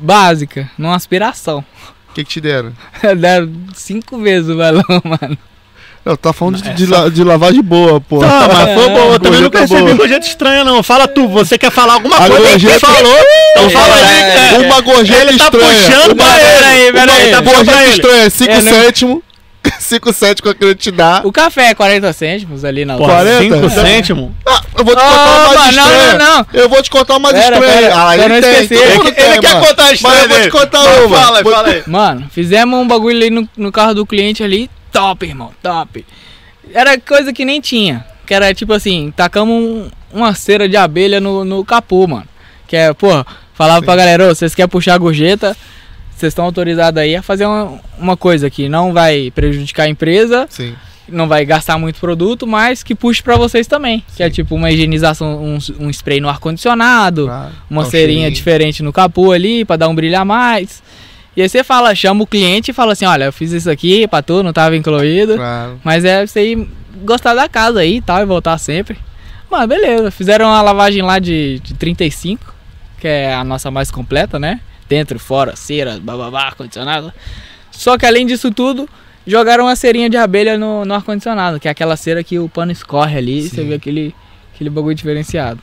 [0.00, 1.58] básica, numa aspiração.
[2.08, 2.72] O que que te deram?
[3.18, 5.36] Deram cinco vezes o balão, mano.
[6.04, 8.18] Não, tá falando de, Não, de, la- de lavagem boa, pô.
[8.18, 9.14] Tá, mas foi boa.
[9.14, 9.94] Eu também recebi boa.
[9.94, 10.82] gorjeta estranha, não.
[10.82, 12.42] Fala tu, você quer falar alguma A coisa?
[12.50, 13.16] gorjeta- Você falou.
[13.52, 14.22] Então fala aí.
[14.22, 15.68] É, Uma gorjeta Ele tá estranha.
[15.86, 16.92] puxando uma, pra ele.
[16.92, 17.30] Peraí.
[17.30, 17.90] Tá uma puxando pra gorjeta ele.
[17.92, 19.22] estranha, 5 É, não- sétimo.
[19.78, 21.24] 5 sétimo que eu queria te dar.
[21.24, 23.38] O café é 40 cêntimos ali na Pô, 40?
[23.38, 24.30] 5 cêntimos.
[24.44, 26.18] Ah, eu vou te contar uma mais mano, não, estranha.
[26.18, 26.46] não, não.
[26.52, 27.80] Eu vou te contar uma mais Pera, estranha.
[27.80, 28.50] pera, ah, ele não tem.
[28.54, 28.78] esquecer.
[28.78, 29.66] todo Ele, ele tem, quer mano.
[29.66, 31.16] contar a Mas história eu vou te contar Vai, uma.
[31.16, 31.82] Fala aí, fala aí.
[31.86, 36.04] Mano, fizemos um bagulho ali no, no carro do cliente ali, top, irmão, top.
[36.72, 38.04] Era coisa que nem tinha.
[38.26, 42.26] Que era tipo assim, tacamos um- uma cera de abelha no, no capô, mano.
[42.68, 43.08] Que é, pô,
[43.54, 43.84] falava Sim.
[43.86, 45.56] pra galera, ô, vocês querem puxar a gorjeta,
[46.14, 50.46] vocês estão autorizados aí a fazer uma, uma coisa que não vai prejudicar a empresa,
[50.48, 50.74] Sim.
[51.08, 54.04] não vai gastar muito produto, mas que puxe pra vocês também.
[54.16, 57.52] Que é tipo uma higienização, um, um spray no ar-condicionado, Claro.
[57.68, 60.82] uma um cerinha diferente no capô ali pra dar um brilho a mais.
[61.36, 64.06] E aí você fala, chama o cliente e fala assim, olha, eu fiz isso aqui
[64.06, 65.36] pra tu, não tava incluído.
[65.36, 65.80] Claro.
[65.82, 66.68] Mas é você ir
[67.02, 68.98] gostar da casa aí e tal, e voltar sempre.
[69.50, 70.10] Mano, beleza.
[70.10, 72.54] Fizeram uma lavagem lá de, de 35,
[73.00, 74.60] que é a nossa mais completa, né?
[74.88, 77.12] Dentro, fora, cera, bababá, ar-condicionado.
[77.70, 78.88] Só que além disso tudo,
[79.26, 82.72] jogaram uma cerinha de abelha no, no ar-condicionado, que é aquela cera que o pano
[82.72, 83.68] escorre ali, e você Sim.
[83.68, 84.14] vê aquele,
[84.54, 85.60] aquele bagulho diferenciado.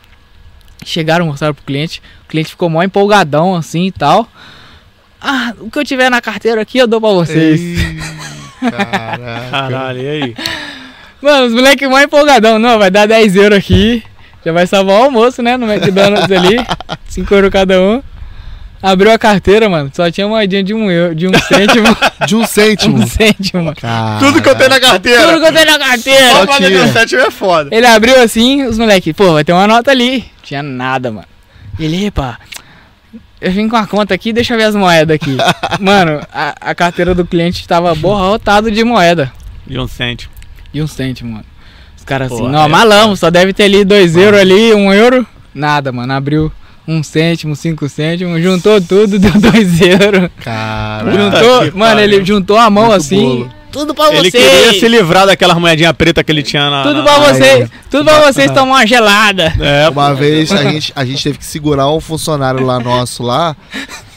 [0.84, 4.28] Chegaram, mostraram pro cliente, o cliente ficou mó empolgadão assim e tal.
[5.22, 7.60] Ah, o que eu tiver na carteira aqui eu dou pra vocês.
[7.60, 8.00] Ei,
[8.72, 9.50] Caraca.
[9.52, 10.36] Caralho, e aí?
[11.22, 12.60] Mano, os moleques mó empolgadão.
[12.60, 14.04] Não, vai dar 10 euros aqui.
[14.46, 15.58] Já vai salvar o almoço, né?
[15.58, 16.58] No McDonald's ali.
[17.08, 18.02] 5 euros cada um.
[18.82, 19.92] Abriu a carteira, mano.
[19.94, 21.86] Só tinha moedinha de um, euro, de um cêntimo.
[22.26, 22.98] De um cêntimo.
[22.98, 23.74] um cêntimo.
[24.20, 25.24] Tudo que eu tenho na carteira.
[25.24, 26.32] Tudo que eu tenho na carteira.
[26.32, 27.70] Só pra um sétimo é foda.
[27.76, 30.26] Ele abriu assim, os moleques, pô, vai ter uma nota ali.
[30.44, 31.28] Tinha nada, mano.
[31.80, 32.38] Ele, epa,
[33.42, 35.38] eu vim com a conta aqui, deixa eu ver as moedas aqui.
[35.80, 39.32] mano, a, a carteira do cliente tava borrotado de moeda.
[39.66, 40.32] De um cêntimo.
[40.74, 41.46] e uns cêntimos, mano.
[41.98, 44.94] Os caras assim, não, é, malamos, só deve ter ali 2 euros ali, 1 um
[44.94, 45.26] euro.
[45.54, 46.52] Nada, mano, abriu
[46.88, 50.30] um cêntimo, cinco cêntimos, juntou tudo, deu 2 euros.
[50.42, 51.12] Cara.
[51.12, 52.00] Juntou, mano, pariu.
[52.04, 53.22] ele juntou a mão Muito assim.
[53.22, 53.59] bolo.
[53.72, 54.44] Tudo pra Ele vocês.
[54.44, 56.84] queria se livrar daquelas moedinhas preta que ele tinha na.
[56.84, 57.70] Tudo na- pra vocês.
[57.90, 59.54] Tudo pra vocês tomar uma gelada.
[59.60, 63.56] É, Uma vez a gente, a gente teve que segurar um funcionário lá nosso lá,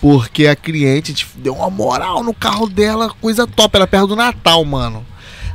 [0.01, 4.17] porque a cliente tipo, deu uma moral no carro dela, coisa top, era perto do
[4.17, 5.05] Natal, mano.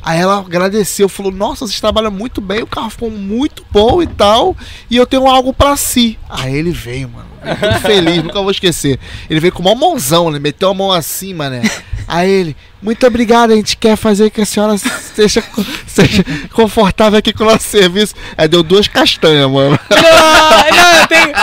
[0.07, 4.07] Aí ela agradeceu, falou: Nossa, vocês trabalham muito bem, o carro ficou muito bom e
[4.07, 4.55] tal,
[4.89, 6.17] e eu tenho algo pra si.
[6.29, 7.27] Aí ele veio, mano,
[7.59, 8.97] todo feliz, nunca vou esquecer.
[9.29, 11.61] Ele veio com uma mãozão, ele meteu a mão assim, mané.
[12.07, 15.43] Aí ele, muito obrigado, a gente quer fazer que a senhora seja,
[15.85, 16.23] seja
[16.53, 18.15] confortável aqui com o nosso serviço.
[18.37, 19.77] Aí deu duas castanhas, mano.
[19.89, 21.33] Não, não, eu tenho.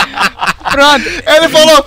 [0.71, 1.07] Pronto.
[1.07, 1.85] Ele falou: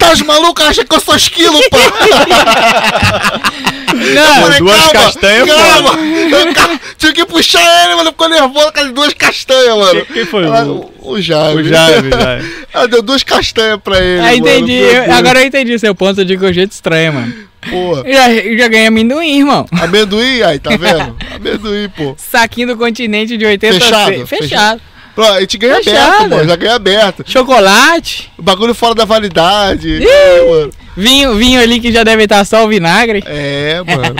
[0.00, 0.64] Tá os malucos?
[0.64, 1.78] Acha que eu sou esquilo, pá?
[3.92, 5.98] Não, falei, duas calma, castanhas, calma.
[6.00, 8.10] Eu, que puxar ele, mano.
[8.10, 10.06] Ficou nervoso com as duas castanhas, mano.
[10.06, 11.60] Quem- foi Ela- o- o, o Jaime.
[11.60, 12.50] O Jaime, Jaime.
[12.72, 14.20] Ela deu duas castanhas pra ele.
[14.22, 14.34] mano.
[14.36, 14.72] entendi.
[14.78, 17.34] Eu- agora eu entendi seu ponto de o jeito estranho, mano.
[17.68, 18.02] Porra.
[18.06, 19.66] Eu já, eu já ganhei amendoim, irmão.
[19.82, 21.14] Amendoim, aí, tá vendo?
[21.34, 22.14] Amendoim, pô.
[22.16, 24.80] Saquinho do continente de 80 Fechado, ce- Fechado.
[25.14, 26.14] Pronto, a gente ganha Fechado.
[26.14, 26.48] aberto, mano.
[26.48, 27.24] Já ganha aberto.
[27.26, 28.30] Chocolate.
[28.38, 29.88] O bagulho fora da validade.
[29.88, 30.04] Ih.
[30.06, 30.72] É, mano.
[30.96, 33.22] Vinho, vinho ali que já deve estar só o vinagre.
[33.26, 34.14] É, mano.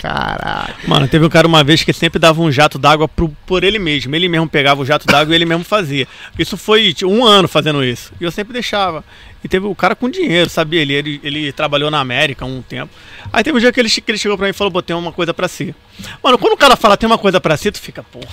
[0.00, 0.74] Caraca.
[0.86, 3.08] Mano, teve um cara uma vez que sempre dava um jato d'água
[3.46, 4.14] por ele mesmo.
[4.14, 6.06] Ele mesmo pegava o jato d'água e ele mesmo fazia.
[6.38, 8.12] Isso foi tipo, um ano fazendo isso.
[8.20, 9.04] E eu sempre deixava.
[9.42, 10.80] E teve o cara com dinheiro, sabia?
[10.80, 12.90] Ele, ele, ele trabalhou na América há um tempo.
[13.32, 15.12] Aí teve um dia que ele, que ele chegou pra mim e falou: botei uma
[15.12, 15.74] coisa pra si.
[16.22, 18.26] Mano, quando o cara fala tem uma coisa pra si, tu fica, porra.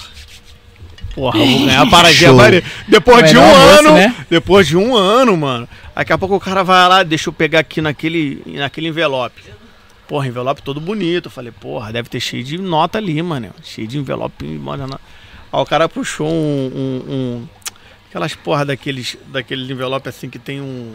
[1.14, 2.34] Porra, vou ganhar a paradinha.
[2.34, 2.64] Maria.
[2.88, 3.94] Depois de um almoço, ano.
[3.94, 4.16] né?
[4.30, 5.68] Depois de um ano, mano.
[5.96, 9.42] Daqui a pouco o cara vai lá, deixa eu pegar aqui naquele, naquele envelope.
[10.08, 11.26] Porra, envelope todo bonito.
[11.28, 13.52] Eu falei, porra, deve ter cheio de nota ali, mano.
[13.64, 14.46] Cheio de envelope.
[14.46, 15.00] Mano,
[15.52, 16.72] Ó, o cara puxou um.
[16.74, 17.48] um- um-
[18.10, 20.94] aquelas porra daqueles, daqueles envelopes assim que tem um.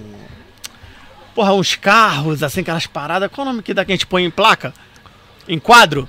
[1.34, 3.30] Porra, uns carros, assim, aquelas paradas.
[3.30, 4.72] Qual o nome que dá que a gente põe em placa?
[5.46, 6.08] Em quadro?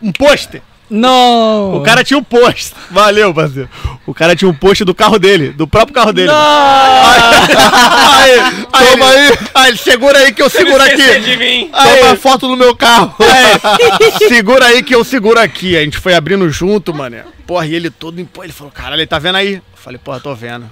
[0.00, 0.62] Um pôster.
[0.90, 1.76] Não.
[1.76, 2.72] O cara tinha um post.
[2.90, 3.68] Valeu, parceiro.
[4.06, 6.30] O cara tinha um post do carro dele, do próprio carro dele.
[6.30, 8.40] Aí,
[8.72, 9.38] aí, Toma aí.
[9.54, 11.02] Aí, segura aí que eu seguro aqui.
[11.02, 13.14] Aí, Toma a foto no meu carro.
[13.20, 15.76] aí, segura aí que eu seguro aqui.
[15.76, 17.18] A gente foi abrindo junto, mano.
[17.46, 18.18] Porra, e ele todo.
[18.18, 19.56] ele falou, caralho, ele tá vendo aí?
[19.56, 20.70] Eu falei, porra, tô vendo.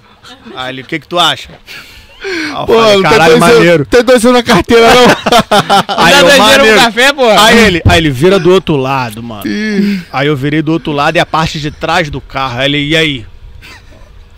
[0.55, 1.49] Aí ele, o que que tu acha?
[2.65, 3.85] Pô, falei, não tem caralho, dois euros- maneiro.
[3.85, 5.03] Tem dois euros na carteira, não.
[6.05, 6.63] Aí Dá eu, dois maneiro.
[6.75, 7.29] pro café, pô.
[7.29, 9.43] Aí ele, aí ele vira do outro lado, mano.
[10.11, 12.59] Aí eu virei do outro lado e a parte de trás do carro.
[12.59, 13.25] Aí ele, e aí?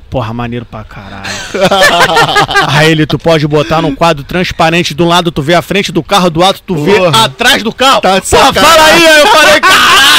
[0.09, 1.29] Porra, maneiro pra caralho.
[2.67, 5.91] aí ele, tu pode botar num quadro transparente, de um lado tu vê a frente
[5.91, 7.25] do carro, do outro tu vê Porra.
[7.25, 8.01] atrás do carro.
[8.01, 8.75] Tá de Porra, sacanagem.
[8.77, 10.18] fala aí, aí eu falei, caralho,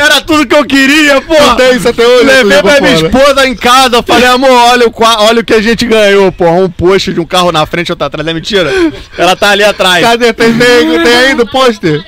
[0.00, 1.46] era tudo que eu queria, porra.
[1.48, 2.24] Não tem isso até hoje.
[2.24, 5.60] Levei pra minha esposa em casa, eu falei, amor, olha o, olha o que a
[5.62, 6.52] gente ganhou, porra.
[6.52, 8.26] Um post de um carro na frente outro atrás.
[8.26, 8.70] É mentira?
[9.16, 10.04] Ela tá ali atrás.
[10.04, 10.32] Cadê?
[10.32, 12.04] Tem, tem, tem ainda o pôster?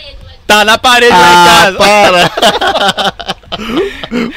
[0.46, 1.78] Tá na parede lá Ah, em casa.
[1.78, 3.32] para.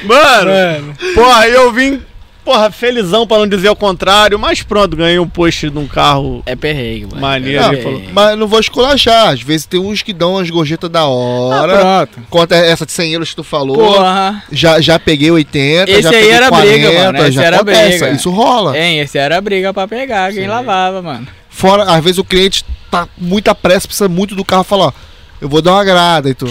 [0.03, 0.98] Mano, Mano.
[1.14, 2.02] porra, aí eu vim,
[2.45, 6.43] porra, felizão pra não dizer o contrário, mas pronto, ganhei um post de um carro
[6.45, 7.19] É perrengue, mano.
[7.22, 7.61] maneiro.
[7.61, 9.30] Não, ele falou, mas não vou esculachar.
[9.30, 11.77] Às vezes tem uns que dão umas gorjetas da Ah, hora.
[12.07, 12.27] pronto.
[12.30, 13.76] Conta essa de 100 euros que tu falou.
[13.76, 14.43] Porra.
[14.51, 17.97] Já, já peguei 80, Esse já aí era 40, briga, mano, esse já era acontece,
[17.99, 18.09] briga.
[18.15, 18.77] Isso rola.
[18.77, 21.27] Hein, esse era a briga pra pegar quem lavava, mano.
[21.49, 24.91] Fora, às vezes o cliente tá com muita pressa, precisa muito do carro, fala, ó,
[25.41, 26.45] eu vou dar uma grada e tu.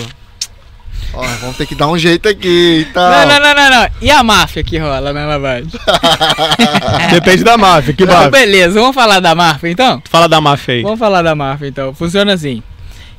[1.17, 3.11] Ó, vamos ter que dar um jeito aqui e tal.
[3.11, 3.89] Não, não, não, não, não.
[4.01, 5.71] E a máfia que rola na lavagem?
[7.11, 8.31] Depende da máfia, que Então, máfia?
[8.31, 10.03] beleza, vamos falar da máfia então?
[10.09, 10.83] Fala da máfia aí.
[10.83, 11.95] Vamos falar da máfia então.
[11.95, 12.63] Funciona assim.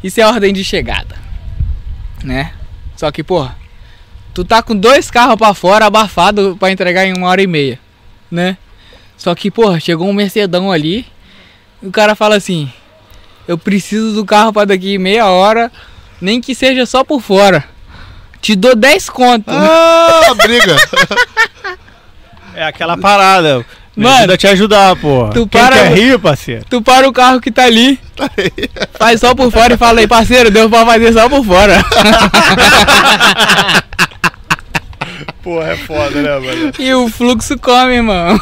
[0.03, 1.15] Isso é ordem de chegada.
[2.23, 2.51] Né?
[2.95, 3.55] Só que, porra,
[4.33, 7.79] tu tá com dois carros pra fora, abafado pra entregar em uma hora e meia.
[8.29, 8.57] Né?
[9.17, 11.05] Só que, porra, chegou um Mercedão ali.
[11.81, 12.69] E o cara fala assim:
[13.47, 15.71] Eu preciso do carro pra daqui meia hora,
[16.19, 17.63] nem que seja só por fora.
[18.45, 19.45] Te dou 10 conto.
[19.47, 20.75] Ah, briga.
[22.53, 23.65] É aquela parada.
[23.97, 25.31] Me Mano, ajuda a te ajudar, porra.
[25.33, 26.63] tu Quem para- quer rir, parceiro?
[26.69, 27.99] Tu para o carro que tá ali,
[28.97, 31.83] faz só por fora e fala aí, parceiro, deu pra fazer só por fora.
[35.43, 36.71] Porra, é foda, né, mano?
[36.79, 38.39] e o fluxo come, irmão.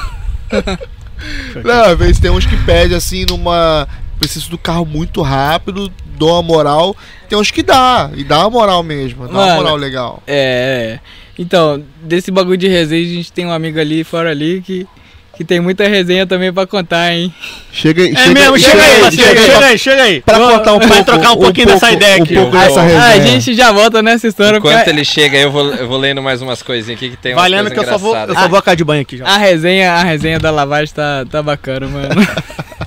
[1.64, 3.88] Não, às vezes tem uns que pedem assim numa.
[4.20, 5.92] Preciso do carro muito rápido,
[6.26, 6.95] dou uma moral.
[7.28, 9.56] Tem uns que dá, e dá uma moral mesmo, dá uma Mano.
[9.56, 10.24] moral legal.
[10.28, 11.00] É, é.
[11.38, 14.88] Então, desse bagulho de resenha, a gente tem um amigo ali fora ali que
[15.36, 17.34] que tem muita resenha também pra contar, hein?
[17.72, 20.22] Chega, É mesmo, chega aí, parceiro, chega aí, chega aí.
[20.22, 21.04] Pra Vamos- contar um vai pouco.
[21.06, 22.38] trocar um pouquinho dessa pouco- ideia aqui.
[22.38, 23.02] Um pouco dessa resenha.
[23.02, 25.88] Ah, a gente já volta nessa história, Enquanto porque ele chega aí, eu vou, eu
[25.88, 28.36] vou lendo mais umas coisinhas aqui que tem umas Valendo que eu só vou, eu
[28.36, 29.26] só vou a de banho aqui já.
[29.26, 32.10] a resenha, a resenha da lavagem tá, tá bacana, mano.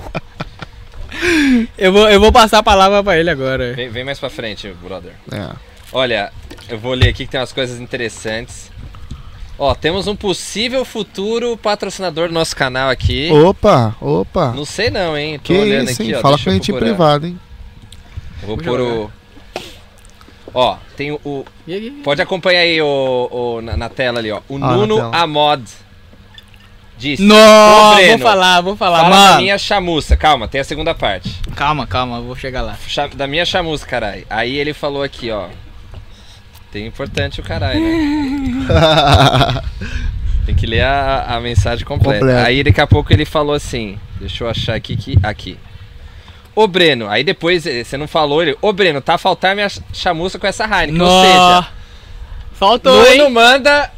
[1.77, 3.73] eu, vou, eu vou passar a palavra pra ele agora.
[3.73, 5.13] Vem, vem mais pra frente, brother.
[5.31, 5.49] É.
[5.91, 6.31] Olha,
[6.69, 8.71] eu vou ler aqui que tem umas coisas interessantes.
[9.59, 13.29] Ó, temos um possível futuro patrocinador do nosso canal aqui.
[13.31, 14.51] Opa, opa.
[14.51, 15.39] Não sei não, hein?
[15.39, 16.17] Tô que olhando isso, aqui, hein?
[16.17, 16.21] ó.
[16.21, 17.39] Fala com a eu gente em privado, hein?
[18.43, 19.11] Vou Vou pôr o...
[20.53, 21.45] Ó, tem o...
[22.03, 24.41] Pode acompanhar aí o, o- na, na tela ali, ó.
[24.47, 25.09] O Ah, Nuno.
[25.13, 25.63] Amod.
[26.97, 27.21] Disse.
[27.21, 28.97] Não, vou falar, vou falar.
[29.01, 30.17] Fala mano, da minha chamuça.
[30.17, 31.35] Calma, tem a segunda parte.
[31.55, 32.75] calma, calma, vou chegar lá.
[32.87, 34.25] Cha- Da minha chamuça, caralho.
[34.29, 35.47] Aí ele falou aqui, ó.
[36.71, 38.61] Tem importante o caralho, né?
[40.45, 42.19] Tem que ler a, a mensagem completa.
[42.19, 42.47] Completa.
[42.47, 43.99] Aí daqui a pouco ele falou assim.
[44.19, 45.17] Deixa eu achar aqui que.
[45.21, 45.57] Aqui.
[46.55, 48.57] Ô Breno, aí depois eh, você não falou, ele.
[48.61, 51.01] Ô Breno, tá a faltar minha ch- chamuça com essa Heineken.
[51.01, 51.63] Ou seja, Nó.
[52.53, 53.29] Faltou, Nuno hein?
[53.31, 53.91] manda.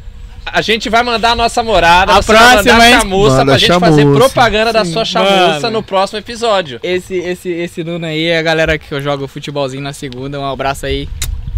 [0.46, 3.44] A gente vai mandar a nossa morada, A você vai próxima, mandar a chamuça Manda
[3.44, 4.18] pra a gente fazer chamuça.
[4.20, 5.70] propaganda da sua chamuça Mano.
[5.70, 6.80] no próximo episódio.
[6.82, 10.40] Esse, esse, esse Nuno aí é a galera que eu jogo futebolzinho na segunda.
[10.40, 11.08] Um abraço aí.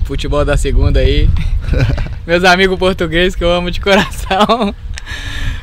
[0.05, 1.29] Futebol da segunda aí.
[2.27, 4.75] Meus amigos portugueses que eu amo de coração.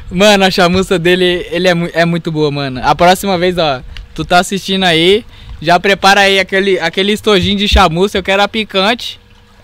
[0.09, 2.81] Mano, a chamuça dele, ele é, mu- é muito boa, mano.
[2.83, 3.81] A próxima vez, ó,
[4.15, 5.23] tu tá assistindo aí,
[5.61, 8.17] já prepara aí aquele, aquele estojinho de chamuça.
[8.17, 9.19] Eu quero a picante.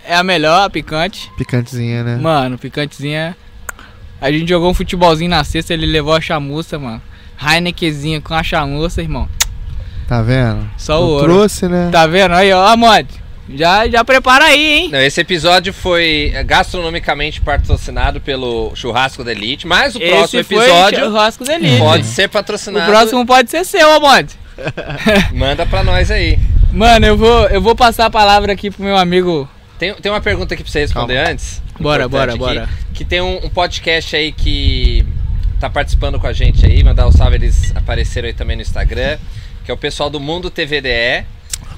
[0.07, 1.31] É a melhor, a picante.
[1.35, 2.17] Picantezinha, né?
[2.17, 3.35] Mano, picantezinha.
[4.21, 7.01] A gente jogou um futebolzinho na sexta, ele levou a chamuça, mano.
[7.41, 9.27] Heinekenzinha com a chamuça, irmão.
[10.07, 10.69] Tá vendo?
[10.77, 11.25] Só o ouro.
[11.25, 11.89] trouxe, né?
[11.91, 12.33] Tá vendo?
[12.33, 13.07] Aí, ó, mod.
[13.53, 14.89] Já, já prepara aí, hein?
[14.91, 20.57] Não, esse episódio foi gastronomicamente patrocinado pelo Churrasco da Elite, mas o próximo Esse foi
[20.65, 21.77] episódio o churrasco delícia.
[21.79, 22.91] pode ser O patrocinado.
[22.91, 24.29] próximo pode ser seu, ó, mod.
[25.33, 26.39] Manda pra nós aí.
[26.71, 29.47] Mano, eu vou, eu vou passar a palavra aqui pro meu amigo.
[29.77, 31.61] Tem, tem uma pergunta aqui pra você responder antes.
[31.79, 32.69] Bora, bora, bora.
[32.93, 35.05] Que tem um, um podcast aí que
[35.59, 39.17] tá participando com a gente aí, mandar um salve, eles apareceram aí também no Instagram,
[39.63, 41.25] que é o pessoal do Mundo TVDE.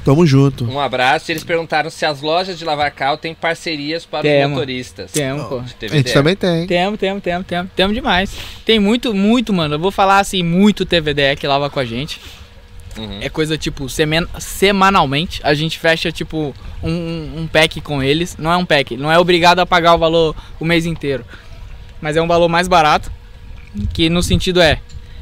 [0.08, 0.64] Tamo junto.
[0.64, 1.30] Um abraço.
[1.30, 4.52] E eles perguntaram se as lojas de lavar carro têm parcerias para os Temos.
[4.52, 5.12] motoristas.
[5.12, 5.60] Temos, pô.
[5.60, 6.66] A gente também tem.
[6.66, 7.72] Temos, temos, temos, temos.
[7.76, 8.32] Temos demais.
[8.66, 9.76] Tem muito, muito, mano.
[9.76, 12.22] Eu vou falar assim, muito TVDE que lava com a gente.
[12.98, 13.20] Uhum.
[13.22, 15.40] É coisa tipo, semen- semanalmente.
[15.44, 16.54] A gente fecha tipo
[16.84, 18.36] um, um pack com eles.
[18.38, 21.24] Não é um pack, não é obrigado a pagar o valor o mês inteiro.
[22.02, 23.12] Mas é um valor mais barato.
[23.94, 24.80] Que no sentido é.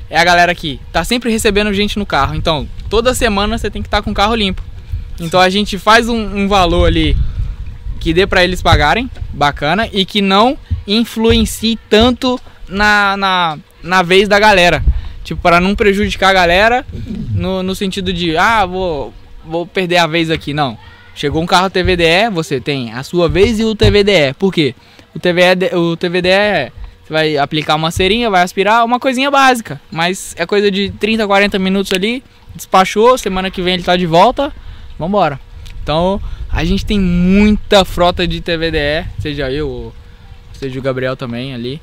[0.10, 2.36] É a galera que tá sempre recebendo gente no carro.
[2.36, 4.62] Então, toda semana você tem que estar com o carro limpo.
[5.20, 7.18] Então a gente faz um, um valor ali
[8.00, 14.28] que dê pra eles pagarem, bacana, e que não influencie tanto na, na, na vez
[14.28, 14.84] da galera.
[15.26, 16.86] Tipo, para não prejudicar a galera
[17.34, 20.54] no, no sentido de, ah, vou, vou perder a vez aqui.
[20.54, 20.78] Não.
[21.16, 24.36] Chegou um carro TVDE, você tem a sua vez e o TVDE.
[24.38, 24.76] Por quê?
[25.16, 26.72] O TVDE, o TVDE
[27.04, 29.82] você vai aplicar uma cerinha, vai aspirar, uma coisinha básica.
[29.92, 32.24] Mas é coisa de 30, 40 minutos ali,
[32.56, 34.54] despachou, semana que vem ele tá de volta,
[34.98, 35.40] vambora.
[35.84, 36.22] Então,
[36.52, 39.94] a gente tem muita frota de TVDE, seja eu, ou
[40.54, 41.82] seja o Gabriel também ali,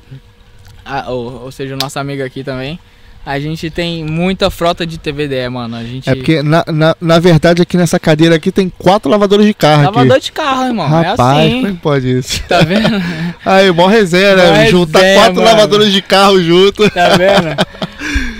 [1.07, 2.77] ou seja o nosso amigo aqui também.
[3.25, 5.77] A gente tem muita frota de TVDE, mano.
[5.77, 6.09] A gente.
[6.09, 9.83] É porque, na, na, na verdade, aqui nessa cadeira aqui tem quatro lavadores de carro
[9.85, 10.25] Lavador aqui.
[10.25, 10.87] de carro, irmão.
[10.87, 11.75] Rapaz, é como é assim.
[11.75, 12.43] que pode isso?
[12.49, 13.01] Tá vendo?
[13.45, 14.63] Aí, mó resenha, né?
[14.65, 15.45] Mó Juntar resenha, quatro mano.
[15.47, 16.89] lavadores de carro junto.
[16.89, 17.55] Tá vendo?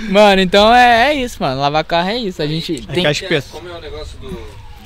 [0.09, 1.59] Mano, então é, é isso, mano.
[1.61, 2.39] Lavar carro é isso.
[2.41, 3.03] A gente É tem.
[3.03, 3.45] que as pessoas.
[3.63, 4.29] Como é o negócio do,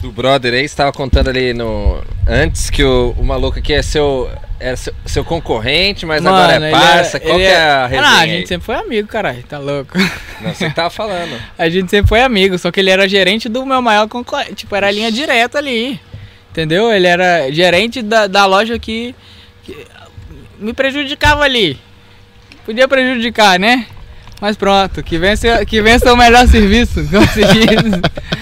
[0.01, 2.01] do brother aí, você tava contando ali no.
[2.27, 4.29] Antes que o, o maluco aqui é seu.
[4.59, 7.17] É seu, seu concorrente, mas agora Mano, é ele parça.
[7.17, 8.07] é- Qual que é a Ah, resenha?
[8.09, 8.29] a aí?
[8.31, 9.43] gente sempre foi amigo, caralho.
[9.43, 9.95] Tá louco.
[10.41, 11.39] Não, você tava falando.
[11.59, 14.55] A gente sempre foi amigo, só que ele era gerente do meu maior concorrente.
[14.55, 15.99] Tipo, era linha direta ali.
[16.49, 16.91] Entendeu?
[16.91, 19.13] Ele era gerente da, da loja que,
[19.63, 19.77] que
[20.57, 21.79] me prejudicava ali.
[22.65, 23.85] Podia prejudicar, né?
[24.41, 27.07] Mas pronto, que vença, que vença o melhor serviço.
[27.09, 27.67] Consegui.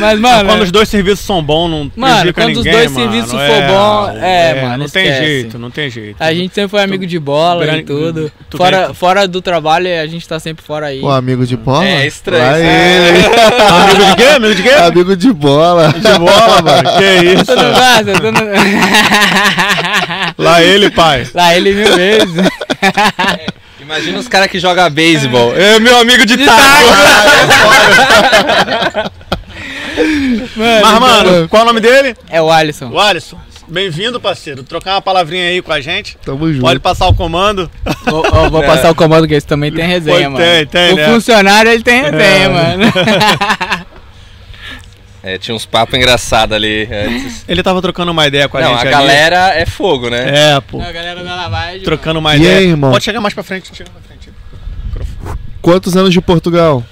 [0.00, 0.48] Mas, mano.
[0.48, 3.12] quando os dois serviços são bons, não Mano, prejudica quando os ninguém, dois mano.
[3.12, 5.24] serviços É, for bom, é, mano, Não tem esquece.
[5.26, 6.16] jeito, não tem jeito.
[6.18, 8.32] A gente sempre foi amigo de bola e tudo.
[8.48, 11.00] tu Fora, fora do trabalho, a gente tá sempre fora aí.
[11.00, 11.86] Pô, amigo de bola?
[11.86, 12.42] É estranho.
[12.42, 13.08] Lá É.
[13.08, 13.20] ele.
[13.70, 14.24] Amigo de quê?
[14.34, 14.70] Amigo de quê?
[14.70, 15.92] amigo de bola.
[15.92, 16.90] De bola, mano.
[16.98, 17.04] Que
[17.34, 17.44] isso?
[17.46, 18.12] Tu não gosta?
[18.20, 18.40] Tu não...
[20.38, 21.26] Lá ele, pai.
[21.34, 22.30] Lá ele mil vezes.
[23.80, 25.52] Imagina os caras que jogam beisebol.
[25.56, 26.60] É meu amigo de, taco.
[30.56, 32.16] Mano, Mas, mano, qual é o nome dele?
[32.28, 32.90] É o Alisson.
[32.90, 33.38] O Alisson.
[33.68, 34.62] Bem-vindo, parceiro.
[34.64, 36.16] Trocar uma palavrinha aí com a gente.
[36.24, 36.62] Tamo junto.
[36.62, 37.70] Pode passar o comando.
[38.04, 40.44] Vou, ó, vou passar o comando que esse também tem resenha, Pô, mano.
[40.44, 41.06] tem, tem, o né?
[41.14, 42.48] funcionário ele tem resenha, É.
[42.48, 42.84] mano.
[45.22, 47.44] É, tinha uns papos engraçados ali antes.
[47.46, 48.90] Ele tava trocando uma ideia com a Não, gente a ali.
[48.90, 50.54] galera é fogo, né?
[50.56, 50.80] É, pô.
[50.80, 51.82] a galera da lavagem.
[51.82, 52.56] Trocando uma E ideia.
[52.60, 52.90] aí, irmão?
[52.90, 53.70] Pode chegar mais pra frente.
[53.74, 54.30] Chega pra frente.
[55.60, 56.82] Quantos anos de Portugal?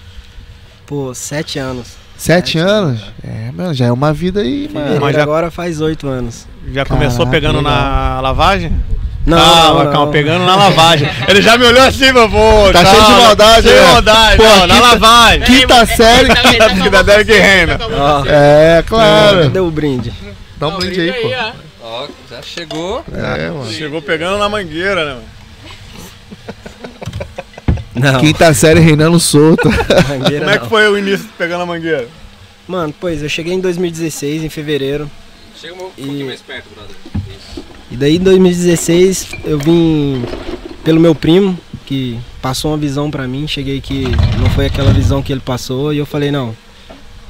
[0.87, 1.97] Pô, sete anos.
[2.19, 3.01] Sete Sete anos?
[3.25, 5.01] É, mano, já é uma vida aí, mano.
[5.01, 6.47] Mas já- agora faz oito anos.
[6.73, 7.73] Já começou Caraca, pegando legal.
[7.73, 8.73] na lavagem?
[9.25, 10.13] Não, calma, não, calma, não.
[10.13, 11.09] pegando na lavagem.
[11.29, 12.73] Ele já me olhou assim, meu pô.
[12.73, 13.93] Tá cheio de maldade, Cheio de né?
[13.93, 14.37] maldade.
[14.39, 15.43] Pô, não, na lavagem.
[15.43, 16.29] Quinta série.
[16.83, 17.79] Vida dela que reina.
[18.27, 19.43] É, claro.
[19.45, 20.13] cadê o brinde?
[20.57, 21.29] Dá um brinde aí, pô.
[21.29, 21.53] ó.
[22.03, 23.05] Ó, já chegou.
[23.15, 23.71] É, mano.
[23.71, 25.11] Chegou pegando na mangueira, né?
[25.13, 25.38] mano?
[27.99, 29.69] Não, Quinta série reinando solto.
[30.09, 32.09] mangueira Como é que foi o início pegando a mangueira?
[32.67, 35.11] Mano, pois, eu cheguei em 2016, em fevereiro.
[35.61, 36.95] Chega um E- pouquinho mais perto, brother.
[37.29, 37.65] Isso.
[37.91, 40.23] E daí em 2016 eu vim
[40.85, 43.47] pelo meu primo, que passou uma visão pra mim.
[43.49, 44.05] Cheguei que
[44.39, 45.93] não foi aquela visão que ele passou.
[45.93, 46.55] E eu falei, não,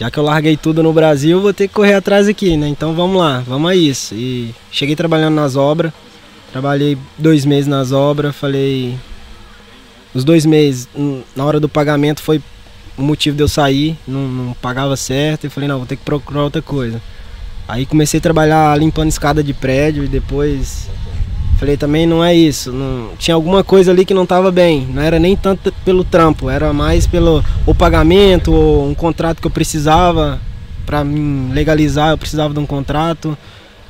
[0.01, 2.67] já que eu larguei tudo no Brasil, eu vou ter que correr atrás aqui, né?
[2.69, 4.15] Então vamos lá, vamos a isso.
[4.15, 5.93] E cheguei trabalhando nas obras.
[6.51, 8.97] Trabalhei dois meses nas obras, falei.
[10.15, 12.43] Os dois meses, hum, na hora do pagamento, foi
[12.97, 15.47] o motivo de eu sair, não, não pagava certo.
[15.47, 17.01] E falei, não, vou ter que procurar outra coisa.
[17.69, 20.89] Aí comecei a trabalhar limpando escada de prédio e depois
[21.59, 25.03] falei também não é isso, não tinha alguma coisa ali que não estava bem, não
[25.03, 29.51] era nem tanto pelo trampo, era mais pelo o pagamento ou um contrato que eu
[29.51, 30.41] precisava
[30.87, 33.37] para me legalizar, eu precisava de um contrato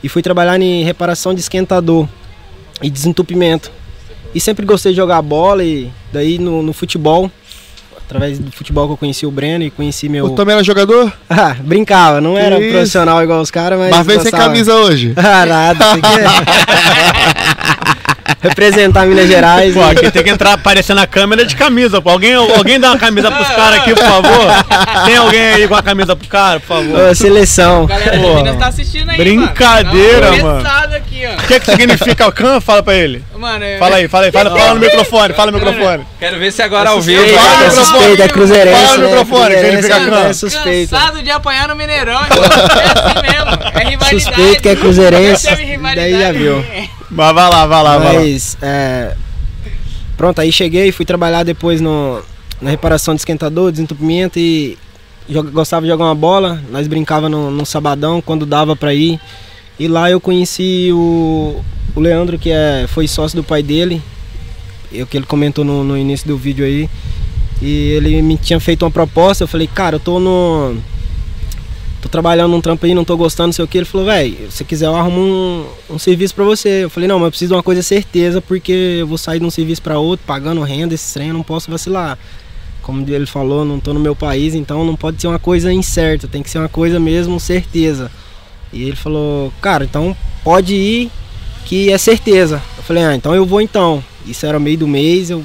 [0.03, 2.09] e fui trabalhar em reparação de esquentador
[2.83, 3.71] e desentupimento.
[4.35, 7.31] E sempre gostei de jogar bola e daí no, no futebol,
[7.97, 11.13] através do futebol que eu conheci o Breno e conheci meu O Tomé era jogador?
[11.29, 12.71] ah, brincava, não era isso?
[12.71, 13.91] profissional igual os caras, mas.
[13.91, 15.15] Mas vem sem camisa hoje.
[15.19, 16.27] Ah, nada, você quer?
[18.41, 19.75] Representar Minas Gerais.
[19.75, 19.91] Pô, né?
[19.93, 22.11] aqui tem que entrar aparecer na câmera de camisa, pô.
[22.11, 25.05] Alguém, alguém dá uma camisa pros caras aqui, por favor?
[25.07, 27.11] Tem alguém aí com a camisa pro cara, por favor?
[27.11, 27.87] Ô, seleção.
[27.87, 28.35] Galera de Pô.
[28.35, 30.63] Minas tá assistindo aí, Brincadeira, mano.
[30.63, 30.95] Tá mano.
[30.95, 31.43] ó.
[31.43, 32.61] O que, que significa o can?
[32.61, 33.25] Fala pra ele.
[33.37, 36.05] Mano, é- Fala aí, fala aí, fala, fala no microfone, fala no microfone.
[36.19, 37.23] Quero ver se agora ao vivo.
[37.23, 38.23] Suspeito, Fala no é microfone.
[38.23, 38.81] é cruzeirense.
[38.83, 39.09] Fala no né?
[39.09, 40.91] microfone, que ele Cruzeirense fica é- é suspeito.
[40.97, 42.21] Cansado de apanhar no Mineirão.
[42.21, 43.63] É assim mesmo.
[43.75, 44.21] É rivalidade.
[44.21, 45.47] Suspeito que é cruzeirense,
[45.95, 46.65] daí já viu.
[47.11, 48.21] Mas vai lá, vai lá, vai lá.
[48.21, 49.17] Mas, é,
[50.17, 52.23] pronto, aí cheguei, fui trabalhar depois no,
[52.61, 54.77] na reparação de esquentador, desentupimento e
[55.53, 56.63] gostava de jogar uma bola.
[56.71, 59.21] Nós brincava no, no sabadão quando dava pra ir.
[59.79, 61.63] E lá eu conheci o,
[61.95, 64.03] o Leandro, que é, foi sócio do pai dele,
[64.91, 66.89] eu, que ele comentou no, no início do vídeo aí.
[67.61, 70.77] E ele me tinha feito uma proposta, eu falei, cara, eu tô no.
[72.09, 73.77] Tô trabalhando num trampo aí, não tô gostando, não sei o que.
[73.77, 76.85] Ele falou, velho, se quiser eu arrumo um, um serviço pra você.
[76.85, 79.45] Eu falei, não, mas eu preciso de uma coisa certeza, porque eu vou sair de
[79.45, 82.19] um serviço pra outro, pagando renda, esse trem, eu não posso vacilar.
[82.81, 86.27] Como ele falou, não tô no meu país, então não pode ser uma coisa incerta,
[86.27, 88.11] tem que ser uma coisa mesmo certeza.
[88.73, 91.11] E ele falou, cara, então pode ir
[91.67, 92.63] que é certeza.
[92.79, 94.03] Eu falei, ah, então eu vou então.
[94.27, 95.45] Isso era meio do mês, eu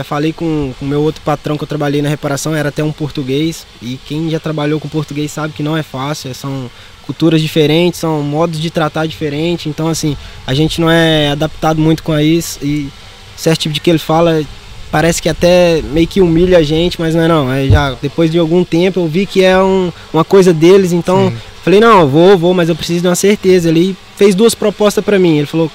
[0.00, 2.90] já falei com o meu outro patrão que eu trabalhei na reparação, era até um
[2.90, 3.66] português.
[3.82, 6.70] E quem já trabalhou com português sabe que não é fácil, são
[7.04, 9.66] culturas diferentes, são modos de tratar diferentes.
[9.66, 10.16] Então, assim,
[10.46, 12.58] a gente não é adaptado muito com isso.
[12.62, 12.88] E
[13.36, 14.42] certo tipo de que ele fala
[14.90, 17.52] parece que até meio que humilha a gente, mas não é não.
[17.52, 21.28] É já, depois de algum tempo eu vi que é um- uma coisa deles, então
[21.30, 21.36] Sim.
[21.62, 23.68] falei, não, vou, vou, mas eu preciso de uma certeza.
[23.68, 25.36] Ele fez duas propostas pra mim.
[25.38, 25.70] Ele falou,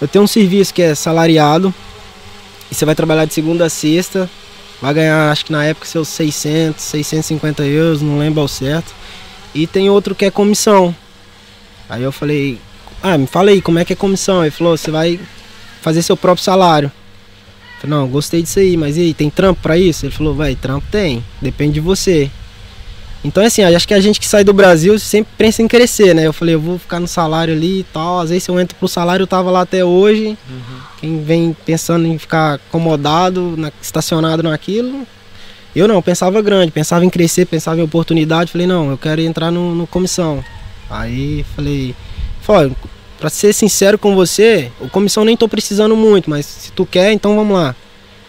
[0.00, 1.72] eu tenho um serviço que é salariado,
[2.70, 4.28] e você vai trabalhar de segunda a sexta,
[4.80, 8.94] vai ganhar, acho que na época, seus 600, 650 euros, não lembro ao certo.
[9.54, 10.94] E tem outro que é comissão.
[11.88, 12.58] Aí eu falei,
[13.02, 14.42] ah, me fala aí, como é que é comissão?
[14.42, 15.20] Ele falou, você vai
[15.80, 16.90] fazer seu próprio salário.
[17.76, 20.06] Eu falei, não, gostei disso aí, mas e aí, tem trampo pra isso?
[20.06, 22.30] Ele falou, vai, trampo tem, depende de você.
[23.24, 26.26] Então, assim, acho que a gente que sai do Brasil sempre pensa em crescer, né?
[26.26, 28.20] Eu falei, eu vou ficar no salário ali e tal.
[28.20, 30.36] Às vezes, se eu entro pro salário, eu tava lá até hoje.
[31.00, 35.06] Quem vem pensando em ficar acomodado, na- estacionado naquilo.
[35.74, 38.52] Eu não, pensava grande, pensava em crescer, pensava em oportunidade.
[38.52, 40.44] Falei, não, eu quero entrar no, no comissão.
[40.90, 41.94] Aí, falei,
[42.46, 42.70] olha,
[43.18, 47.10] pra ser sincero com você, o comissão nem tô precisando muito, mas se tu quer,
[47.12, 47.74] então vamos lá.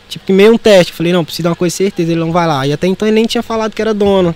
[0.07, 0.93] Tipo, que meio um teste.
[0.93, 2.65] Falei, não, preciso de uma coisa certeza, ele não vai lá.
[2.65, 4.33] E até então ele nem tinha falado que era dono.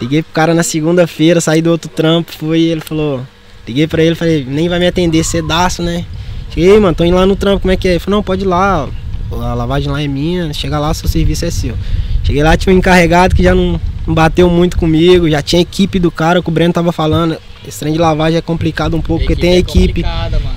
[0.00, 3.22] Liguei pro cara na segunda-feira, saí do outro trampo, fui e ele falou.
[3.66, 6.04] Liguei pra ele, falei, nem vai me atender cedaço, né?
[6.50, 7.92] Cheguei, mano, tô indo lá no trampo, como é que é?
[7.92, 8.88] Ele falou, não, pode ir lá,
[9.30, 11.74] a lavagem lá é minha, chega lá, seu serviço é seu.
[12.22, 15.98] Cheguei lá, tinha um encarregado que já não, não bateu muito comigo, já tinha equipe
[15.98, 17.36] do cara, que o Breno tava falando.
[17.66, 20.04] Esse trem de lavagem é complicado um pouco, porque tem a é equipe.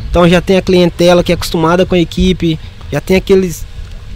[0.10, 2.60] Então já tem a clientela que é acostumada com a equipe,
[2.92, 3.66] já tem aqueles.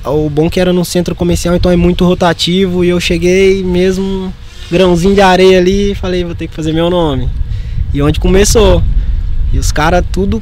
[0.04, 2.84] O bom que era no centro comercial, então é muito rotativo.
[2.84, 4.34] E eu cheguei mesmo,
[4.72, 7.30] grãozinho de areia ali, e falei, vou ter que fazer meu nome.
[7.94, 8.82] E onde começou.
[9.52, 10.42] E os caras tudo,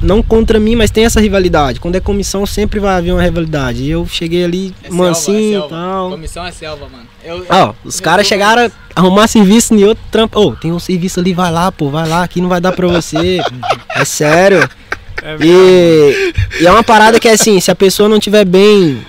[0.00, 1.80] não contra mim, mas tem essa rivalidade.
[1.80, 3.82] Quando é comissão, sempre vai haver uma rivalidade.
[3.82, 6.10] E eu cheguei ali É mansinho selva, e tal.
[6.10, 7.08] Comissão é selva, mano.
[7.24, 10.40] Eu, Ó, os caras chegaram a arrumar serviço em outro trampo.
[10.40, 12.86] Ô, tem um serviço ali, vai lá, pô, vai lá, aqui não vai dar pra
[12.86, 13.40] você.
[13.96, 14.68] é sério.
[15.22, 19.04] É E, e é uma parada que é assim, se a pessoa não tiver bem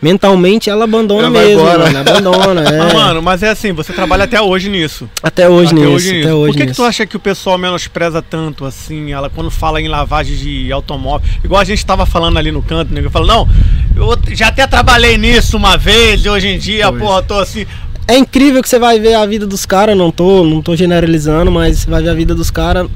[0.00, 1.78] mentalmente, ela abandona Ela mesmo, embora.
[1.78, 2.78] mano, abandona, é.
[2.78, 5.08] Mas, mano, mas é assim, você trabalha até hoje nisso.
[5.22, 6.26] até hoje até nisso, hoje nisso.
[6.28, 6.82] até hoje Por que, que nisso.
[6.82, 11.28] tu acha que o pessoal menospreza tanto, assim, ela quando fala em lavagem de automóvel?
[11.42, 13.00] Igual a gente tava falando ali no canto, né?
[13.04, 13.48] Eu falo, não,
[13.96, 17.02] eu já até trabalhei nisso uma vez, e hoje em dia, Pois.
[17.02, 17.66] porra, tô assim.
[18.06, 21.50] É incrível que você vai ver a vida dos caras, não tô, não tô generalizando,
[21.52, 22.88] mas você vai ver a vida dos caras,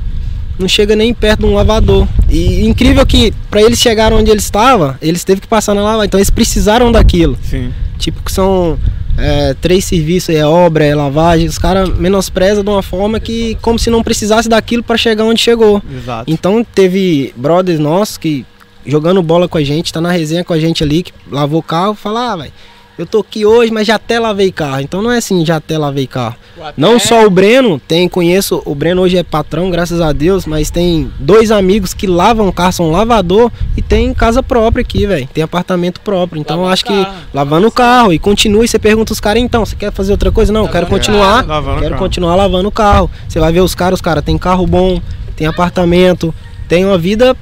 [0.58, 2.06] não chega nem perto de um lavador.
[2.28, 6.06] E incrível que pra eles chegarem onde eles estavam, eles teve que passar na lavagem,
[6.06, 7.36] então eles precisaram daquilo.
[7.42, 7.72] Sim.
[7.98, 8.78] Tipo, que são
[9.16, 13.78] é, três serviços, é obra, é lavagem, os caras menosprezam de uma forma que como
[13.78, 15.82] se não precisasse daquilo pra chegar onde chegou.
[15.94, 16.30] Exato.
[16.30, 18.46] Então teve brothers nossos que
[18.84, 21.62] jogando bola com a gente, tá na resenha com a gente ali, que lavou o
[21.62, 22.52] carro, fala, ah, velho,
[22.98, 24.80] eu tô aqui hoje, mas já até lavei carro.
[24.80, 26.36] Então não é assim, já até lavei carro.
[26.60, 30.46] até- Não só o Breno, tem, conheço, o Breno hoje é patrão, graças a Deus,
[30.46, 35.28] mas tem dois amigos que lavam carro, são lavador e tem casa própria aqui, velho.
[35.32, 36.38] Tem apartamento próprio.
[36.40, 37.14] Então eu Lavando acho que carro.
[37.32, 40.30] lavando o carro e continua e você pergunta os caras, então, você quer fazer outra
[40.30, 40.52] coisa?
[40.52, 41.46] Não, eu quero continuar.
[41.46, 41.74] carro.
[41.78, 41.98] Quero carro.
[41.98, 43.10] continuar lavando o carro.
[43.28, 45.00] Você vai ver os caras, os caras tem carro bom,
[45.36, 46.34] tem apartamento,
[46.68, 47.36] tem uma vida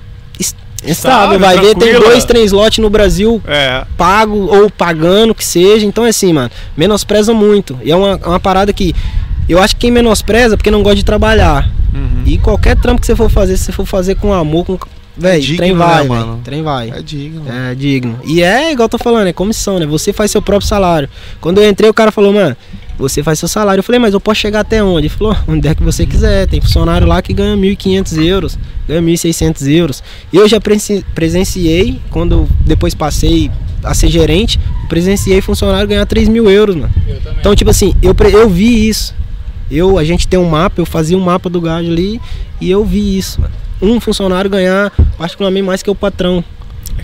[0.84, 1.38] estável.
[1.38, 5.84] Vai ver, tem dois, três lotes no Brasil É, pago ou pagando, que seja.
[5.86, 7.78] Então, é assim, mano, menospreza muito.
[7.82, 8.94] E é uma, uma parada que
[9.48, 11.68] eu acho que quem menospreza é porque não gosta de trabalhar.
[11.94, 12.22] uhum.
[12.24, 14.78] E qualquer trampo que você for fazer, se você for fazer com amor, com.
[15.16, 16.32] Véi, digno, trem né, vai, mano?
[16.34, 16.90] véi, trem vai.
[16.90, 17.44] É digno.
[17.46, 18.18] É digno.
[18.24, 19.84] E é igual eu tô falando, é comissão, né?
[19.86, 21.10] Você faz seu próprio salário.
[21.40, 22.56] Quando eu entrei, o cara falou, mano,
[23.00, 23.80] você faz seu salário.
[23.80, 25.06] Eu falei, mas eu posso chegar até onde?
[25.06, 26.46] Ele falou, onde é que você quiser.
[26.46, 30.02] Tem funcionário lá que ganha 1.500 euros, ganha 1.600 euros.
[30.32, 33.50] Eu já presen- presenciei, quando depois passei
[33.82, 36.90] a ser gerente, presenciei funcionário ganhar 3 mil euros, mano.
[37.08, 37.38] Eu também.
[37.40, 39.14] Então, tipo assim, eu, eu vi isso.
[39.70, 42.20] Eu, a gente tem um mapa, eu fazia um mapa do gado ali
[42.60, 43.54] e eu vi isso, mano.
[43.80, 46.44] Um funcionário ganhar particularmente mais que o patrão.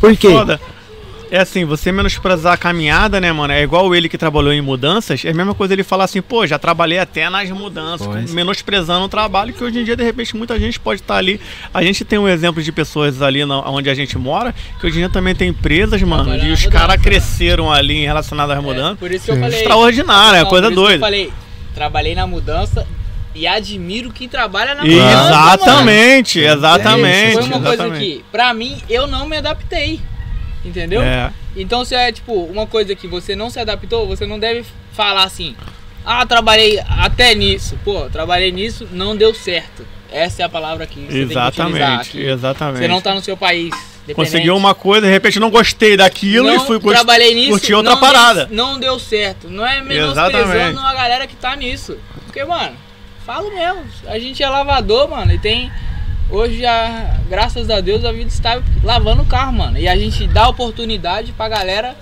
[0.00, 0.28] Por quê?
[0.28, 0.60] Foda.
[1.30, 3.52] É assim, você menosprezar a caminhada, né, mano?
[3.52, 5.24] É igual ele que trabalhou em mudanças.
[5.24, 8.32] É a mesma coisa ele falar assim, pô, já trabalhei até nas mudanças, Pois.
[8.32, 11.40] menosprezando o trabalho, que hoje em dia, de repente, muita gente pode estar ali.
[11.74, 14.96] A gente tem um exemplo de pessoas ali na, onde a gente mora, que hoje
[14.96, 17.02] em dia também tem empresas, mano, e os caras né?
[17.02, 18.98] cresceram ali em relacionado às É, mudanças.
[18.98, 19.40] por isso que eu Sim.
[19.40, 19.58] falei.
[19.58, 21.00] Extraordinário, é Não, coisa por isso que Eu doida.
[21.04, 21.32] falei,
[21.74, 22.86] trabalhei na mudança
[23.34, 25.04] e admiro quem trabalha na mudança.
[25.04, 25.18] mano.
[25.26, 27.32] Exatamente, exatamente.
[27.34, 28.04] Foi uma coisa exatamente.
[28.18, 30.00] que, pra mim, eu não me adaptei.
[30.66, 31.00] Entendeu?
[31.02, 34.64] É, Então, se é tipo uma coisa que você não se adaptou, você não deve
[34.92, 35.54] falar assim:
[36.04, 37.78] Ah, trabalhei até nisso.
[37.84, 39.86] Pô, trabalhei nisso, não deu certo.
[40.10, 41.46] Essa é a palavra que você tem que utilizar.
[41.48, 42.78] exatamente, que exatamente.
[42.78, 43.74] Você não tá no seu país.
[44.14, 47.74] Conseguiu uma coisa, de repente não gostei daquilo e não fui curtir trabalhei nisso, curti
[47.74, 48.46] outra não parada.
[48.46, 49.48] Deu, não deu certo.
[49.50, 51.98] Não é menosprezando a galera que tá nisso.
[52.24, 52.76] Porque, mano,
[53.24, 53.82] falo mesmo.
[54.06, 55.72] A gente é lavador, mano, e tem.
[56.28, 59.78] Hoje, já, graças a Deus, a vida está lavando o carro, mano.
[59.78, 61.94] E a gente dá oportunidade pra galera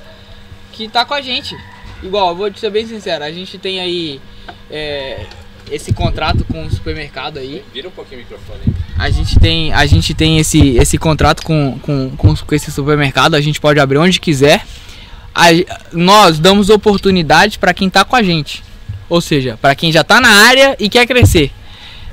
[0.72, 1.54] que tá com a gente.
[2.02, 4.20] Igual, vou te ser bem sincero, a gente tem aí
[4.70, 5.26] é,
[5.70, 7.62] esse contrato com o supermercado aí.
[7.72, 8.74] Vira um pouquinho o microfone aí.
[8.98, 13.34] A gente tem, a gente tem esse, esse contrato com, com, com, com esse supermercado,
[13.34, 14.64] a gente pode abrir onde quiser.
[15.34, 15.50] A-
[15.92, 18.62] nós damos oportunidade para quem tá com a gente.
[19.08, 21.50] Ou seja, para quem já tá na área e quer crescer.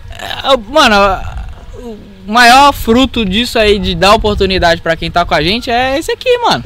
[0.10, 0.96] É, Mano,
[1.82, 1.98] o
[2.28, 6.12] maior fruto disso aí de dar oportunidade para quem tá com a gente é esse
[6.12, 6.64] aqui, mano.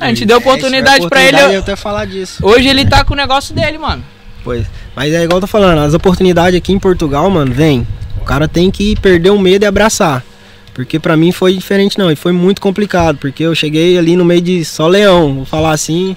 [0.00, 1.36] A gente deu oportunidade para ele.
[1.36, 2.44] É, Eu até falar disso.
[2.44, 4.04] Hoje ele tá com o negócio dele, mano.
[4.44, 4.66] Pois.
[4.94, 7.86] Mas é igual eu tô falando, as oportunidades aqui em Portugal, mano, vem.
[8.20, 10.24] O cara tem que perder o medo e abraçar.
[10.72, 14.26] Porque pra mim foi diferente não, e foi muito complicado, porque eu cheguei ali no
[14.26, 16.14] meio de só leão, vou falar assim,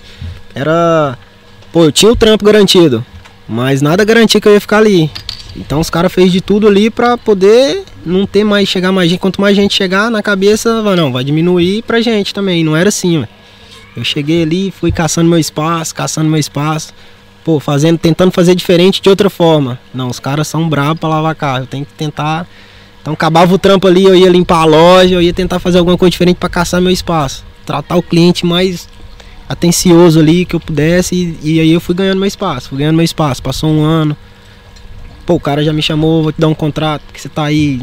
[0.54, 1.18] era
[1.72, 3.06] pô, eu tinha o trampo garantido,
[3.48, 5.10] mas nada garantia que eu ia ficar ali.
[5.56, 9.20] Então os caras fez de tudo ali pra poder não ter mais chegar mais gente,
[9.20, 12.90] quanto mais gente chegar na cabeça, vai não, vai diminuir pra gente também, não era
[12.90, 13.26] assim.
[13.96, 16.94] Eu cheguei ali, fui caçando meu espaço, caçando meu espaço
[17.50, 19.80] pô, fazendo, tentando fazer diferente de outra forma.
[19.92, 21.64] Não, os caras são bravos pra lavar carro.
[21.64, 22.48] Eu tenho que tentar.
[23.02, 25.98] Então acabava o trampo ali, eu ia limpar a loja, eu ia tentar fazer alguma
[25.98, 27.44] coisa diferente pra caçar meu espaço.
[27.66, 28.88] Tratar o cliente mais
[29.48, 32.98] atencioso ali que eu pudesse e, e aí eu fui ganhando meu espaço, fui ganhando
[32.98, 33.42] meu espaço.
[33.42, 34.16] Passou um ano,
[35.30, 37.80] pô, o cara já me chamou, vou te dar um contrato, que você tá aí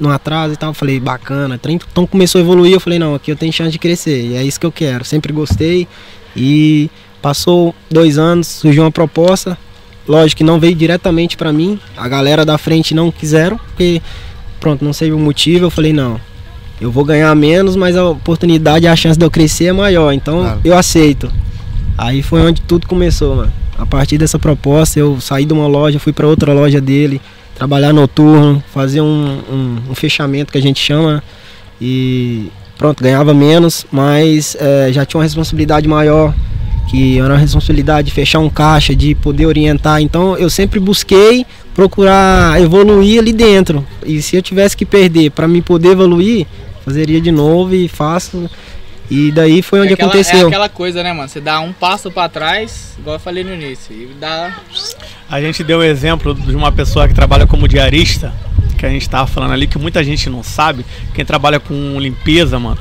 [0.00, 0.70] no atraso e tal.
[0.70, 1.58] Eu falei, bacana.
[1.66, 4.26] Então começou a evoluir, eu falei, não, aqui eu tenho chance de crescer.
[4.26, 5.04] E é isso que eu quero.
[5.04, 5.88] Sempre gostei.
[6.36, 6.88] E
[7.20, 9.58] passou dois anos, surgiu uma proposta.
[10.06, 11.80] Lógico que não veio diretamente para mim.
[11.96, 14.00] A galera da frente não quiseram, porque
[14.60, 15.64] pronto, não sei o motivo.
[15.64, 16.20] Eu falei, não,
[16.80, 20.12] eu vou ganhar menos, mas a oportunidade, a chance de eu crescer é maior.
[20.12, 20.60] Então claro.
[20.62, 21.28] eu aceito.
[21.98, 23.63] Aí foi onde tudo começou, mano.
[23.76, 27.20] A partir dessa proposta, eu saí de uma loja, fui para outra loja dele,
[27.54, 31.22] trabalhar noturno, fazer um, um, um, fechamento que a gente chama.
[31.80, 36.32] E pronto, ganhava menos, mas é, já tinha uma responsabilidade maior,
[36.88, 40.00] que era uma responsabilidade de fechar um caixa, de poder orientar.
[40.00, 41.44] Então eu sempre busquei
[41.74, 43.84] procurar evoluir ali dentro.
[44.06, 46.46] E se eu tivesse que perder para me poder evoluir,
[46.84, 48.48] fazeria de novo e faço.
[49.10, 50.44] E daí foi onde é aquela, aconteceu.
[50.44, 51.28] É aquela coisa, né, mano?
[51.28, 54.56] Você dá um passo para trás, igual eu falei no início, e dá.
[55.28, 58.32] A gente deu o exemplo de uma pessoa que trabalha como diarista,
[58.78, 60.84] que a gente tava falando ali, que muita gente não sabe.
[61.14, 62.78] Quem trabalha com limpeza, mano,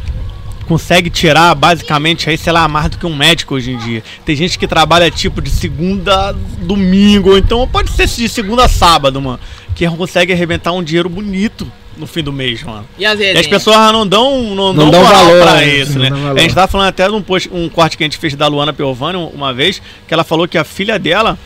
[0.65, 4.03] consegue tirar basicamente aí, sei lá, mais do que um médico hoje em dia.
[4.25, 8.65] Tem gente que trabalha tipo de segunda a domingo, ou então pode ser de segunda
[8.65, 9.39] a sábado, mano,
[9.75, 12.85] que consegue arrebentar um dinheiro bonito no fim do mês, mano.
[12.97, 15.67] E, as, e as pessoas não dão, não, não dão valor pra né?
[15.67, 16.09] isso, né?
[16.35, 18.47] A gente tava falando até de um, post, um corte que a gente fez da
[18.47, 21.37] Luana Piovani uma vez, que ela falou que a filha dela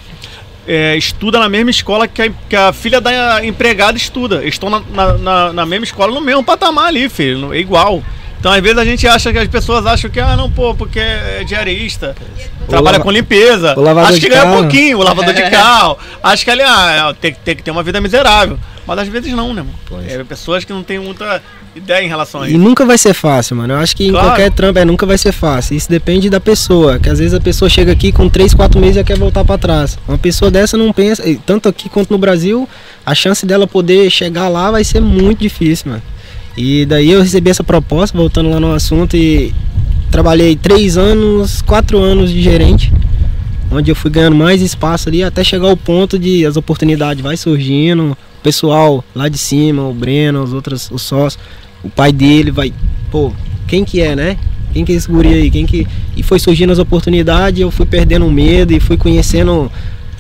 [0.68, 4.46] é, estuda na mesma escola que a, que a, filha da empregada estuda.
[4.46, 7.54] Estão na, na, na, na mesma escola, no mesmo patamar ali, filho.
[7.54, 8.04] É igual.
[8.40, 11.00] Então, às vezes, a gente acha que as pessoas acham que, ah, não, pô, porque
[11.00, 12.16] é diarista,
[12.62, 13.04] o trabalha lava...
[13.04, 13.76] com limpeza.
[14.08, 15.98] Acho que ganha um pouquinho, o lavador de carro.
[16.22, 18.60] Acho que ali, ah, tem, tem que ter uma vida miserável.
[18.88, 20.04] Mas às vezes não, né, mano?
[20.08, 21.44] É, pessoas que não têm muita
[21.76, 22.56] ideia em relação a isso.
[22.56, 23.74] E nunca vai ser fácil, mano.
[23.74, 24.26] Eu acho que claro.
[24.26, 25.76] em qualquer trampo é, nunca vai ser fácil.
[25.76, 26.98] Isso depende da pessoa.
[26.98, 29.58] Que às vezes a pessoa chega aqui com 3, 4 meses e quer voltar para
[29.58, 30.00] trás.
[30.08, 32.68] Uma pessoa dessa não pensa, tanto aqui quanto no Brasil,
[33.06, 36.04] a chance dela poder chegar lá vai ser muito difícil, mano.
[36.56, 39.54] E daí eu recebi essa proposta, voltando lá no assunto, e
[40.10, 42.92] trabalhei três anos, quatro anos de gerente,
[43.70, 47.36] onde eu fui ganhando mais espaço ali, até chegar ao ponto de as oportunidades vai
[47.38, 48.18] surgindo,
[48.48, 51.42] pessoal lá de cima, o Breno, os outros, os sócios,
[51.84, 52.74] o pai dele vai,
[53.12, 53.34] pô,
[53.68, 54.38] quem que é, né?
[54.72, 55.52] Quem que é esse guri aí?
[55.52, 55.86] Quem que...
[56.16, 59.70] E foi surgindo as oportunidades, eu fui perdendo o medo e fui conhecendo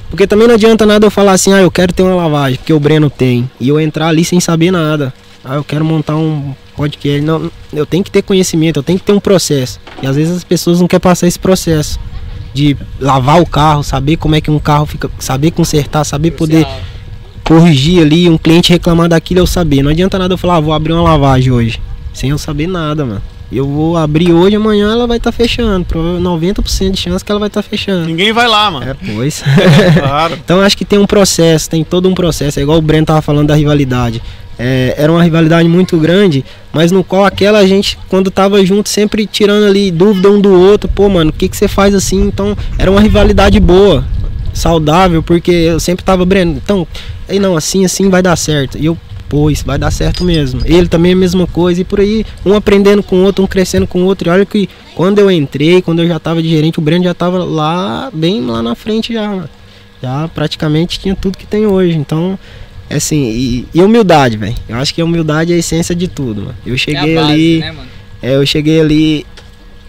[0.09, 2.71] porque também não adianta nada eu falar assim, ah, eu quero ter uma lavagem, porque
[2.71, 3.49] o Breno tem.
[3.59, 5.13] E eu entrar ali sem saber nada
[5.43, 7.21] ah, eu quero montar um podcast.
[7.21, 9.79] Não, eu tenho que ter conhecimento, eu tenho que ter um processo.
[10.01, 11.97] E às vezes as pessoas não querem passar esse processo
[12.53, 16.67] de lavar o carro, saber como é que um carro fica, saber consertar, saber poder
[17.47, 19.81] corrigir ali, um cliente reclamar daquilo eu saber.
[19.81, 21.79] Não adianta nada eu falar, ah, vou abrir uma lavagem hoje,
[22.13, 23.21] sem eu saber nada, mano.
[23.49, 25.85] Eu vou abrir hoje, amanhã ela vai estar tá fechando.
[25.85, 28.05] Provavelmente 90% de chance que ela vai estar tá fechando.
[28.05, 28.85] Ninguém vai lá, mano.
[28.85, 29.41] É, pois.
[29.97, 30.37] claro.
[30.43, 32.59] então acho que tem um processo, tem todo um processo.
[32.59, 34.21] É igual o Breno tava falando da rivalidade.
[34.59, 36.43] É, era uma rivalidade muito grande,
[36.73, 40.89] mas no qual aquela gente, quando tava junto, sempre tirando ali dúvida um do outro,
[40.89, 42.23] pô, mano, o que, que você faz assim?
[42.23, 44.03] Então, era uma rivalidade boa,
[44.57, 46.87] saudável, porque eu sempre tava, Breno, então,
[47.27, 48.77] aí não, assim, assim vai dar certo.
[48.77, 48.97] E eu,
[49.29, 50.61] pô, isso vai dar certo mesmo.
[50.65, 53.47] Ele também é a mesma coisa, e por aí, um aprendendo com o outro, um
[53.47, 54.27] crescendo com o outro.
[54.27, 57.13] E olha que quando eu entrei, quando eu já tava de gerente, o Breno já
[57.13, 59.45] tava lá, bem lá na frente já,
[60.01, 61.97] já praticamente tinha tudo que tem hoje.
[61.97, 62.37] Então,
[62.89, 64.55] é assim, e, e humildade, velho.
[64.67, 66.55] Eu acho que a humildade é a essência de tudo, mano.
[66.65, 67.59] Eu cheguei é base, ali.
[67.59, 67.75] Né,
[68.21, 69.25] é, eu cheguei ali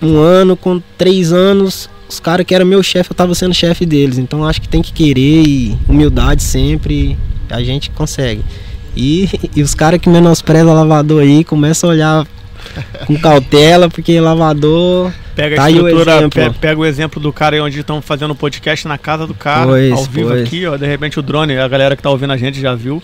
[0.02, 3.84] um ano, com três anos, os caras que eram meu chefe, eu tava sendo chefe
[3.84, 4.18] deles.
[4.18, 7.16] Então acho que tem que querer e humildade sempre,
[7.50, 8.42] a gente consegue.
[8.96, 12.26] E, e os caras que menosprezam lavador aí começam a olhar
[13.06, 15.12] com cautela, porque lavador.
[15.34, 18.34] Pega tá a estrutura, o pe pega o exemplo do cara aí onde estão fazendo
[18.34, 20.42] podcast na casa do cara, pois, ao vivo pois.
[20.42, 20.76] aqui, ó.
[20.76, 23.02] De repente o drone, a galera que tá ouvindo a gente já viu.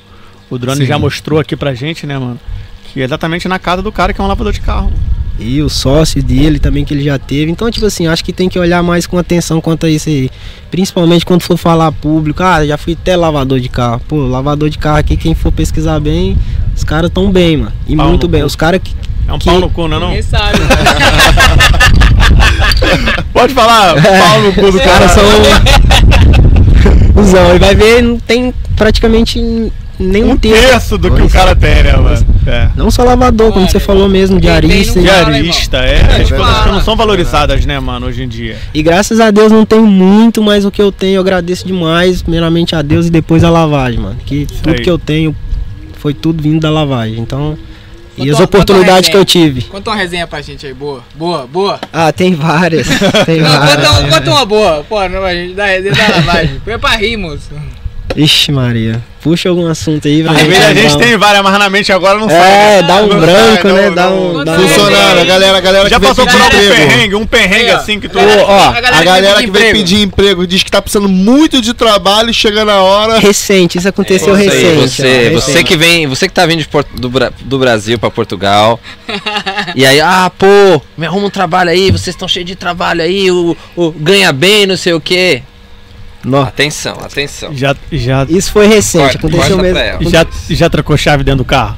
[0.51, 0.87] O drone Sim.
[0.87, 2.39] já mostrou aqui pra gente, né, mano?
[2.87, 4.93] Que é exatamente na casa do cara que é um lavador de carro.
[5.39, 7.51] E o sócio dele também que ele já teve.
[7.51, 10.31] Então, tipo assim, acho que tem que olhar mais com atenção quanto a isso aí.
[10.71, 12.43] Principalmente quando for falar público.
[12.43, 14.01] Ah, já fui até lavador de carro.
[14.07, 16.37] Pô, lavador de carro aqui, quem for pesquisar bem,
[16.75, 17.73] os caras tão bem, mano.
[17.89, 18.43] E Pau muito bem.
[18.43, 18.47] Cu.
[18.47, 18.95] Os caras que.
[19.27, 19.47] É um que...
[19.47, 20.09] pau no cu, não é não?
[20.09, 20.59] Ninguém sabe.
[23.33, 25.09] Pode falar, pau no cu do cara.
[25.09, 25.25] são.
[27.17, 29.41] Usão, e vai ver, não tem praticamente
[29.99, 32.27] nem um terço do que o cara tem, né, mano?
[32.47, 32.69] É.
[32.77, 35.01] Não só lavador, como você falou mesmo, diarista.
[35.01, 36.01] Diarista, é.
[36.19, 38.57] é as coisas que não são valorizadas, né, mano, hoje em dia.
[38.75, 41.17] E graças a Deus não tem muito mais o que eu tenho.
[41.17, 44.17] Eu agradeço demais, primeiramente a Deus e depois a lavagem, mano.
[44.27, 45.35] Que tudo que eu tenho
[45.99, 47.19] foi tudo vindo da lavagem.
[47.19, 47.57] Então,
[48.17, 49.63] E as oportunidades que eu tive.
[49.63, 51.03] Conta uma resenha pra gente aí, boa.
[51.15, 51.81] Boa, boa.
[51.93, 52.87] Ah, tem várias.
[53.27, 53.89] Tem Não, várias.
[53.89, 54.85] conta, uma- conta uma boa.
[54.89, 56.61] Pô, não, a gente dá resenha da lavagem.
[56.63, 57.51] Foi pra rir, moço.
[58.17, 59.03] Ixi, Maria.
[59.21, 60.99] Puxa algum assunto aí pra Às gente vezes a gente um.
[60.99, 62.53] tem várias, mas na mente agora não sai.
[62.79, 63.87] É, dá um Não branco, né?
[63.89, 64.45] não, Dá um.
[64.45, 64.69] Dá um...
[64.69, 66.75] Funcionário, a galera, a galera Já que passou por emprego.
[66.75, 67.15] perrengue?
[67.15, 68.19] Um perrengue assim que tu.
[68.19, 69.79] Ô, ó, A galera a que galera vem que pedir vem emprego.
[69.79, 73.19] pedir emprego diz que tá precisando muito de trabalho e chega na hora.
[73.19, 74.75] Recente, isso aconteceu Você, recente.
[74.77, 75.03] você,
[75.35, 75.65] ó, você recente.
[75.65, 76.65] que vem, você que tá vindo
[76.95, 77.11] do,
[77.47, 78.79] do Brasil pra Portugal.
[79.75, 80.47] e aí, ah, pô,
[80.99, 84.67] me arruma um trabalho aí, vocês estão cheios de trabalho aí, o, o ganha bem,
[84.67, 85.43] não sei o quê.
[86.25, 86.43] Nó.
[86.43, 87.55] Atenção, atenção.
[87.55, 90.11] Já, já, Isso foi recente, Corta- aconteceu corta mesmo.
[90.11, 91.77] já, já trocou chave dentro do carro?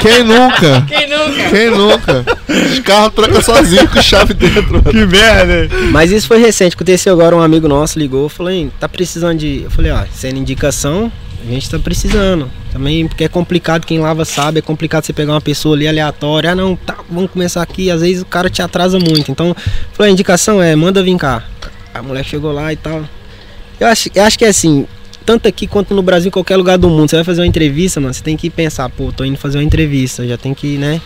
[0.00, 0.84] Quem nunca?
[0.88, 1.50] Quem nunca?
[1.50, 2.24] Quem nunca?
[2.72, 4.82] Os carros trocam sozinho com chave dentro.
[4.82, 5.68] Que merda!
[5.92, 9.62] Mas isso foi recente, aconteceu agora, um amigo nosso ligou, falou, hein, tá precisando de.
[9.64, 11.10] Eu falei, ó, sendo indicação,
[11.46, 12.50] a gente tá precisando.
[12.72, 16.50] Também porque é complicado, quem lava sabe, é complicado você pegar uma pessoa ali aleatória,
[16.50, 19.30] ah não, tá, vamos começar aqui, às vezes o cara te atrasa muito.
[19.30, 19.54] Então,
[19.92, 21.44] falou, a indicação é, manda vir cá.
[21.94, 23.04] A mulher chegou lá e tal.
[23.78, 24.86] Eu acho, eu acho que é assim,
[25.24, 28.12] tanto aqui quanto no Brasil, qualquer lugar do mundo, você vai fazer uma entrevista, mano,
[28.14, 31.00] você tem que pensar, pô, tô indo fazer uma entrevista, já tem que, né?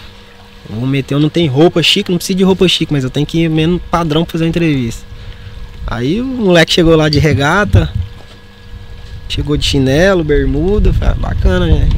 [0.68, 3.24] Vou meter, eu não tenho roupa chique, não preciso de roupa chique, mas eu tenho
[3.26, 5.04] que ir menos padrão pra fazer uma entrevista.
[5.86, 7.92] Aí o moleque chegou lá de regata,
[9.28, 11.88] chegou de chinelo, bermuda, falei, ah, bacana, né?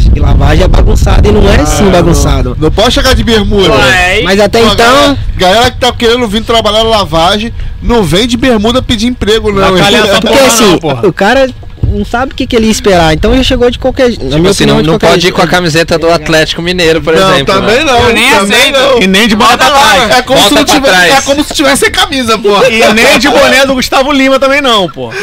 [0.00, 2.56] Acho que lavagem é bagunçada e não é assim Ah, bagunçado.
[2.58, 3.70] Não pode chegar de bermuda.
[3.70, 7.52] Ué, Mas até Pô, então, Galera, galera que tá querendo vir trabalhar na lavagem,
[7.82, 9.76] não vem de bermuda pedir emprego, não.
[9.76, 11.06] Essa porque porra assim, não, porra.
[11.06, 11.48] o cara
[11.86, 14.24] não sabe o que, que ele ia esperar, então já chegou de qualquer jeito.
[14.28, 15.50] Tipo assim, opinião, não, não pode ir com a jeito.
[15.50, 17.54] camiseta do Atlético Mineiro, por não, exemplo.
[17.54, 17.84] também né?
[17.84, 18.08] não.
[18.08, 18.78] Eu nem também aceito.
[18.78, 19.02] não.
[19.02, 20.18] E nem de bola pra trás.
[20.18, 21.18] É como, se não tivesse, trás.
[21.18, 22.64] é como se tivesse sem camisa, pô.
[22.66, 25.08] E nem de boné do Gustavo Lima também não, pô.
[25.12, 25.14] Não.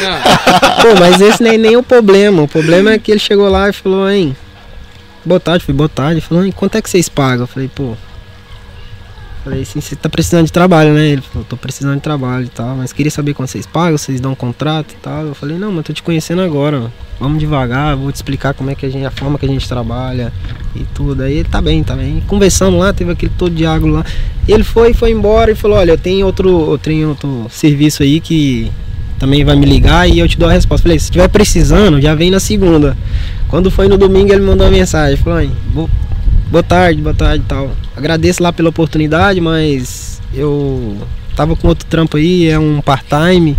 [0.81, 2.43] Pô, mas esse nem, nem o problema.
[2.43, 4.35] O problema é que ele chegou lá e falou, hein,
[5.27, 6.21] boa tarde, fui boa tarde.
[6.21, 7.43] Falou, quanto é que vocês pagam?
[7.43, 7.95] Eu falei, pô.
[9.43, 11.07] Falei assim, você tá precisando de trabalho, né?
[11.07, 14.19] Ele falou, tô precisando de trabalho e tal, mas queria saber quanto vocês pagam, vocês
[14.19, 15.25] dão um contrato e tal.
[15.25, 18.75] Eu falei, não, mas tô te conhecendo agora, vamos devagar, vou te explicar como é
[18.75, 20.33] que a gente, a forma que a gente trabalha
[20.75, 21.23] e tudo.
[21.23, 22.21] Aí ele tá bem, tá bem.
[22.27, 24.05] Conversando lá, teve aquele todo diálogo lá.
[24.47, 28.19] Ele foi, foi embora e falou, olha, eu tenho outro, eu tenho outro serviço aí
[28.19, 28.69] que
[29.19, 30.83] também vai me ligar e eu te dou a resposta.
[30.83, 32.95] Falei, se estiver precisando, já vem na segunda.
[33.47, 35.17] Quando foi no domingo, ele mandou uma mensagem.
[35.17, 35.89] Falou, "Ai, bo-
[36.51, 37.71] boa tarde, boa tarde e tal.
[37.95, 40.97] Agradeço lá pela oportunidade, mas eu
[41.35, 43.55] tava com outro trampo aí, é um part-time.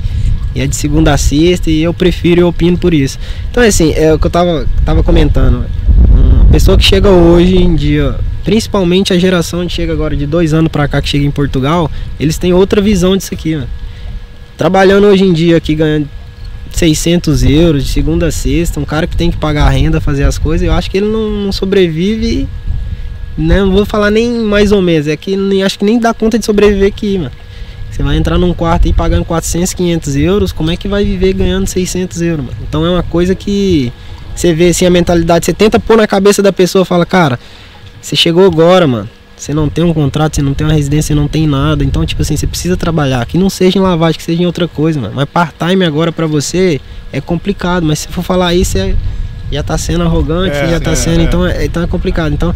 [0.54, 3.18] E é de segunda a sexta e eu prefiro e opino por isso.
[3.50, 5.64] Então, assim, é o que eu tava, tava comentando.
[6.10, 8.14] Uma pessoa que chega hoje em dia,
[8.44, 11.90] principalmente a geração que chega agora de dois anos pra cá, que chega em Portugal,
[12.18, 13.68] eles têm outra visão disso aqui, mano.
[14.58, 16.08] Trabalhando hoje em dia aqui, ganhando
[16.72, 20.24] 600 euros de segunda a sexta, um cara que tem que pagar a renda, fazer
[20.24, 22.48] as coisas, eu acho que ele não, não sobrevive,
[23.38, 26.12] né, não vou falar nem mais ou menos, é que nem, acho que nem dá
[26.12, 27.30] conta de sobreviver aqui, mano.
[27.88, 31.34] Você vai entrar num quarto aí pagando 400, 500 euros, como é que vai viver
[31.34, 32.56] ganhando 600 euros, mano?
[32.68, 33.92] Então é uma coisa que
[34.34, 37.38] você vê assim a mentalidade, você tenta pôr na cabeça da pessoa, fala, cara,
[38.02, 39.08] você chegou agora, mano.
[39.38, 41.84] Você não tem um contrato, você não tem uma residência, você não tem nada.
[41.84, 43.24] Então, tipo assim, você precisa trabalhar.
[43.26, 45.14] Que não seja em lavagem, que seja em outra coisa, mano.
[45.14, 46.80] Mas part-time agora pra você
[47.12, 47.84] é complicado.
[47.86, 48.94] Mas se for falar isso, é,
[49.52, 51.20] já tá sendo arrogante, É, já tá é, sendo.
[51.20, 51.24] é.
[51.24, 52.32] Então, é, então é complicado.
[52.32, 52.54] Então,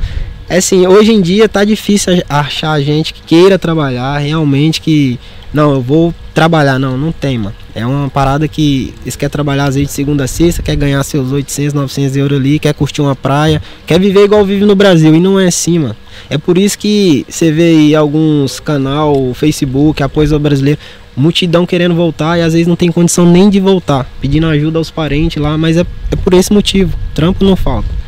[0.52, 5.18] é assim, hoje em dia tá difícil achar gente que queira trabalhar, realmente que.
[5.50, 6.78] Não, eu vou trabalhar.
[6.78, 7.54] Não, não tem, mano.
[7.74, 11.02] É uma parada que eles querem trabalhar às vezes de segunda a sexta, quer ganhar
[11.04, 15.14] seus 800, 900 euros ali, quer curtir uma praia, quer viver igual vive no Brasil.
[15.14, 15.96] E não é assim, mano.
[16.28, 20.78] É por isso que você vê aí alguns canal, Facebook, apoio ao brasileiro,
[21.16, 24.90] multidão querendo voltar e às vezes não tem condição nem de voltar, pedindo ajuda aos
[24.90, 26.94] parentes lá, mas é, é por esse motivo.
[27.14, 28.01] Trampo não falta.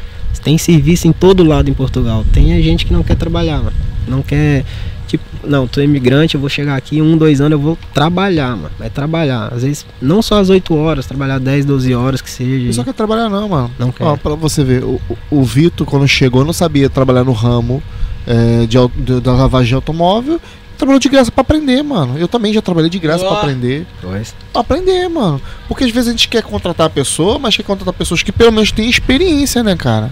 [0.44, 2.24] Tem serviço em todo lado em Portugal.
[2.32, 3.72] Tem gente que não quer trabalhar, mano.
[4.06, 4.64] Não quer.
[5.08, 8.70] Tipo, não, tô imigrante, eu vou chegar aqui um, dois anos, eu vou trabalhar, mano.
[8.78, 9.52] Vai trabalhar.
[9.52, 12.72] Às vezes, não só às 8 horas, trabalhar 10, 12 horas que seja.
[12.72, 13.70] Só quer trabalhar não, mano.
[13.78, 14.04] Não quer.
[14.04, 15.00] Ó, pra você ver, o,
[15.30, 17.82] o- Vitor, quando chegou, não sabia trabalhar no ramo
[18.26, 20.40] é, de, de- da lavagem de automóvel.
[20.76, 22.18] Trabalhou de graça pra aprender, mano.
[22.18, 23.38] Eu também já trabalhei de graça pra Ó.
[23.38, 23.86] aprender.
[24.02, 24.34] Pois.
[24.52, 25.40] Pra aprender, mano.
[25.68, 28.50] Porque às vezes a gente quer contratar a pessoa, mas quer contratar pessoas que pelo
[28.50, 30.10] menos têm experiência, né, cara?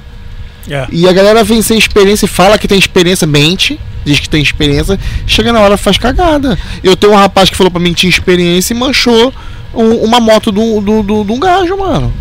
[0.71, 0.87] É.
[0.93, 4.43] E a galera vem sem experiência e fala que tem experiência, mente, diz que tem
[4.43, 6.59] experiência, chega na hora faz cagada.
[6.83, 9.33] Eu tenho um rapaz que falou pra mim que tinha experiência e manchou
[9.75, 12.13] um- uma moto do, do, do, de um gajo, mano.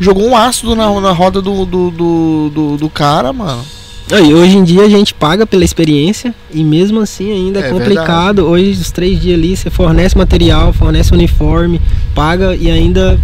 [0.00, 3.64] Jogou um ácido na, na roda do, do, do, do, do cara, mano.
[4.12, 7.70] Aí, hoje em dia a gente paga pela experiência e mesmo assim ainda é, É
[7.70, 8.40] complicado.
[8.46, 11.80] Hoje os três dias ali você fornece material, fornece uniforme,
[12.14, 13.18] paga e ainda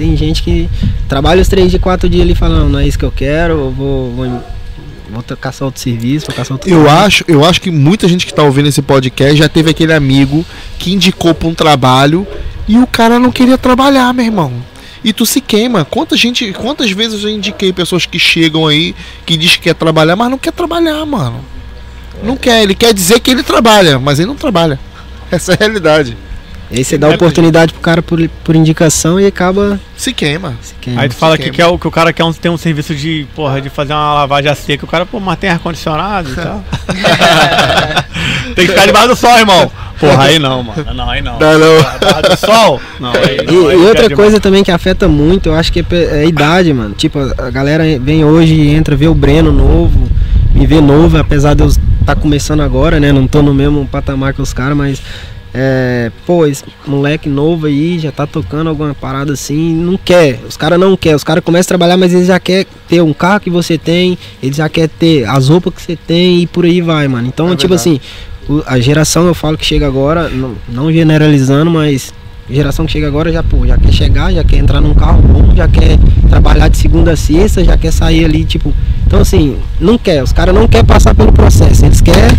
[0.00, 0.66] tem gente que
[1.06, 3.70] trabalha os três dias, quatro dias ali falando, não é isso que eu quero, eu
[3.70, 4.44] vou, vou,
[5.10, 7.06] vou caçar outro serviço, vou caçar outro Eu trabalho.
[7.06, 10.42] acho, eu acho que muita gente que tá ouvindo esse podcast já teve aquele amigo
[10.78, 12.26] que indicou pra um trabalho
[12.66, 14.52] e o cara não queria trabalhar, meu irmão.
[15.04, 15.84] E tu se queima.
[15.84, 18.94] Quanta gente, quantas vezes eu indiquei pessoas que chegam aí
[19.26, 21.44] que diz que quer trabalhar, mas não quer trabalhar, mano.
[22.22, 24.80] Não quer, ele quer dizer que ele trabalha, mas ele não trabalha.
[25.30, 26.16] Essa é a realidade.
[26.72, 30.54] Aí você dá oportunidade pro cara por, por indicação e acaba Se queima.
[30.62, 31.00] se queima.
[31.02, 33.26] Aí tu fala que, quer, o- que o cara quer um, tem um serviço de,
[33.34, 34.84] porra, de fazer uma lavagem a seca.
[34.84, 36.64] O cara, pô, mas tem ar-condicionado e tal.
[38.54, 39.70] tem que ficar debaixo do sol, irmão.
[39.98, 40.94] Porra, aí não, mano.
[40.94, 41.38] Não, aí não.
[41.38, 41.76] Não, não.
[41.98, 42.80] Debaixo do sol?
[42.98, 43.68] Não, aí E, não.
[43.68, 44.14] aí e quer outra demais.
[44.14, 46.94] coisa também que afeta muito, eu acho que é é a idade, mano.
[46.94, 50.08] Tipo, a a galera vem hoje e entra, vê o Breno novo,
[50.54, 53.12] me vê novo, apesar de eu estar começando agora, né?
[53.12, 55.02] Não tô no mesmo patamar que os caras, mas.
[55.52, 60.38] É, pô, esse moleque novo aí já tá tocando alguma parada assim, não quer.
[60.48, 61.16] Os caras não quer.
[61.16, 64.16] Os caras começam a trabalhar, mas eles já quer ter um carro que você tem,
[64.42, 67.26] eles já quer ter as roupas que você tem e por aí vai, mano.
[67.26, 68.00] Então, É tipo verdade.
[68.48, 72.12] assim, a geração eu falo que chega agora, não, não generalizando, mas
[72.48, 75.54] geração que chega agora já, pô, já quer chegar, já quer entrar num carro bom,
[75.54, 75.98] já quer
[76.28, 78.72] trabalhar de segunda a sexta, já quer sair ali, tipo.
[79.06, 82.36] Então assim, não quer, os caras não querem passar pelo processo, eles querem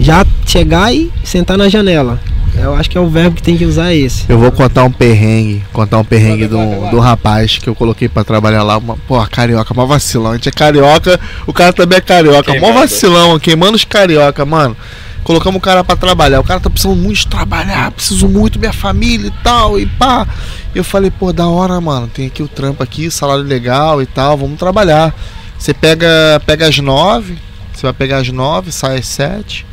[0.00, 2.18] já chegar e sentar na janela.
[2.56, 4.24] Eu acho que é o verbo que tem que usar esse.
[4.28, 8.24] Eu vou contar um perrengue, contar um perrengue do, do rapaz que eu coloquei pra
[8.24, 8.76] trabalhar lá.
[8.76, 10.32] Uma, porra, carioca, mó vacilão.
[10.32, 12.52] A gente é carioca, o cara também é carioca.
[12.54, 12.80] Mó Queimado.
[12.80, 14.76] vacilão, queimando os carioca, mano.
[15.22, 16.40] Colocamos o cara pra trabalhar.
[16.40, 20.26] O cara tá precisando muito de trabalhar, preciso muito minha família e tal, e pá.
[20.74, 22.08] E eu falei, pô, da hora, mano.
[22.08, 25.14] Tem aqui o trampo aqui, salário legal e tal, vamos trabalhar.
[25.58, 26.08] Você pega,
[26.44, 27.38] pega às nove,
[27.72, 29.66] você vai pegar às nove, sai às sete.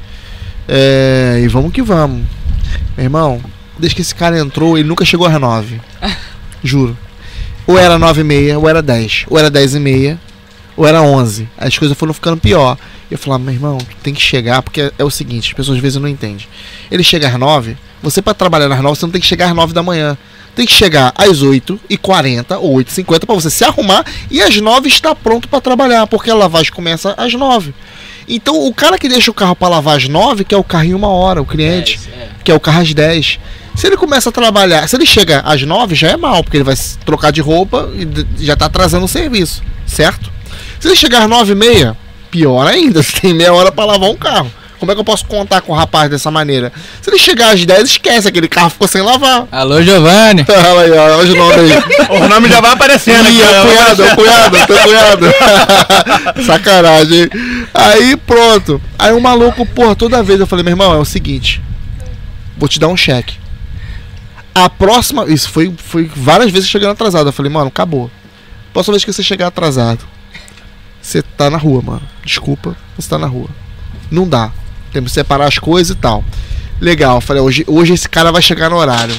[0.67, 2.23] É, e vamos que vamos.
[2.95, 3.41] Meu irmão,
[3.77, 5.79] desde que esse cara entrou, ele nunca chegou às 9.
[6.63, 6.97] Juro.
[7.65, 9.25] Ou era 9 e meia, ou era 10.
[9.29, 10.19] Ou era 10 e meia,
[10.75, 11.47] ou era 11.
[11.57, 12.77] As coisas foram ficando pior.
[13.09, 15.77] Eu falava, meu irmão, tu tem que chegar, porque é, é o seguinte, as pessoas
[15.77, 16.45] às vezes não entendem.
[16.91, 19.55] Ele chega às 9, você para trabalhar às 9, você não tem que chegar às
[19.55, 20.17] 9 da manhã.
[20.55, 25.13] Tem que chegar às 8h40 ou 8h50 para você se arrumar e às 9 estar
[25.13, 27.73] pronto para trabalhar, porque a lavagem começa às 9.
[28.27, 30.83] Então o cara que deixa o carro para lavar às 9, que é o carro
[30.85, 33.39] em uma hora, o cliente É, que é o carro às 10.
[33.75, 36.63] Se ele começa a trabalhar, se ele chega às 9, já é mal, porque ele
[36.63, 36.75] vai
[37.05, 40.31] trocar de roupa e já tá atrasando o serviço, certo?
[40.79, 41.97] Se ele chegar às 9 e meia,
[42.31, 44.51] pior ainda, você tem meia hora para lavar um carro.
[44.79, 46.71] Como é que eu posso contar com o rapaz dessa maneira?
[47.01, 49.47] Se ele chegar às 10, esquece, aquele carro ficou sem lavar.
[49.51, 50.45] Alô, Giovanni.
[50.47, 52.21] Olha aí, olha o nome aí.
[52.21, 53.53] O nome já vai aparecendo Ih, aqui.
[53.53, 53.65] é ó.
[53.65, 55.25] cunhado, é cunhado, teu cunhado.
[56.45, 57.21] Sacanagem.
[57.23, 57.29] hein?
[57.73, 58.81] Aí pronto.
[58.99, 61.61] Aí o maluco, porra, toda vez eu falei, meu irmão, é o seguinte.
[62.57, 63.35] Vou te dar um cheque.
[64.53, 65.25] A próxima.
[65.25, 67.29] Isso foi, foi várias vezes chegando atrasado.
[67.29, 68.09] Eu falei, mano, acabou.
[68.73, 70.05] Próxima vez que você chegar atrasado,
[71.01, 72.01] você tá na rua, mano.
[72.23, 73.49] Desculpa, você tá na rua.
[74.11, 74.51] Não dá.
[74.97, 76.25] Temos que separar as coisas e tal.
[76.81, 79.15] Legal, falei, hoje, hoje esse cara vai chegar no horário.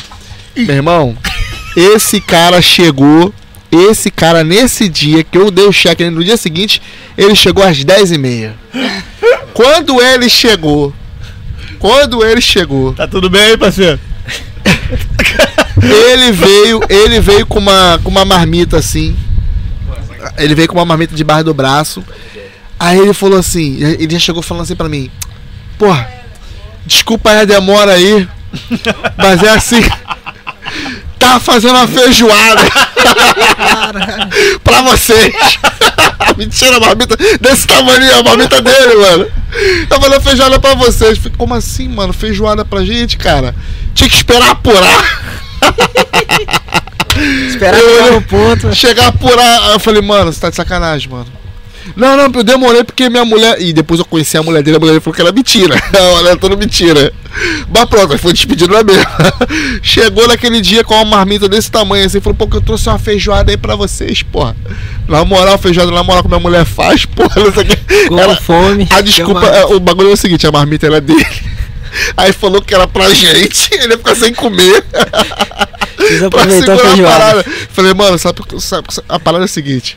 [0.57, 1.17] Meu irmão,
[1.77, 3.33] esse cara chegou.
[3.71, 6.83] Esse cara, nesse dia que eu dei o cheque no dia seguinte,
[7.17, 8.55] ele chegou às 10h30.
[9.55, 10.93] Quando ele chegou.
[11.79, 14.01] Quando ele chegou, Tá tudo bem aí, parceiro?
[15.81, 19.17] ele veio, ele veio com uma, com uma marmita assim.
[20.37, 22.03] Ele veio com uma marmita debaixo do braço.
[22.81, 25.11] Aí ele falou assim, ele já chegou falando assim pra mim,
[25.79, 26.09] porra,
[26.87, 28.29] desculpa aí a demora aí,
[29.17, 29.83] mas é assim,
[31.19, 32.63] tá fazendo uma feijoada
[34.65, 35.35] pra vocês.
[36.37, 39.27] Mentira, a marmita desse tamanho, a marmita dele, mano.
[39.89, 41.19] Tá fazendo feijoada pra vocês.
[41.19, 42.13] Falei, Como assim, mano?
[42.13, 43.55] Feijoada pra gente, cara?
[43.95, 45.21] Tinha que esperar apurar.
[47.49, 48.75] Esperar Eu- no ponto.
[48.75, 49.63] Chegar a apurar.
[49.65, 51.27] Aí Eu falei, mano, você tá de sacanagem, mano.
[51.97, 53.61] Não, não, eu demorei porque minha mulher.
[53.61, 55.75] E depois eu conheci a mulher dele, a mulher dele falou que era mentira.
[56.17, 57.13] Olha, tudo mentira.
[57.73, 59.07] Mas pronto, aí foi despedido na mesma.
[59.83, 62.99] Chegou naquele dia com uma marmita desse tamanho assim, falou, pô, que eu trouxe uma
[62.99, 64.57] feijoada aí pra vocês, porra.
[65.07, 68.09] Na moral, feijoada na moral que minha mulher faz, porra, não sei o que.
[68.09, 68.89] Com Ela- fome.
[68.91, 71.25] a desculpa, é, o bagulho é o seguinte, a marmita era dele.
[72.17, 74.83] Aí falou que era pra gente, ele ia ficar sem comer.
[76.31, 77.19] Pra a segurar a feijoada.
[77.19, 77.45] parada.
[77.73, 79.97] Falei, mano, sabe, sabe, a parada é a seguinte: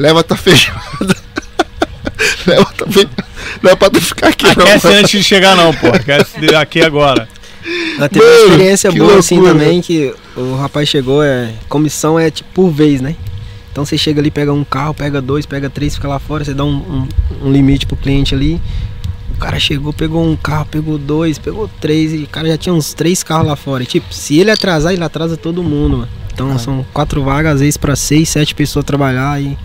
[0.00, 1.16] leva tua feijoada.
[2.46, 3.24] leva tua feijoada.
[3.62, 4.64] Não é pra tu ficar aqui, não.
[4.66, 5.88] Aquece antes de chegar, não, pô.
[5.88, 7.28] Aquece aqui agora.
[7.96, 9.58] Ela teve Mano, uma experiência boa assim loucura.
[9.58, 11.52] também, que o rapaz chegou, é.
[11.68, 13.14] Comissão é tipo por vez, né?
[13.70, 16.54] Então você chega ali, pega um carro, pega dois, pega três, fica lá fora, você
[16.54, 16.76] dá um,
[17.42, 18.60] um, um limite pro cliente ali.
[19.34, 22.74] O cara chegou, pegou um carro, pegou dois, pegou três, e o cara já tinha
[22.74, 23.82] uns três carros lá fora.
[23.82, 26.08] E, tipo, se ele atrasar, ele atrasa todo mundo, mano.
[26.32, 26.58] Então Ah.
[26.58, 29.56] são quatro vagas, às vezes pra seis, sete pessoas trabalhar e.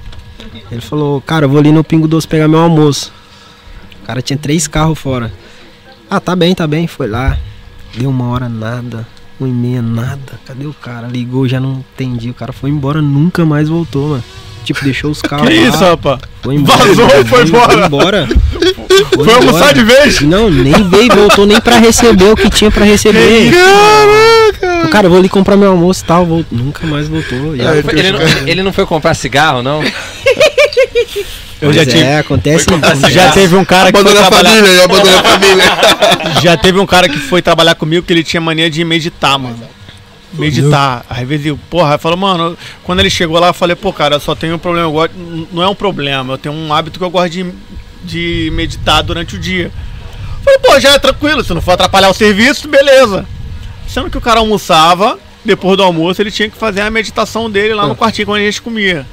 [0.71, 3.11] Ele falou, cara, eu vou ali no Pingo Doce pegar meu almoço.
[4.03, 5.31] O cara tinha três carros fora.
[6.09, 6.87] Ah, tá bem, tá bem.
[6.87, 7.37] Foi lá.
[7.97, 9.07] Deu uma hora, nada.
[9.39, 10.39] Uma e meia, nada.
[10.45, 11.07] Cadê o cara?
[11.07, 12.29] Ligou, já não entendi.
[12.29, 14.23] O cara foi embora, nunca mais voltou, mano.
[14.63, 15.67] Tipo, deixou os carros Que lá.
[15.69, 16.19] isso, rapaz?
[16.41, 16.77] Foi embora.
[16.85, 17.71] Vazou e foi embora.
[17.75, 18.27] Foi embora.
[19.15, 20.21] Foi almoçar de vez?
[20.21, 23.51] Não, nem veio, voltou nem pra receber o que tinha pra receber.
[24.85, 26.25] O cara, eu vou ali comprar meu almoço e tal.
[26.25, 26.57] Voltou.
[26.57, 27.55] Nunca mais voltou.
[27.55, 27.99] É, foi.
[27.99, 29.81] Ele não, ele não foi comprar cigarro, não?
[31.61, 32.03] Eu já Pois tive.
[32.03, 32.65] É, acontece.
[32.65, 33.11] Foi.
[33.11, 34.55] Já teve um cara que foi Abandonou a trabalhar.
[34.55, 35.65] família, abandonou a família.
[36.43, 39.57] Já teve um cara que foi trabalhar comigo que ele tinha mania de meditar, mano.
[40.33, 41.05] Meditar.
[41.09, 44.19] Às vezes, eu, porra, falou, mano, quando ele chegou lá, eu falei, pô, cara, eu
[44.19, 44.85] só tenho um problema.
[44.87, 45.13] Eu gosto,
[45.51, 47.45] não é um problema, eu tenho um hábito que eu gosto de,
[48.03, 49.71] de meditar durante o dia.
[49.71, 53.25] Eu falei, pô, já é tranquilo, se não for atrapalhar o serviço, beleza.
[53.95, 57.73] Sendo que o cara almoçava, depois do almoço, ele tinha que fazer a meditação dele
[57.73, 59.05] lá no quartinho quando a gente comia.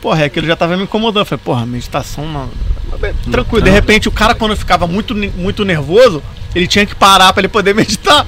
[0.00, 1.22] Porra, aquilo já tava me incomodando.
[1.22, 2.48] Eu falei, porra, meditação não.
[3.32, 6.22] Tranquilo, de repente o cara, quando ficava muito, muito nervoso,
[6.54, 8.24] ele tinha que parar pra ele poder meditar.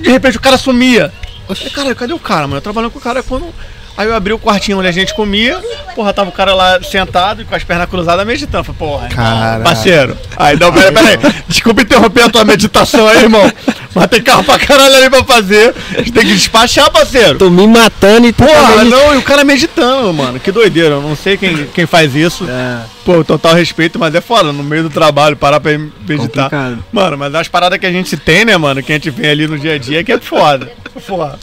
[0.00, 1.12] De repente o cara sumia.
[1.46, 2.56] Eu falei, cara, cadê o cara, mano?
[2.56, 3.54] Eu trabalhando com o cara quando.
[3.96, 5.60] Aí eu abri o quartinho onde a gente comia,
[5.94, 8.64] porra, tava o cara lá sentado e com as pernas cruzadas meditando.
[8.64, 9.62] Falei, porra, Caralho.
[9.62, 10.18] parceiro.
[10.36, 11.18] Aí, não, peraí, peraí.
[11.46, 13.50] Desculpa interromper a tua meditação aí, irmão.
[13.94, 15.72] Mas tem carro pra caralho ali pra fazer.
[15.92, 17.38] A gente tem que despachar, parceiro.
[17.38, 18.90] Tô me matando e tu tá Porra, meditando.
[18.90, 20.40] não, e o cara meditando, mano.
[20.40, 20.96] Que doideira.
[20.96, 22.44] Eu não sei quem, quem faz isso.
[22.50, 22.80] É.
[23.04, 24.52] Pô, total respeito, mas é foda.
[24.52, 26.50] No meio do trabalho, parar pra meditar.
[26.50, 26.84] Complicado.
[26.90, 28.82] Mano, mas as paradas que a gente tem, né, mano?
[28.82, 30.72] Que a gente vem ali no dia a dia, que é foda.
[30.98, 31.38] Foda.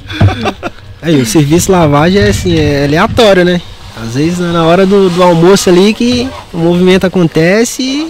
[1.02, 3.62] Aí, o serviço lavagem é assim, é aleatório, né?
[3.98, 8.08] Às vezes na hora do, do almoço ali que o movimento acontece.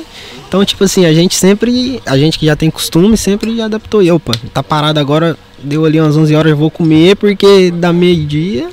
[0.47, 4.03] Então, tipo assim, a gente sempre, a gente que já tem costume, sempre adaptou.
[4.03, 7.93] E, opa, tá parado agora, deu ali umas 11 horas, eu vou comer, porque da
[7.93, 8.69] meio-dia,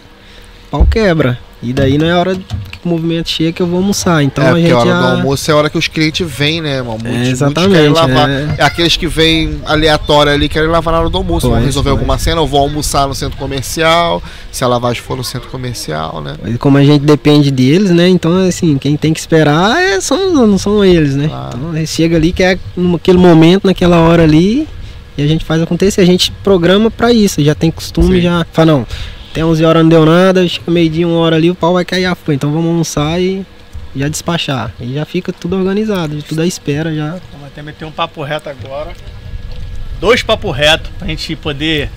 [0.70, 1.38] pau quebra.
[1.60, 4.22] E daí não é hora que o movimento chega que eu vou almoçar.
[4.22, 5.00] Então é, a porque gente a hora já...
[5.00, 6.92] do almoço é a hora que os clientes vêm, né, irmão?
[6.92, 8.30] Muitos, É, muitos exatamente, querem lavar.
[8.30, 8.54] é.
[8.58, 8.62] É.
[8.62, 11.50] aqueles que vêm aleatório ali, querem lavar na hora do almoço.
[11.50, 11.98] vão resolver pois.
[12.00, 14.22] alguma cena, ou vão almoçar no centro comercial,
[14.52, 16.36] se a lavagem for no centro comercial, né?
[16.40, 18.08] Mas Como a gente depende deles, né?
[18.08, 21.24] Então, assim, quem tem que esperar é, são, não são eles, né?
[21.24, 24.68] Então, chega ali, que é naquele momento, naquela hora ali,
[25.16, 26.00] e a gente faz acontecer.
[26.00, 28.22] A gente programa pra isso, já tem costume, Sim.
[28.22, 28.86] já fala, não,
[29.38, 32.06] até 11 horas não deu nada, chega meio-dia, uma hora ali, o pau vai cair
[32.06, 32.34] a fã.
[32.34, 33.46] Então vamos almoçar e
[33.94, 34.72] já despachar.
[34.80, 37.10] E já fica tudo organizado, tudo à espera já.
[37.32, 38.92] Vamos até meter um papo reto agora.
[40.00, 41.88] Dois papo reto pra gente poder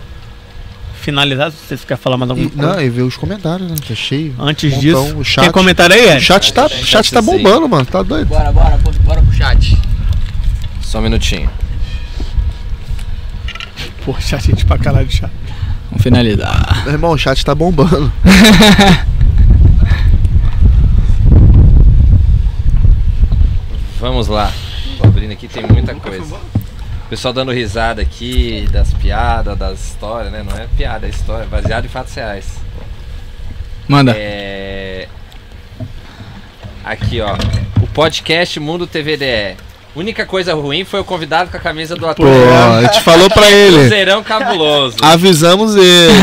[1.02, 1.52] finalizar.
[1.52, 2.74] Se vocês querem falar mais alguma E, coisa.
[2.74, 3.76] não, e ver os comentários, né?
[3.82, 4.36] Que é cheio.
[4.38, 5.44] Antes Montão, disso, o chat.
[5.44, 6.22] tem comentário aí, O Ed?
[6.24, 7.86] chat tá, o chat tá bombando, mano.
[7.88, 8.28] Tá doido.
[8.28, 9.76] Bora, bora, bora pro chat.
[10.82, 11.50] Só um minutinho.
[14.06, 15.32] Pô, chat, gente pra caralho de chat.
[15.92, 16.84] Vamos finalizar.
[16.86, 18.10] Meu irmão, o chat tá bombando.
[24.00, 24.52] Vamos lá.
[24.98, 26.36] Tô abrindo aqui, tem muita coisa.
[26.36, 30.42] O pessoal dando risada aqui, das piadas, das histórias, né?
[30.44, 32.56] Não é piada, é história, baseado em fatos reais.
[33.88, 34.14] Manda.
[34.16, 35.10] É...
[36.86, 37.36] Aqui, ó.
[37.82, 39.58] O podcast Mundo TVDE.
[39.94, 42.26] Única coisa ruim foi o convidado com a camisa do ator.
[42.26, 43.78] Pô, a gente falou pra ele.
[43.80, 44.96] Cruzeirão cabuloso.
[45.02, 46.14] Avisamos ele.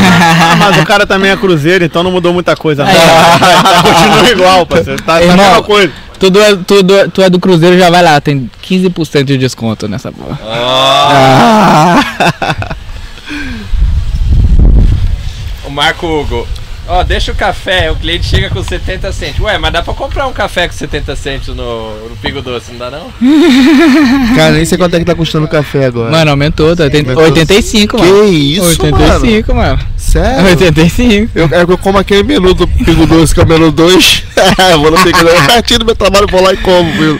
[0.41, 2.83] Ah, mas o cara também é cruzeiro, então não mudou muita coisa.
[2.89, 4.99] Tá, continua igual, parceiro.
[5.03, 5.93] Tá, tá a Irmão, mesma coisa.
[6.19, 9.87] Tu, do- tu, do- tu é do Cruzeiro, já vai lá, tem 15% de desconto
[9.87, 10.37] nessa porra.
[15.65, 16.47] O Marco Hugo.
[16.91, 19.39] Ó, deixa o café, o cliente chega com 70 centos.
[19.41, 22.79] Ué, mas dá pra comprar um café com 70 centos no, no Pingo Doce, não
[22.79, 23.13] dá não?
[24.35, 26.09] Cara, nem sei quanto é que tá custando o café agora.
[26.09, 27.25] Mano, aumentou, tá 80, Aumentou.
[27.25, 28.27] 85, que mano.
[28.27, 28.97] isso, mano?
[29.03, 29.79] 85, mano.
[29.97, 30.45] Sério?
[30.47, 31.31] 85.
[31.35, 34.23] Eu, é que eu como aquele menu do Pingo Doce, que é o menu 2.
[34.81, 37.19] vou no Pingo Doce, pertinho do meu trabalho, vou lá e como, viu?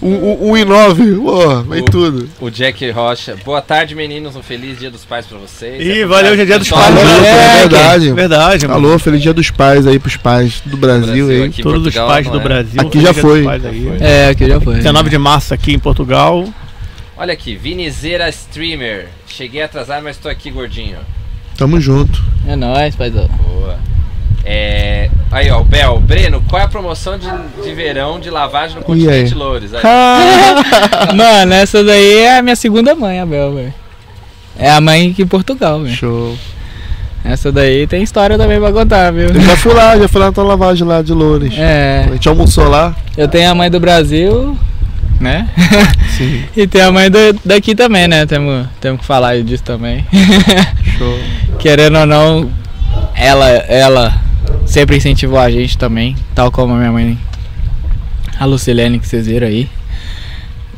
[0.00, 2.28] Um, um, um e nove, pô, vem O- tudo.
[2.40, 3.36] O Jack Rocha.
[3.44, 4.36] Boa tarde, meninos.
[4.36, 5.84] Um feliz dia dos pais pra vocês.
[5.84, 6.86] Ih, É valeu, hoje é dia dos pais.
[6.86, 8.12] Alô, É, verdade.
[8.12, 8.86] Verdade, mano.
[8.86, 11.50] Alô, feliz dia dos pais aí pros pais do Brasil, Brasil aí.
[11.50, 12.42] Todos os Portugal, pais não do é?
[12.44, 12.80] Brasil.
[12.80, 13.42] Aqui já foi.
[13.42, 13.62] pais.
[14.00, 14.76] É, aqui já foi.
[14.76, 16.48] 19 de março aqui em Portugal.
[17.16, 19.08] Olha aqui, Vinizeira Streamer.
[19.26, 20.98] Cheguei atrasado, mas tô aqui gordinho.
[21.56, 22.22] Tamo junto.
[22.46, 23.26] É nóis, paizão.
[23.26, 23.76] Boa.
[24.44, 25.10] É...
[25.30, 26.00] Aí, ó, o Bel.
[26.00, 27.28] Breno, qual é a promoção de,
[27.62, 29.38] de verão de lavagem no continente aí?
[29.38, 29.72] Loures?
[29.74, 29.82] Aí.
[31.14, 33.74] Mano, essa daí é a minha segunda mãe, a Bel, velho.
[34.58, 35.94] É a mãe aqui em Portugal, velho.
[35.94, 36.36] Show.
[37.24, 39.28] Essa daí tem história também pra contar, viu?
[39.28, 41.52] Eu já fui lá, já fui lá na tua lavagem lá de Loures.
[41.58, 42.96] É, A gente almoçou lá.
[43.16, 44.56] eu tenho a mãe do Brasil,
[45.20, 45.48] né?
[46.16, 48.24] Sim, E tem a mãe do- daqui também, né?
[48.24, 50.06] Temos, temos que falar disso também.
[50.96, 51.18] show.
[51.58, 52.50] Querendo ou não,
[53.14, 54.14] ela, ela
[54.68, 57.18] sempre incentivou a gente também, tal como a minha mãe
[58.38, 59.68] A Lucilene que vocês viram aí.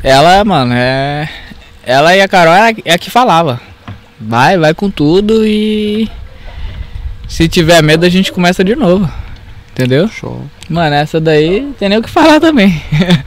[0.01, 1.29] Ela, mano, é.
[1.85, 3.59] Ela e a Carol é a, é a que falava.
[4.19, 6.09] Vai, vai com tudo e.
[7.27, 9.09] Se tiver medo, a gente começa de novo.
[9.71, 10.07] Entendeu?
[10.07, 10.45] Show.
[10.69, 12.81] Mano, essa daí tem nem o que falar também.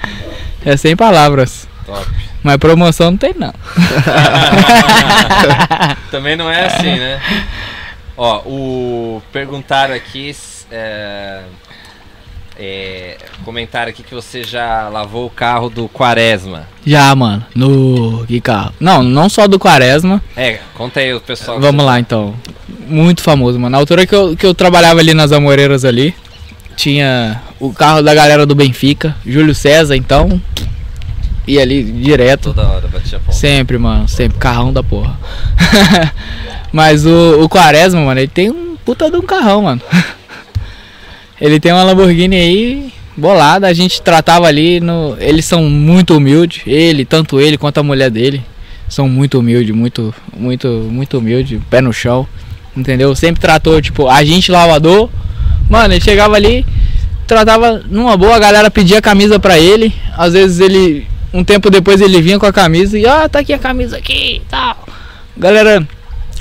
[0.65, 1.67] é sem palavras.
[1.87, 2.07] Top.
[2.43, 3.53] Mas promoção não tem, não.
[6.11, 7.21] Também não é assim, né?
[8.17, 10.31] Ó, o perguntaram aqui.
[10.31, 11.41] s- É,
[12.59, 16.67] é, comentaram aqui que você já lavou o carro do Quaresma.
[16.87, 17.45] Já, mano.
[17.55, 18.25] No.
[18.27, 18.73] Que carro?
[18.79, 20.23] Não, não só do Quaresma.
[20.37, 21.61] É, conta aí o pessoal.
[21.61, 22.35] Vamos você- lá então.
[22.87, 23.71] Muito famoso, mano.
[23.71, 26.15] Na altura que eu, que eu trabalhava ali nas Amoreiras ali,
[26.77, 30.41] tinha o carro da galera do Benfica, Júlio César, então.
[31.47, 32.55] Ia ali direto.
[32.55, 33.35] Toda hora batia ponto.
[33.35, 34.09] Sempre, mano.
[34.09, 34.39] Sempre.
[34.39, 35.19] Carrão da porra.
[36.73, 39.81] Mas o, o Quaresma, mano, ele tem um puta de um carrão, mano.
[41.45, 43.67] ele tem uma Lamborghini aí bolada.
[43.67, 45.15] A gente tratava ali no.
[45.21, 46.63] Eles são muito humildes.
[46.67, 48.43] Ele, tanto ele quanto a mulher dele.
[48.89, 52.27] São muito humildes, muito, muito, muito humilde, pé no chão.
[52.75, 53.15] Entendeu?
[53.15, 55.11] Sempre tratou, tipo, a gente lavador.
[55.69, 56.65] Mano, ele chegava ali,
[57.27, 59.93] tratava numa boa, a galera pedia camisa pra ele.
[60.17, 61.07] Às vezes ele.
[61.31, 64.41] Um tempo depois ele vinha com a camisa e, ah, tá aqui a camisa aqui
[64.49, 64.89] tal.
[65.37, 65.87] Galera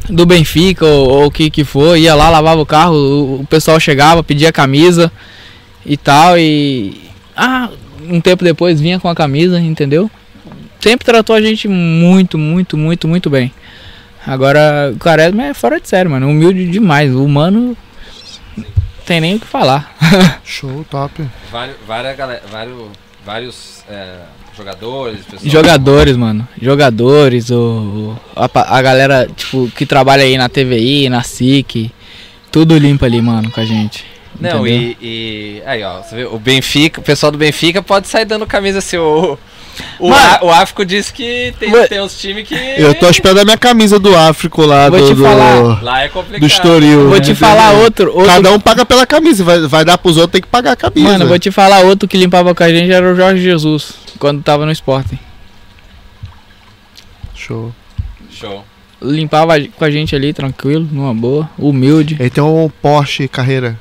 [0.10, 3.80] do Benfica ou o que que for, ia lá, lavava o carro, o, o pessoal
[3.80, 5.12] chegava, pedia camisa
[5.86, 6.38] e tal.
[6.38, 7.10] E.
[7.36, 7.70] Ah,
[8.08, 10.10] um tempo depois vinha com a camisa, entendeu?
[10.80, 13.54] Sempre tratou a gente muito, muito, muito, muito bem.
[14.26, 16.30] Agora, o Quaresma é fora de sério, mano.
[16.30, 17.14] Humilde demais.
[17.14, 17.76] O humano.
[19.06, 19.94] Tem nem o que falar.
[20.46, 21.26] Show, top.
[21.52, 22.90] Vários, várias galera, vários,
[23.26, 24.20] vários é,
[24.58, 25.52] jogadores, pessoal.
[25.52, 26.48] Jogadores, mano.
[26.62, 31.92] Jogadores, o, a, a galera, tipo, que trabalha aí na TVI, na SIC.
[32.52, 34.06] Tudo limpo ali, mano, com a gente.
[34.40, 35.62] Não, e, e.
[35.66, 38.98] Aí, ó, você vê, o Benfica, o pessoal do Benfica pode sair dando camisa assim.
[38.98, 39.38] O,
[40.00, 40.22] o, Mano.
[40.24, 42.54] A- o Áfrico disse que tem, Vou- tem uns times que.
[42.78, 45.84] Eu tô esperando a minha camisa do Áfrico lá, Vou do, te do, falar.
[45.84, 46.42] Lá é complicado.
[46.42, 47.10] do Estoril.
[47.10, 48.12] Vou te falar outro.
[48.14, 50.76] outro Cada um paga pela camisa, vai, vai dar pros outros, tem que pagar a
[50.76, 51.08] camisa.
[51.10, 53.94] Mano, vou te falar outro que limpava com a gente era o Jorge Jesus,
[54.24, 55.20] quando tava no Sporting.
[57.36, 57.74] Show.
[58.32, 58.64] Show.
[59.02, 62.16] Limpava com a gente ali, tranquilo, numa boa, humilde.
[62.18, 63.78] Ele tem um Porsche carreira.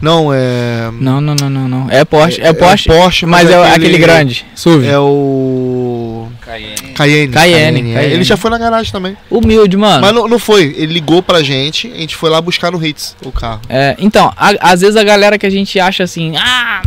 [0.00, 0.88] Não, é.
[1.00, 1.90] Não, não, não, não, não.
[1.90, 4.86] É Porsche, é, É Porsche, Porsche, mas, mas é aquele- aquele grande, SUV.
[4.86, 6.28] É o.
[6.40, 6.76] Cayenne.
[6.94, 7.32] Cayenne.
[7.32, 7.94] Cayenne, é.
[7.94, 8.14] Cayenne.
[8.14, 9.16] Ele já foi na garagem também.
[9.28, 10.00] Humilde, mano.
[10.02, 10.74] Mas não, não foi.
[10.76, 13.60] Ele ligou pra gente, a gente foi lá buscar no Hits o carro.
[13.68, 16.82] É, então, a- às vezes a galera que a gente acha assim, ah,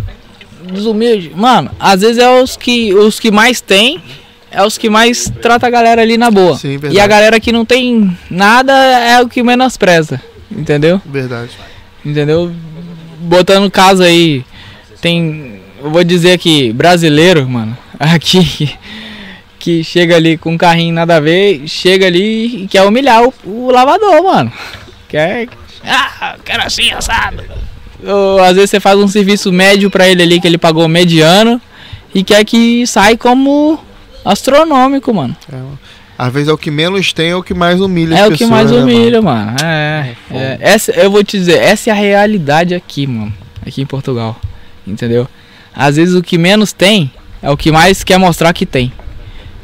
[0.75, 1.31] desumilde.
[1.35, 4.01] Mano, às vezes é os que, os que mais tem,
[4.51, 6.57] é os que mais trata a galera ali na boa.
[6.57, 6.95] Sim, verdade.
[6.95, 10.21] e a galera que não tem nada é o que menospreza.
[10.49, 11.01] Entendeu?
[11.05, 11.51] Verdade.
[12.05, 12.53] Entendeu?
[13.19, 14.45] Botando caso aí,
[15.01, 15.59] tem.
[15.83, 18.73] Eu vou dizer aqui, brasileiro, mano, aqui.
[19.59, 23.33] Que chega ali com um carrinho nada a ver, chega ali e quer humilhar o,
[23.43, 24.53] o lavador, mano.
[25.09, 25.47] Quer.
[25.83, 27.43] Ah, quero assim, assado.
[28.05, 31.59] Ou, às vezes você faz um serviço médio pra ele ali que ele pagou mediano
[32.13, 33.79] e quer que sai como
[34.23, 35.35] astronômico, mano.
[36.17, 38.37] Às vezes é o que menos tem, é o que mais humilha É o que
[38.37, 39.55] pessoas, mais né, humilha, mano.
[39.63, 40.57] É, é.
[40.61, 43.33] Essa, eu vou te dizer, essa é a realidade aqui, mano.
[43.65, 44.39] Aqui em Portugal.
[44.87, 45.27] Entendeu?
[45.75, 47.11] Às vezes o que menos tem
[47.41, 48.93] é o que mais quer mostrar que tem.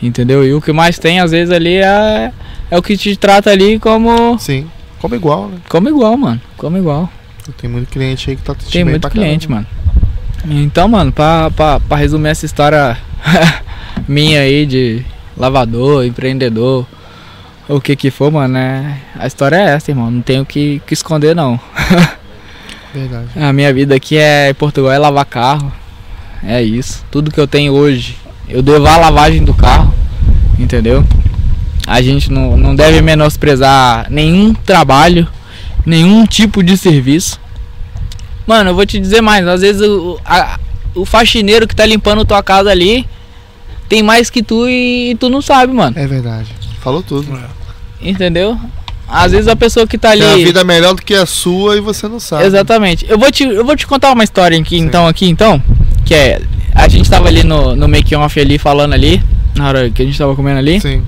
[0.02, 0.46] Entendeu?
[0.46, 2.32] E o que mais tem, às vezes, ali é,
[2.72, 4.38] é o que te trata ali como.
[4.40, 4.68] Sim.
[5.00, 5.58] Como igual, né?
[5.70, 6.42] Como igual, mano.
[6.58, 7.10] Como igual.
[7.58, 9.68] Tem muito cliente aí que tá te Tem muito cliente, caramba.
[10.46, 10.62] mano.
[10.64, 12.98] Então, mano, pra, pra, pra resumir essa história
[14.08, 15.06] minha aí de
[15.38, 16.86] lavador, empreendedor,
[17.68, 18.98] o que que for, mano, é...
[19.18, 20.12] a história é essa, irmão.
[20.12, 21.60] Não tenho o que, que esconder, não.
[22.94, 23.28] Verdade.
[23.36, 25.72] A minha vida aqui é em Portugal é lavar carro.
[26.44, 27.06] É isso.
[27.10, 28.18] Tudo que eu tenho hoje,
[28.50, 29.94] eu devo a lavagem do carro.
[30.60, 31.06] Entendeu?
[31.88, 35.28] A gente não, não deve menosprezar nenhum trabalho,
[35.86, 37.40] nenhum tipo de serviço.
[38.48, 40.60] Mano, eu vou te dizer mais, às vezes o, a-
[40.96, 43.08] o faxineiro que tá limpando tua casa ali
[43.88, 45.98] tem mais que tu e, tu não sabe, mano.
[45.98, 46.48] É verdade.
[46.82, 47.38] Falou tudo.
[48.02, 48.58] Entendeu?
[49.08, 50.22] Às vezes a pessoa que tá ali.
[50.22, 52.46] Tem a vida melhor do que a sua e você não sabe.
[52.46, 53.06] Exatamente.
[53.10, 54.86] Eu vou te, eu vou te contar uma história aqui, Sim.
[54.86, 55.62] então, aqui, então.
[56.06, 56.42] Que é.
[56.74, 59.22] A gente tava ali no, no make off ali falando ali.
[59.56, 60.80] Na hora que a gente tava comendo ali.
[60.80, 61.04] Sim.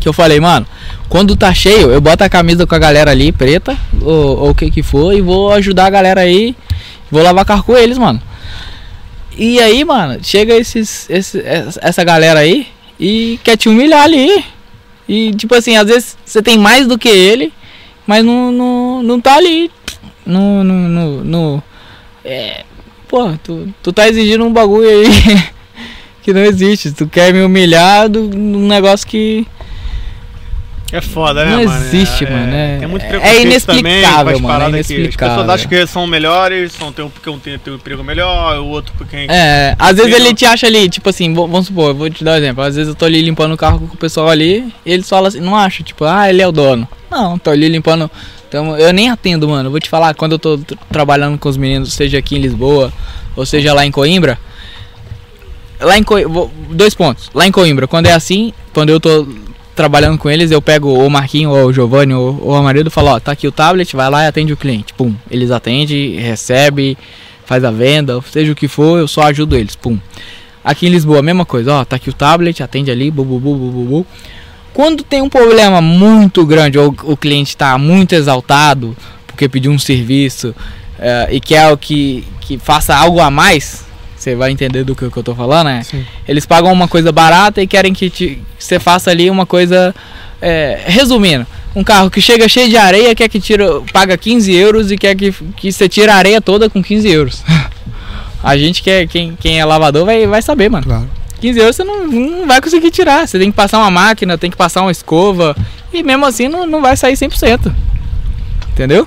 [0.00, 0.66] Que eu falei, mano,
[1.08, 4.70] quando tá cheio, eu boto a camisa com a galera ali, preta, ou, o que
[4.70, 6.56] que for, e vou ajudar a galera aí.
[7.10, 8.20] Vou lavar carro com eles, mano.
[9.36, 12.66] E aí, mano, chega esses, esse- essa essa galera aí
[12.98, 14.44] e quer te humilhar ali.
[15.08, 17.52] E tipo assim, às vezes você tem mais do que ele,
[18.06, 19.70] mas não, não, não tá ali.
[20.24, 20.62] No.
[20.64, 21.62] no, no, no-
[22.24, 22.64] é,
[23.08, 25.06] pô, tu, tu tá exigindo um bagulho aí
[26.22, 26.92] que não existe.
[26.92, 29.46] Tu quer me humilhar num negócio que
[30.92, 31.84] é foda, né, não mano?
[31.84, 32.52] existe, é, mano.
[32.52, 34.64] É, tem muito é inexplicável, também, mano.
[34.64, 35.36] É que as inexplicável.
[35.36, 38.58] pessoas acham que são melhores, são, tem um, porque um tem, tem um emprego melhor,
[38.58, 39.26] o outro porque...
[39.28, 42.36] É, às vezes ele te acha ali, tipo assim, vamos supor, vou te dar um
[42.36, 42.62] exemplo.
[42.64, 45.26] Às vezes eu tô ali limpando o carro com o pessoal ali, e eles falam
[45.26, 46.88] assim, não acha, tipo, ah, ele é o dono.
[47.10, 48.10] Não, tô ali limpando.
[48.48, 49.70] Então, eu nem atendo, mano.
[49.70, 52.92] Vou te falar, quando eu tô tr- trabalhando com os meninos, seja aqui em Lisboa,
[53.36, 54.38] ou seja lá em Coimbra.
[55.80, 57.30] Lá em Coimbra, dois pontos.
[57.32, 59.26] Lá em Coimbra, quando é assim, quando eu tô
[59.80, 63.08] trabalhando com eles, eu pego o Marquinho, ou o Giovanni, ou, o marido e falo,
[63.08, 64.92] ó, tá aqui o tablet, vai lá e atende o cliente.
[64.92, 65.14] Pum.
[65.30, 66.98] Eles atendem, recebe,
[67.46, 69.74] faz a venda, seja o que for, eu só ajudo eles.
[69.74, 69.98] Pum.
[70.62, 73.40] Aqui em Lisboa, a mesma coisa, ó, tá aqui o tablet, atende ali, bu, bu,
[73.40, 74.06] bu, bu, bu.
[74.74, 78.94] Quando tem um problema muito grande, ou o cliente tá muito exaltado,
[79.26, 80.54] porque pediu um serviço,
[80.98, 83.86] eh, e quer que, que faça algo a mais,
[84.22, 85.82] você vai entender do que, que eu tô falando, né?
[85.82, 86.04] Sim.
[86.28, 89.94] Eles pagam uma coisa barata e querem que, te- que você faça ali uma coisa.
[90.42, 94.90] é, resumindo, um carro que chega cheio de areia, quer que tira, paga 15 euros
[94.90, 97.42] e quer que, que você tira a areia toda com 15 euros.
[98.42, 100.84] a gente que é, quem, quem é lavador vai, vai saber, mano.
[100.86, 101.08] Claro.
[101.40, 103.26] 15 euros você não, não vai conseguir tirar.
[103.26, 105.56] Você tem que passar uma máquina, tem que passar uma escova.
[105.92, 107.72] E mesmo assim não, não vai sair 100%.
[108.72, 109.06] Entendeu?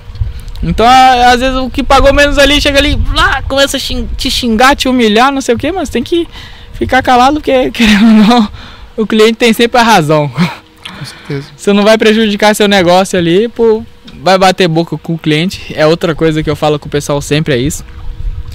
[0.64, 4.32] Então, às vezes o que pagou menos ali chega ali, lá, começa a xin- te
[4.32, 6.26] xingar, te humilhar, não sei o que, mas tem que
[6.74, 8.50] ficar calado, porque, querendo ou não,
[8.96, 10.30] o cliente tem sempre a razão.
[10.30, 11.48] Com certeza.
[11.58, 13.84] Você não vai prejudicar seu negócio ali, pô,
[14.24, 15.74] vai bater boca com o cliente.
[15.76, 17.84] É outra coisa que eu falo com o pessoal sempre, é isso.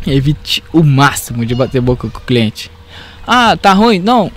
[0.06, 2.70] Evite o máximo de bater boca com o cliente.
[3.26, 3.98] Ah, tá ruim?
[3.98, 4.32] Não,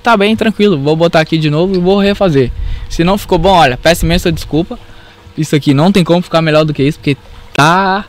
[0.00, 0.78] tá bem, tranquilo.
[0.78, 2.52] Vou botar aqui de novo e vou refazer.
[2.88, 4.78] Se não ficou bom, olha, peço imensa desculpa.
[5.36, 7.16] Isso aqui não tem como ficar melhor do que isso, porque
[7.54, 8.04] tá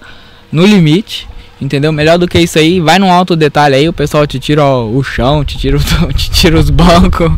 [0.51, 1.27] no limite.
[1.59, 1.91] Entendeu?
[1.91, 4.85] Melhor do que isso aí, vai num alto detalhe aí, o pessoal te tira ó,
[4.85, 5.79] o chão, te tira,
[6.15, 7.31] te tira os bancos,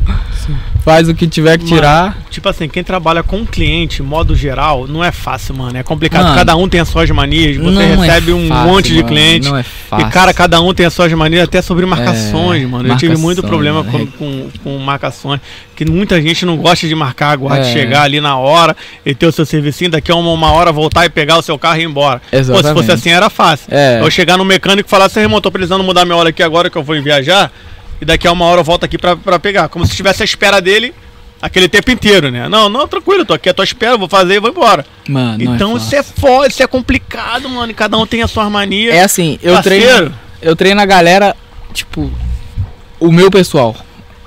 [0.89, 2.17] faz o que tiver que Mano, tirar.
[2.31, 5.77] Tipo assim, quem trabalha com cliente, modo geral, não é fácil, mano.
[5.77, 6.23] É complicado.
[6.23, 7.57] Mano, cada um tem as suas manias.
[7.57, 9.47] Você é recebe um fácil, monte de cliente.
[9.47, 10.07] Não é fácil.
[10.07, 12.89] E, cara, cada um tem as suas manias, até sobre marcações, É, mano.
[12.89, 15.39] Eu tive muito problema com, com, com marcações.
[15.75, 17.63] Que muita gente não gosta de marcar, de É.
[17.71, 18.75] chegar ali na hora
[19.05, 21.57] e ter o seu servicinho, daqui a uma, uma hora voltar e pegar o seu
[21.57, 22.19] carro e ir embora.
[22.19, 22.73] Pô, se Exatamente.
[22.73, 23.67] fosse assim, era fácil.
[23.69, 24.01] É.
[24.01, 26.69] Eu chegar no mecânico e falar assim, irmão, tô precisando mudar minha hora aqui agora
[26.69, 27.51] que eu vou viajar.
[28.01, 29.69] E daqui a uma hora eu volto aqui pra, pra pegar.
[29.69, 30.93] Como se estivesse à espera dele
[31.41, 32.47] aquele tempo inteiro, né?
[32.49, 34.85] Não, não, tranquilo, tô aqui à tua espera, vou fazer e vou embora.
[35.07, 37.71] Mano, não então é isso é foda, isso é complicado, mano.
[37.71, 38.93] E cada um tem as suas manias.
[38.93, 39.85] É assim, eu Parceiro.
[39.85, 41.35] treino, eu treino a galera,
[41.73, 42.11] tipo,
[42.99, 43.75] o meu pessoal.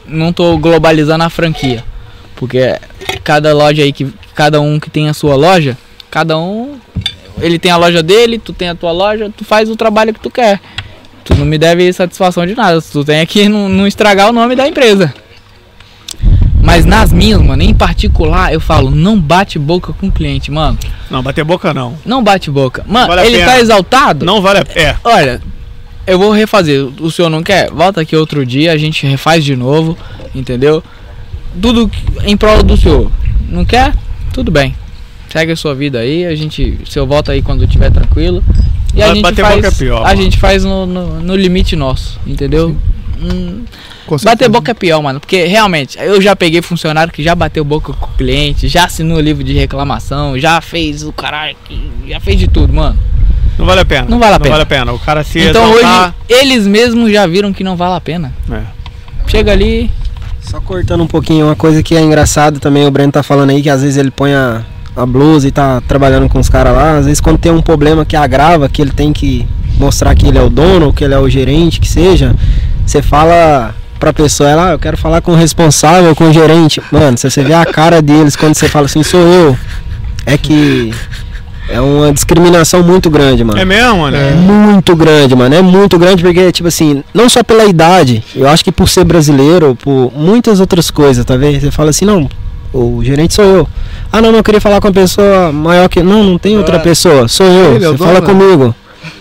[0.07, 1.85] Não tô globalizando a franquia.
[2.37, 2.79] Porque
[3.23, 5.79] cada loja aí que cada um que tem a sua loja,
[6.11, 6.79] cada um
[7.41, 10.21] ele tem a loja dele, tu tem a tua loja, tu faz o trabalho que
[10.21, 10.61] tu quer.
[11.25, 12.81] Tu não me deve satisfação de nada.
[12.81, 15.13] Tu tem que não, não estragar o nome da empresa.
[16.63, 20.79] Mas nas minhas, mano, em particular, eu falo, não bate boca com o cliente, mano.
[21.11, 21.99] Não, bater boca não.
[22.05, 22.85] Não bate boca.
[22.87, 24.25] Mano, Vale ele tá exaltado?
[24.25, 25.01] Não vale a pena.
[25.03, 25.43] Olha,
[26.07, 26.89] eu vou refazer.
[27.01, 27.69] O senhor não quer?
[27.71, 29.99] Volta aqui outro dia, a gente refaz de novo,
[30.33, 30.83] entendeu?
[31.61, 31.91] Tudo
[32.25, 33.11] em prol do senhor.
[33.49, 33.93] Não quer?
[34.33, 34.75] Tudo bem.
[35.29, 36.79] Segue a sua vida aí, a gente.
[36.83, 38.43] O senhor volta aí quando estiver tranquilo.
[38.95, 39.57] E a gente bater faz.
[39.57, 40.23] boca é pior, a mano.
[40.23, 42.77] gente faz no, no, no limite nosso, entendeu?
[43.21, 43.65] Hum,
[44.23, 45.19] bater boca é pior, mano.
[45.21, 49.19] Porque realmente, eu já peguei funcionário que já bateu boca com o cliente, já assinou
[49.21, 52.99] livro de reclamação, já fez o caralho, que- já fez de tudo, mano.
[53.59, 54.07] Não vale a pena.
[54.09, 54.51] Não vale a Não pena.
[54.55, 54.93] vale a pena.
[54.93, 56.15] O cara se Então exaltar...
[56.29, 58.33] hoje eles mesmos já viram que não vale a pena.
[58.51, 58.61] É.
[59.27, 59.91] Chega ali,
[60.41, 63.63] Só cortando um pouquinho, uma coisa que é engraçado também, o Breno tá falando aí,
[63.63, 64.63] que às vezes ele põe a,
[64.95, 68.05] a blusa e tá trabalhando com os caras lá, às vezes quando tem um problema
[68.05, 69.47] que agrava, que ele tem que
[69.79, 72.35] mostrar que ele é o dono, ou que ele é o gerente, que seja,
[72.85, 76.83] você fala pra pessoa, ela, ah, eu quero falar com o responsável, com o gerente.
[76.91, 79.57] Mano, se você vê a cara deles quando você fala assim, sou eu,
[80.27, 80.93] é que
[81.69, 83.59] é uma discriminação muito grande, mano.
[83.59, 84.31] É mesmo, né?
[84.31, 85.55] É muito grande, mano.
[85.55, 89.05] É muito grande porque, tipo assim, não só pela idade, eu acho que por ser
[89.05, 91.61] brasileiro, por muitas outras coisas, tá vendo?
[91.61, 92.29] Você fala assim, não,
[92.73, 93.69] o gerente sou eu.
[94.13, 96.03] Ah, não, eu queria falar com uma pessoa maior que.
[96.03, 96.81] Não, não tem outra É.
[96.81, 97.71] pessoa, sou eu.
[97.77, 98.27] É Você dono, fala né?
[98.27, 98.75] comigo.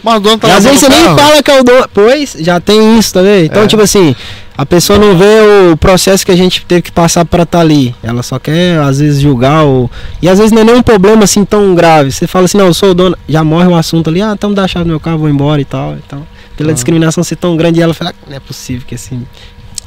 [0.03, 1.85] Mas o dono tá E às vezes você nem fala que é o dono.
[1.93, 3.45] Pois, já tem isso, tá vendo?
[3.45, 3.67] Então, É.
[3.67, 4.15] tipo assim,
[4.57, 7.95] a pessoa não vê o processo que a gente teve que passar pra estar ali.
[8.03, 9.63] Ela só quer, às vezes, julgar.
[9.63, 9.89] Ou...
[10.21, 12.11] E às vezes não é nem um problema assim tão grave.
[12.11, 13.17] Você fala assim, não, eu sou o dono.
[13.29, 15.29] Já morre o assunto ali, ah, então me dá a chave do meu carro, vou
[15.29, 15.95] embora e tal.
[16.05, 16.27] Então,
[16.57, 16.73] pela Ah.
[16.73, 19.25] discriminação ser tão grande, ela fala, ah, não é possível que assim.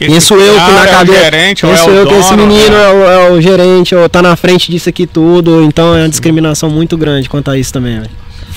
[0.01, 2.31] Esse Penso eu que na é o cabeça- gerente, Penso é o eu que esse
[2.31, 2.83] dono, menino né?
[2.85, 5.63] é, o, é o gerente, ou tá na frente disso aqui tudo.
[5.63, 8.11] Então é uma discriminação muito grande quanto a isso também, velho.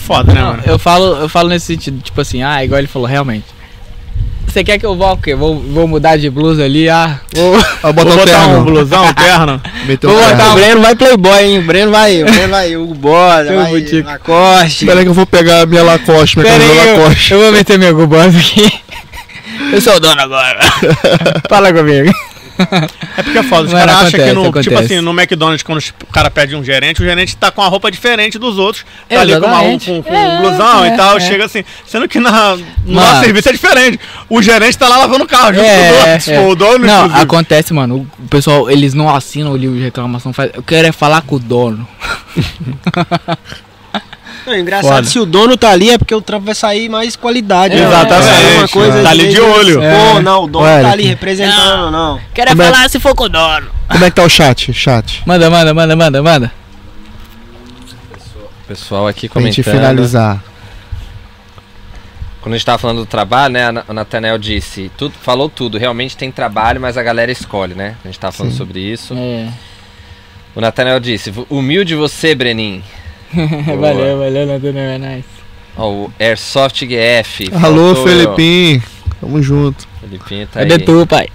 [0.05, 0.63] foda, né, Não, mano?
[0.65, 3.45] eu falo, eu falo nesse sentido, tipo assim, ah, igual ele falou, realmente.
[4.47, 5.35] Você quer que eu vá o quê?
[5.35, 7.51] Vou, vou mudar de blusa ali, ah, vou,
[7.83, 8.57] Vou botar o botar terno.
[8.59, 9.61] um blusão, um terno.
[9.85, 10.51] Meteu Vou o botar terno.
[10.51, 11.59] O Breno vai playboy, hein?
[11.59, 14.01] O Breno vai, o Breno vai, Hugo Boss, vai.
[14.03, 14.85] Lacoste.
[14.85, 17.33] Espera aí que eu vou pegar a minha Lacoste, minha camisa Lacoste.
[17.33, 18.71] eu vou meter meu Gubans aqui.
[19.73, 20.59] Eu sou o dono agora.
[21.49, 22.13] Fala comigo.
[23.17, 23.67] É porque é foda.
[23.67, 26.55] Os caras acham que acontece, no, tipo assim, no McDonald's, quando os- o cara pede
[26.55, 28.83] um gerente, o gerente tá com a roupa diferente dos outros.
[29.07, 29.85] Tá É, ali com, uma, exatamente.
[29.85, 31.17] com, com É, um blusão é, e tal.
[31.17, 31.19] é.
[31.19, 31.63] Chega assim.
[31.85, 32.63] Sendo que na, no
[32.93, 33.07] Mano.
[33.07, 33.99] nosso serviço é diferente.
[34.27, 36.19] O gerente tá lá lavando o carro junto com o dono.
[36.19, 37.21] Tipo, o dono, Não, inclusive.
[37.21, 38.07] acontece, mano.
[38.17, 40.33] O pessoal, eles não assinam o livro de reclamação.
[40.33, 41.87] Faz, eu quero é falar com o dono.
[44.47, 45.07] Não, engraçado, Foda.
[45.07, 47.75] se o dono tá ali é porque o trampo vai sair mais qualidade.
[47.75, 47.85] É, né?
[47.87, 48.57] exatamente.
[48.57, 49.75] Uma coisa Tá ali de olho.
[49.79, 50.21] Pô, É.
[50.21, 52.19] não, o dono Ué, tá ali que- representando, não.
[52.33, 53.67] Quero é Como é- falar se for com o dono.
[53.89, 54.71] Como é que tá o chat?
[54.73, 55.21] Chat.
[55.25, 56.51] Manda, manda, manda, manda, manda.
[58.67, 59.81] Pessoal aqui Pra gente comentando.
[59.81, 60.43] finalizar.
[62.41, 63.65] Quando a gente tava falando do trabalho, né?
[63.87, 65.77] a Nathanael disse, tudo, falou tudo.
[65.77, 67.95] Realmente tem trabalho, mas a galera escolhe, né?
[68.03, 68.57] A gente tava falando Sim.
[68.57, 69.13] sobre isso.
[69.13, 69.49] É.
[70.55, 72.81] O Nathanael disse, humilde você, Brenin.
[73.79, 75.27] valeu, valeu, Nathaniel, é nice.
[75.77, 77.49] Ó, o Airsoft GF.
[77.61, 78.07] Alô, faltou.
[78.07, 78.83] Felipinho.
[79.21, 79.87] Tamo junto.
[80.01, 80.79] Felipinho tá Cadê aí.
[80.79, 81.27] tu, pai?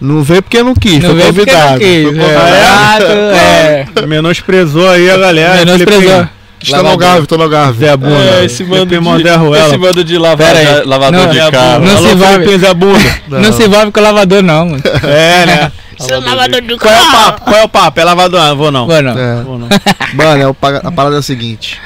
[0.00, 1.72] Não veio porque não quis, Não foi convidado.
[1.72, 2.02] não quis.
[2.02, 4.02] Foi É, convidado.
[4.04, 4.06] é.
[4.06, 5.56] Menosprezou aí a galera.
[5.64, 6.02] Menosprezou.
[6.02, 6.30] Filipinho.
[6.60, 6.88] Está no.
[6.90, 7.78] Algarve, tô no Algarve.
[7.78, 8.14] Zé Bunda.
[8.14, 9.58] É, esse Felipe de-.
[9.58, 10.84] Esse bando de lava- Pera aí.
[10.84, 11.84] lavador Não, de é carro.
[11.84, 12.58] Não Alô, se envolve.
[12.58, 12.98] Zé Bunda.
[13.28, 14.82] Não, se envolve com lavador, não, mano.
[15.04, 15.72] É, né?
[16.00, 17.40] Seu lavador do Qual é o papo?
[17.44, 18.00] Qual é o papo?
[18.00, 18.40] É lavador?
[18.40, 18.86] Ah, vou não.
[18.86, 19.42] Mano, É.
[19.42, 19.68] Vou não.
[20.14, 21.80] Mano, é a parada é a seguinte.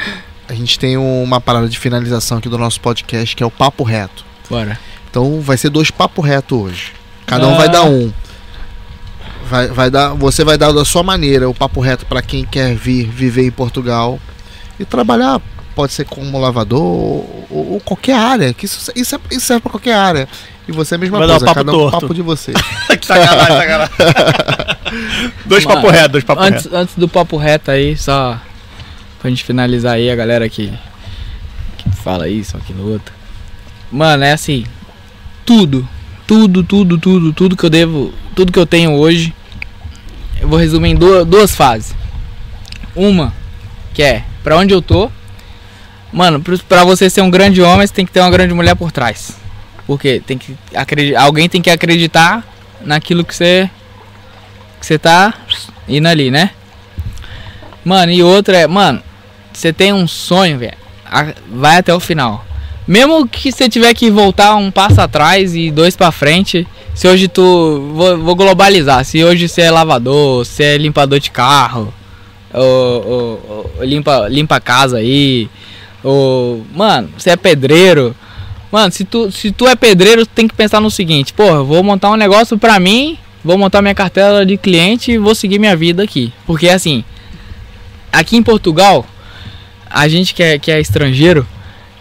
[0.49, 3.83] A gente tem uma parada de finalização aqui do nosso podcast, que é o papo
[3.85, 4.25] reto.
[4.51, 4.79] bora.
[5.11, 6.93] Então vai ser dois papo reto hoje.
[7.27, 7.59] Cada um Ah.
[7.59, 8.13] vai dar um.
[9.49, 12.75] Vai, vai dar, você vai dar da sua maneira o papo reto para quem quer
[12.75, 14.19] vir viver em Portugal
[14.79, 15.41] e trabalhar.
[15.75, 18.53] Pode ser como lavador ou, ou- ou qualquer área.
[18.53, 20.29] Que isso, isso, é- isso serve para qualquer área.
[20.69, 21.45] E você é a mesma Vai dar coisa.
[21.45, 22.01] o papo cada um torto.
[22.01, 22.53] papo de você.
[23.01, 23.95] Que sacanagem, sacanagem.
[25.47, 26.77] dois papo reto, dois papo Antes, reto.
[26.77, 28.39] antes do papo reto aí, só
[29.21, 30.73] pra gente finalizar aí, a galera que,
[31.79, 33.13] que fala isso, aquilo outro.
[33.91, 34.65] Mano, é assim,
[35.47, 35.89] tudo,
[36.27, 39.35] tudo, tudo, tudo, tudo que eu devo, tudo que eu tenho hoje,
[40.41, 41.95] eu vou resumir em duas, duas fases.
[42.95, 43.33] Uma,
[43.95, 45.11] que é pra onde eu tô.
[46.13, 48.93] Mano, pra você ser um grande homem, você tem que ter uma grande mulher por
[48.93, 49.37] trás.
[49.87, 52.45] Porque tem que acreditar, alguém tem que acreditar
[52.83, 53.71] naquilo que você
[54.79, 55.33] que você tá
[55.89, 56.51] indo ali, né?
[57.85, 59.03] Mano, e outra é, mano,
[59.53, 60.77] você tem um sonho, velho.
[61.49, 62.45] Vai até o final.
[62.87, 67.29] Mesmo que você tiver que voltar um passo atrás e dois pra frente, se hoje
[67.29, 67.93] tu.
[67.95, 69.05] Vou, vou globalizar.
[69.05, 71.95] Se hoje você é lavador, você é limpador de carro,
[72.53, 75.49] ou, ou- ou limpa, limpa a casa aí,
[76.03, 76.65] ou.
[76.75, 78.15] Mano, você é pedreiro.
[78.71, 81.83] Mano, se tu, se tu é pedreiro, tu tem que pensar no seguinte: porra, vou
[81.83, 85.77] montar um negócio pra mim, vou montar minha cartela de cliente e vou seguir minha
[85.77, 86.33] vida aqui.
[86.47, 87.05] Porque assim,
[88.13, 89.05] aqui em Portugal,
[89.91, 91.47] a gente que é, que é estrangeiro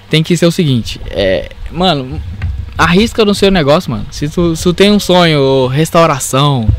[0.10, 2.22] tem que ser o seguinte: é, mano,
[2.78, 4.06] arrisca no seu negócio, mano.
[4.12, 6.70] Se tu, se tu tem um sonho, restauração,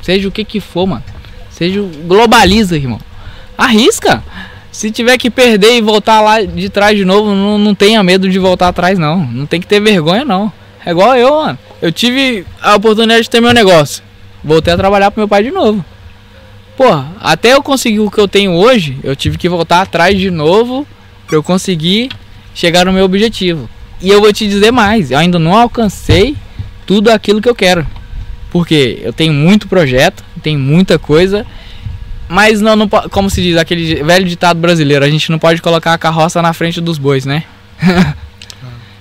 [0.00, 1.04] seja o que que for, mano,
[1.50, 3.00] seja globaliza, irmão.
[3.56, 4.22] Arrisca.
[4.70, 8.28] Se tiver que perder e voltar lá de trás de novo, não, não tenha medo
[8.28, 9.24] de voltar atrás, não.
[9.24, 10.52] Não tem que ter vergonha, não.
[10.84, 11.58] É igual eu, mano.
[11.80, 14.02] Eu tive a oportunidade de ter meu negócio.
[14.42, 15.84] Voltei a trabalhar pro meu pai de novo.
[16.76, 20.30] Porra, até eu conseguir o que eu tenho hoje, eu tive que voltar atrás de
[20.30, 20.86] novo
[21.26, 22.10] pra eu conseguir
[22.52, 23.70] chegar no meu objetivo.
[24.02, 26.36] E eu vou te dizer mais, eu ainda não alcancei
[26.84, 27.86] tudo aquilo que eu quero.
[28.50, 31.46] Porque eu tenho muito projeto, tenho muita coisa,
[32.28, 35.92] mas não, não como se diz aquele velho ditado brasileiro, a gente não pode colocar
[35.92, 37.44] a carroça na frente dos bois, né?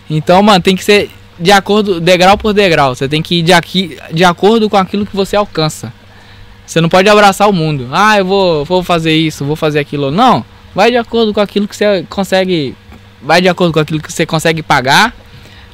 [0.09, 1.09] então, mano, tem que ser
[1.39, 2.95] de acordo, degrau por degrau.
[2.95, 5.93] Você tem que ir de, aqui, de acordo com aquilo que você alcança.
[6.65, 7.89] Você não pode abraçar o mundo.
[7.91, 10.11] Ah, eu vou, vou fazer isso, vou fazer aquilo.
[10.11, 10.45] Não.
[10.73, 12.75] Vai de acordo com aquilo que você consegue.
[13.21, 15.13] Vai de acordo com aquilo que você consegue pagar.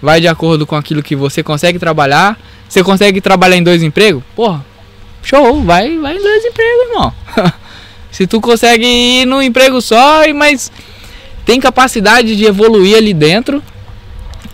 [0.01, 2.37] Vai de acordo com aquilo que você consegue trabalhar.
[2.67, 4.23] Você consegue trabalhar em dois empregos?
[4.35, 4.65] Porra,
[5.23, 7.13] show, vai, vai em dois empregos, irmão.
[8.11, 10.71] Se tu consegue ir num emprego só, mas
[11.45, 13.63] tem capacidade de evoluir ali dentro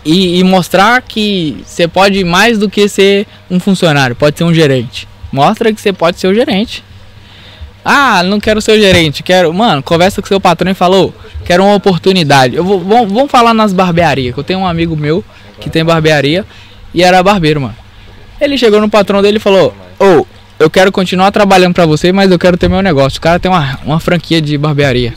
[0.04, 4.54] e, e mostrar que você pode mais do que ser um funcionário, pode ser um
[4.54, 5.08] gerente.
[5.32, 6.84] Mostra que você pode ser o gerente.
[7.84, 9.52] Ah, não quero ser o gerente, quero.
[9.54, 11.14] Mano, conversa com seu patrão e falou,
[11.44, 12.56] quero uma oportunidade.
[12.56, 15.24] Eu vou, vamos, falar nas barbearias, que eu tenho um amigo meu
[15.60, 16.44] que tem barbearia
[16.92, 17.76] e era barbeiro, mano.
[18.40, 20.26] Ele chegou no patrão dele e falou: Ô,
[20.58, 23.18] eu quero continuar trabalhando pra você, mas eu quero ter meu negócio.
[23.18, 25.14] O cara tem uma, uma franquia de barbearia.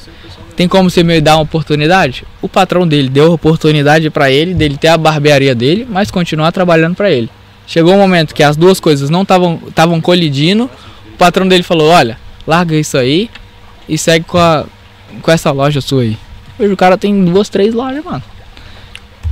[0.55, 2.25] Tem como você me dar uma oportunidade?
[2.41, 6.51] O patrão dele deu a oportunidade para ele, dele ter a barbearia dele, mas continuar
[6.51, 7.29] trabalhando para ele.
[7.65, 10.69] Chegou um momento que as duas coisas não estavam colidindo.
[11.13, 13.29] O patrão dele falou: "Olha, larga isso aí
[13.87, 14.65] e segue com a
[15.21, 16.17] com essa loja sua aí".
[16.59, 18.23] Hoje o cara tem duas, três lojas, mano.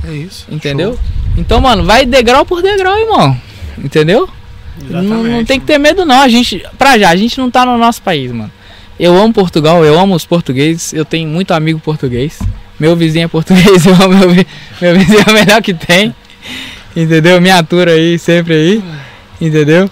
[0.06, 0.46] É isso.
[0.50, 0.98] Entendeu?
[1.36, 3.36] Então, mano, vai degrau por degrau, irmão.
[3.76, 4.28] Entendeu?
[4.88, 6.20] Não, não tem que ter medo não.
[6.20, 8.50] A gente, pra já, a gente não tá no nosso país, mano.
[8.98, 12.38] Eu amo Portugal, eu amo os portugueses, eu tenho muito amigo português.
[12.78, 14.44] Meu vizinho é português, eu amo meu,
[14.80, 16.14] meu vizinho é o melhor que tem.
[16.96, 17.40] Entendeu?
[17.40, 18.82] Me atura aí, sempre aí.
[19.40, 19.88] Entendeu?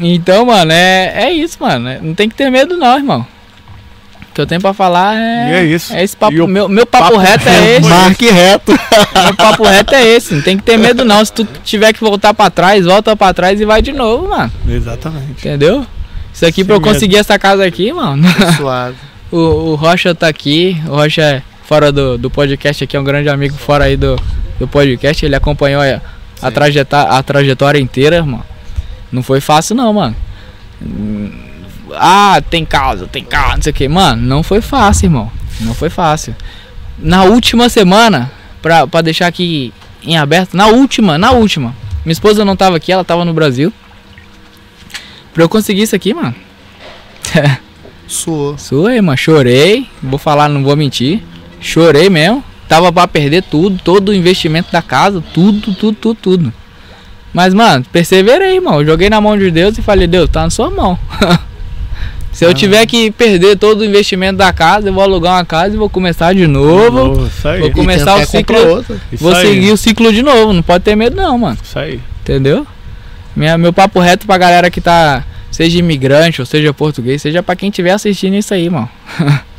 [0.00, 1.88] Então, mano, é, é isso, mano.
[2.02, 3.26] Não tem que ter medo não, irmão.
[4.32, 5.50] O que eu tenho pra falar é.
[5.50, 5.92] E é isso.
[5.92, 6.42] É esse papo.
[6.42, 7.86] O meu, meu papo, papo reto é esse.
[7.86, 8.72] Marque reto.
[9.24, 11.22] Meu papo reto é esse, não tem que ter medo não.
[11.22, 14.50] Se tu tiver que voltar pra trás, volta pra trás e vai de novo, mano.
[14.66, 15.32] Exatamente.
[15.32, 15.86] Entendeu?
[16.32, 18.22] Isso aqui Sem pra eu conseguir essa casa aqui, mano.
[18.56, 18.96] Suave.
[19.30, 20.80] O, o Rocha tá aqui.
[20.86, 24.18] O Rocha é fora do, do podcast aqui, é um grande amigo fora aí do,
[24.58, 25.26] do podcast.
[25.26, 26.00] Ele acompanhou a,
[26.40, 28.46] a, trajeta, a trajetória inteira, mano.
[29.12, 30.16] Não foi fácil não, mano.
[31.94, 33.88] Ah, tem casa, tem casa, não sei o que.
[33.88, 35.32] Mano, não foi fácil, irmão.
[35.60, 36.34] Não foi fácil.
[36.98, 41.74] Na última semana, pra, pra deixar aqui em aberto, na última, na última.
[42.04, 43.72] Minha esposa não tava aqui, ela tava no Brasil.
[45.32, 46.34] Pra eu conseguir isso aqui, mano.
[48.06, 48.58] Suou.
[48.58, 49.16] Suei, mano.
[49.16, 49.88] Chorei.
[50.02, 51.22] Vou falar, não vou mentir.
[51.60, 52.44] Chorei mesmo.
[52.68, 56.52] Tava pra perder tudo, todo o investimento da casa, tudo, tudo, tudo, tudo.
[57.32, 58.84] Mas, mano, perseverei, irmão.
[58.84, 60.98] Joguei na mão de Deus e falei, Deus, tá na sua mão.
[62.32, 65.74] Se eu tiver que perder todo o investimento da casa, eu vou alugar uma casa
[65.74, 67.26] e vou começar de novo.
[67.26, 67.60] Isso aí.
[67.60, 68.84] Vou começar o ciclo.
[69.12, 69.46] Vou aí.
[69.46, 70.52] seguir o ciclo de novo.
[70.52, 71.58] Não pode ter medo, não, mano.
[71.62, 72.00] Isso aí.
[72.22, 72.66] Entendeu?
[73.36, 77.54] Minha, meu papo reto pra galera que tá, seja imigrante ou seja português, seja pra
[77.54, 78.88] quem tiver assistindo isso aí, mano.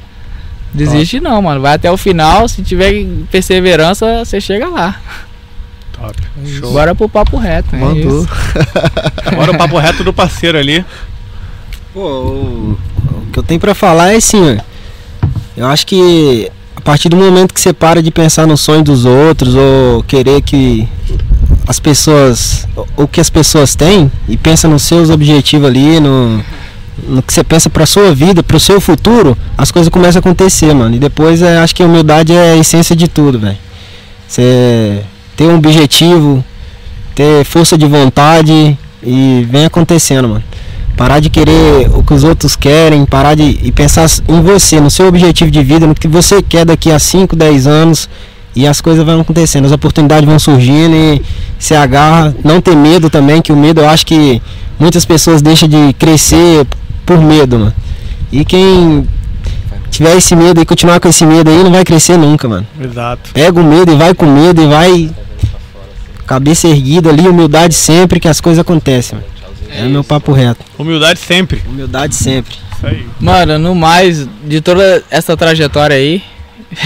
[0.73, 1.61] Desiste não, mano.
[1.61, 2.47] Vai até o final.
[2.49, 4.99] Se tiver perseverança, você chega lá.
[5.91, 6.15] Top.
[6.47, 6.71] Show.
[6.73, 7.75] Bora pro papo reto.
[7.75, 8.23] é Mandou.
[8.23, 8.29] isso.
[9.25, 10.83] Agora o papo reto do parceiro ali.
[11.93, 14.57] Pô, o, o que eu tenho pra falar é assim, ó.
[15.55, 19.05] Eu acho que a partir do momento que você para de pensar no sonho dos
[19.05, 20.89] outros ou querer que
[21.67, 26.43] as pessoas, o que as pessoas têm e pensa nos seus objetivos ali, no,
[27.07, 30.73] no que você pensa pra sua vida, pro seu futuro, as coisas começam a acontecer,
[30.73, 30.95] mano.
[30.95, 33.57] E depois é, acho que a humildade é a essência de tudo, velho.
[34.27, 35.03] Você
[35.37, 36.43] ter um objetivo,
[37.13, 40.43] ter força de vontade e vem acontecendo, mano.
[40.95, 44.91] Parar de querer o que os outros querem, parar de e pensar em você, no
[44.91, 48.09] seu objetivo de vida, no que você quer daqui a 5, 10 anos
[48.55, 51.21] e as coisas vão acontecendo, as oportunidades vão surgindo e
[51.57, 54.41] se agarra, não ter medo também, que o medo eu acho que
[54.79, 56.65] muitas pessoas deixam de crescer
[57.05, 57.73] por medo, mano.
[58.31, 59.07] E quem
[59.89, 62.67] tiver esse medo e continuar com esse medo aí não vai crescer nunca, mano.
[62.79, 63.31] Exato.
[63.33, 65.09] Pega o medo e vai com medo e vai
[66.25, 69.32] cabeça erguida ali, humildade sempre que as coisas acontecem, mano.
[69.75, 70.63] É, meu papo reto.
[70.77, 71.61] Humildade sempre.
[71.67, 72.53] Humildade sempre.
[72.75, 73.07] Isso aí.
[73.19, 76.21] Mano, no mais, de toda essa trajetória aí,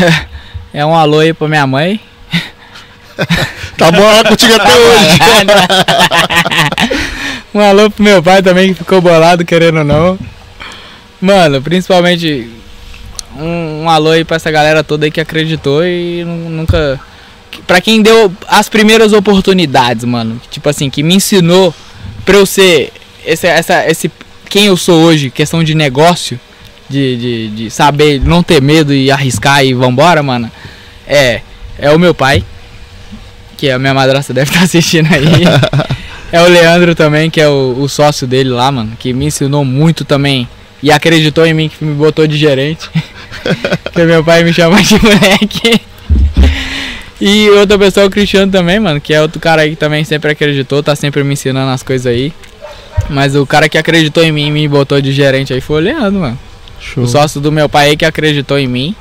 [0.73, 1.99] é um alô aí pra minha mãe.
[3.77, 5.17] Tá bom lá contigo até hoje.
[7.53, 10.19] um alô pro meu pai também que ficou bolado, querendo ou não.
[11.19, 12.47] Mano, principalmente
[13.35, 16.99] um, um alô aí pra essa galera toda aí que acreditou e nu- nunca.
[17.65, 20.39] Pra quem deu as primeiras oportunidades, mano.
[20.51, 21.73] Tipo assim, que me ensinou
[22.27, 22.91] pra eu ser
[23.25, 24.11] esse, essa, esse
[24.49, 26.39] quem eu sou hoje, questão de negócio,
[26.89, 30.51] de, de, de saber não ter medo e arriscar e vambora, mano.
[31.07, 31.41] É,
[31.79, 32.43] é o meu pai,
[33.57, 35.23] que a minha madrasta deve estar assistindo aí.
[36.29, 39.63] É o Leandro também, que é o, o sócio dele lá, mano, que me ensinou
[39.63, 40.45] muito também
[40.83, 42.89] e acreditou em mim, que me botou de gerente.
[43.95, 45.79] que meu pai me chama de moleque.
[47.19, 50.03] E outra pessoa é o Cristiano também, mano, que é outro cara aí que também
[50.03, 52.31] sempre acreditou, tá sempre me ensinando as coisas aí.
[53.09, 55.83] Mas o cara que acreditou em mim e me botou de gerente aí foi o
[55.83, 56.39] Leandro, mano.
[56.95, 58.95] O sócio do meu pai aí que acreditou em mim.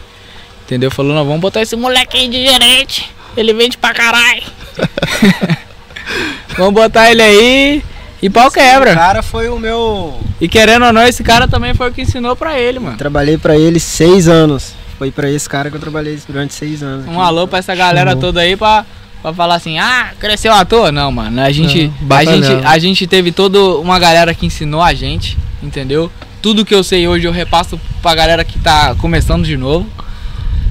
[0.65, 0.91] Entendeu?
[0.91, 3.11] Falou, não, vamos botar esse moleque aí de gerente.
[3.37, 4.43] Ele vende pra caralho.
[6.57, 7.83] vamos botar ele aí
[8.23, 8.95] e pau O quebra.
[8.95, 10.19] cara foi o meu.
[10.41, 12.97] E querendo ou não, esse cara também foi o que ensinou pra ele, mano.
[12.97, 14.73] Trabalhei pra ele seis anos.
[14.99, 17.07] Foi pra esse cara que eu trabalhei durante seis anos.
[17.07, 18.85] Um alô pra essa galera toda aí pra,
[19.21, 20.91] pra falar assim, ah, cresceu à toa?
[20.91, 21.41] Não, mano.
[21.41, 25.37] A gente, Não, a gente, a gente teve toda uma galera que ensinou a gente,
[25.63, 26.11] entendeu?
[26.41, 29.87] Tudo que eu sei hoje eu repasso pra galera que tá começando de novo.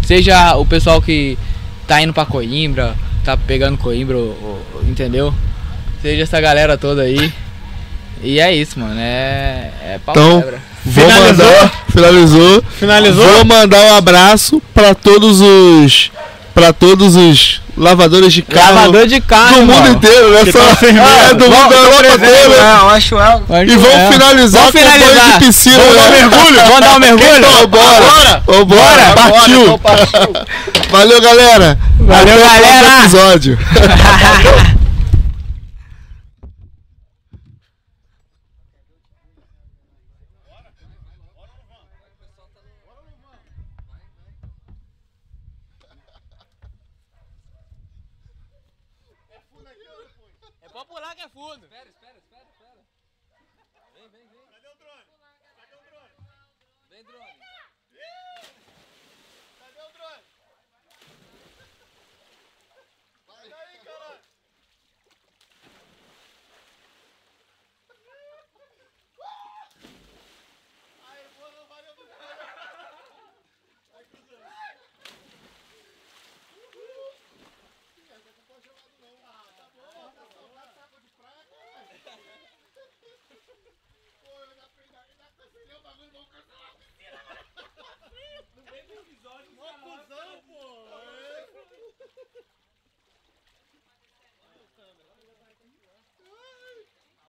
[0.04, 1.38] Seja o pessoal que
[1.88, 4.18] tá indo pra Coimbra, tá pegando Coimbra,
[4.88, 5.34] entendeu?
[6.02, 7.32] Seja essa galera toda aí.
[8.24, 9.00] E é isso, mano.
[9.00, 10.75] É, é pau Então, quebra.
[10.86, 11.46] Vou Finalizou?
[11.46, 12.64] mandar, Finalizou.
[12.80, 13.26] Finalizou?
[13.26, 16.12] Vou mandar um abraço pra todos os.
[16.54, 19.92] Pra todos os lavadores de carro Lavador de carro, do mundo irmão.
[19.92, 20.46] inteiro, né?
[20.46, 22.64] Que Só, é, do mundo da Europa toda.
[22.64, 23.44] Não, acho ela.
[23.66, 24.12] E vamos É.
[24.14, 25.40] finalizar Vamos com banho finalizar.
[25.40, 25.78] de piscina.
[25.80, 26.18] Vamos dar um né?
[26.22, 26.56] mergulho?
[26.66, 27.38] Vamos dar um mergulho?
[27.40, 28.44] Então, bora.
[28.48, 29.14] Ô, bora.
[29.16, 29.80] Partiu.
[30.92, 31.78] Valeu, galera.
[32.00, 33.00] Valeu, Até o próximo galera.
[33.00, 33.60] episódio.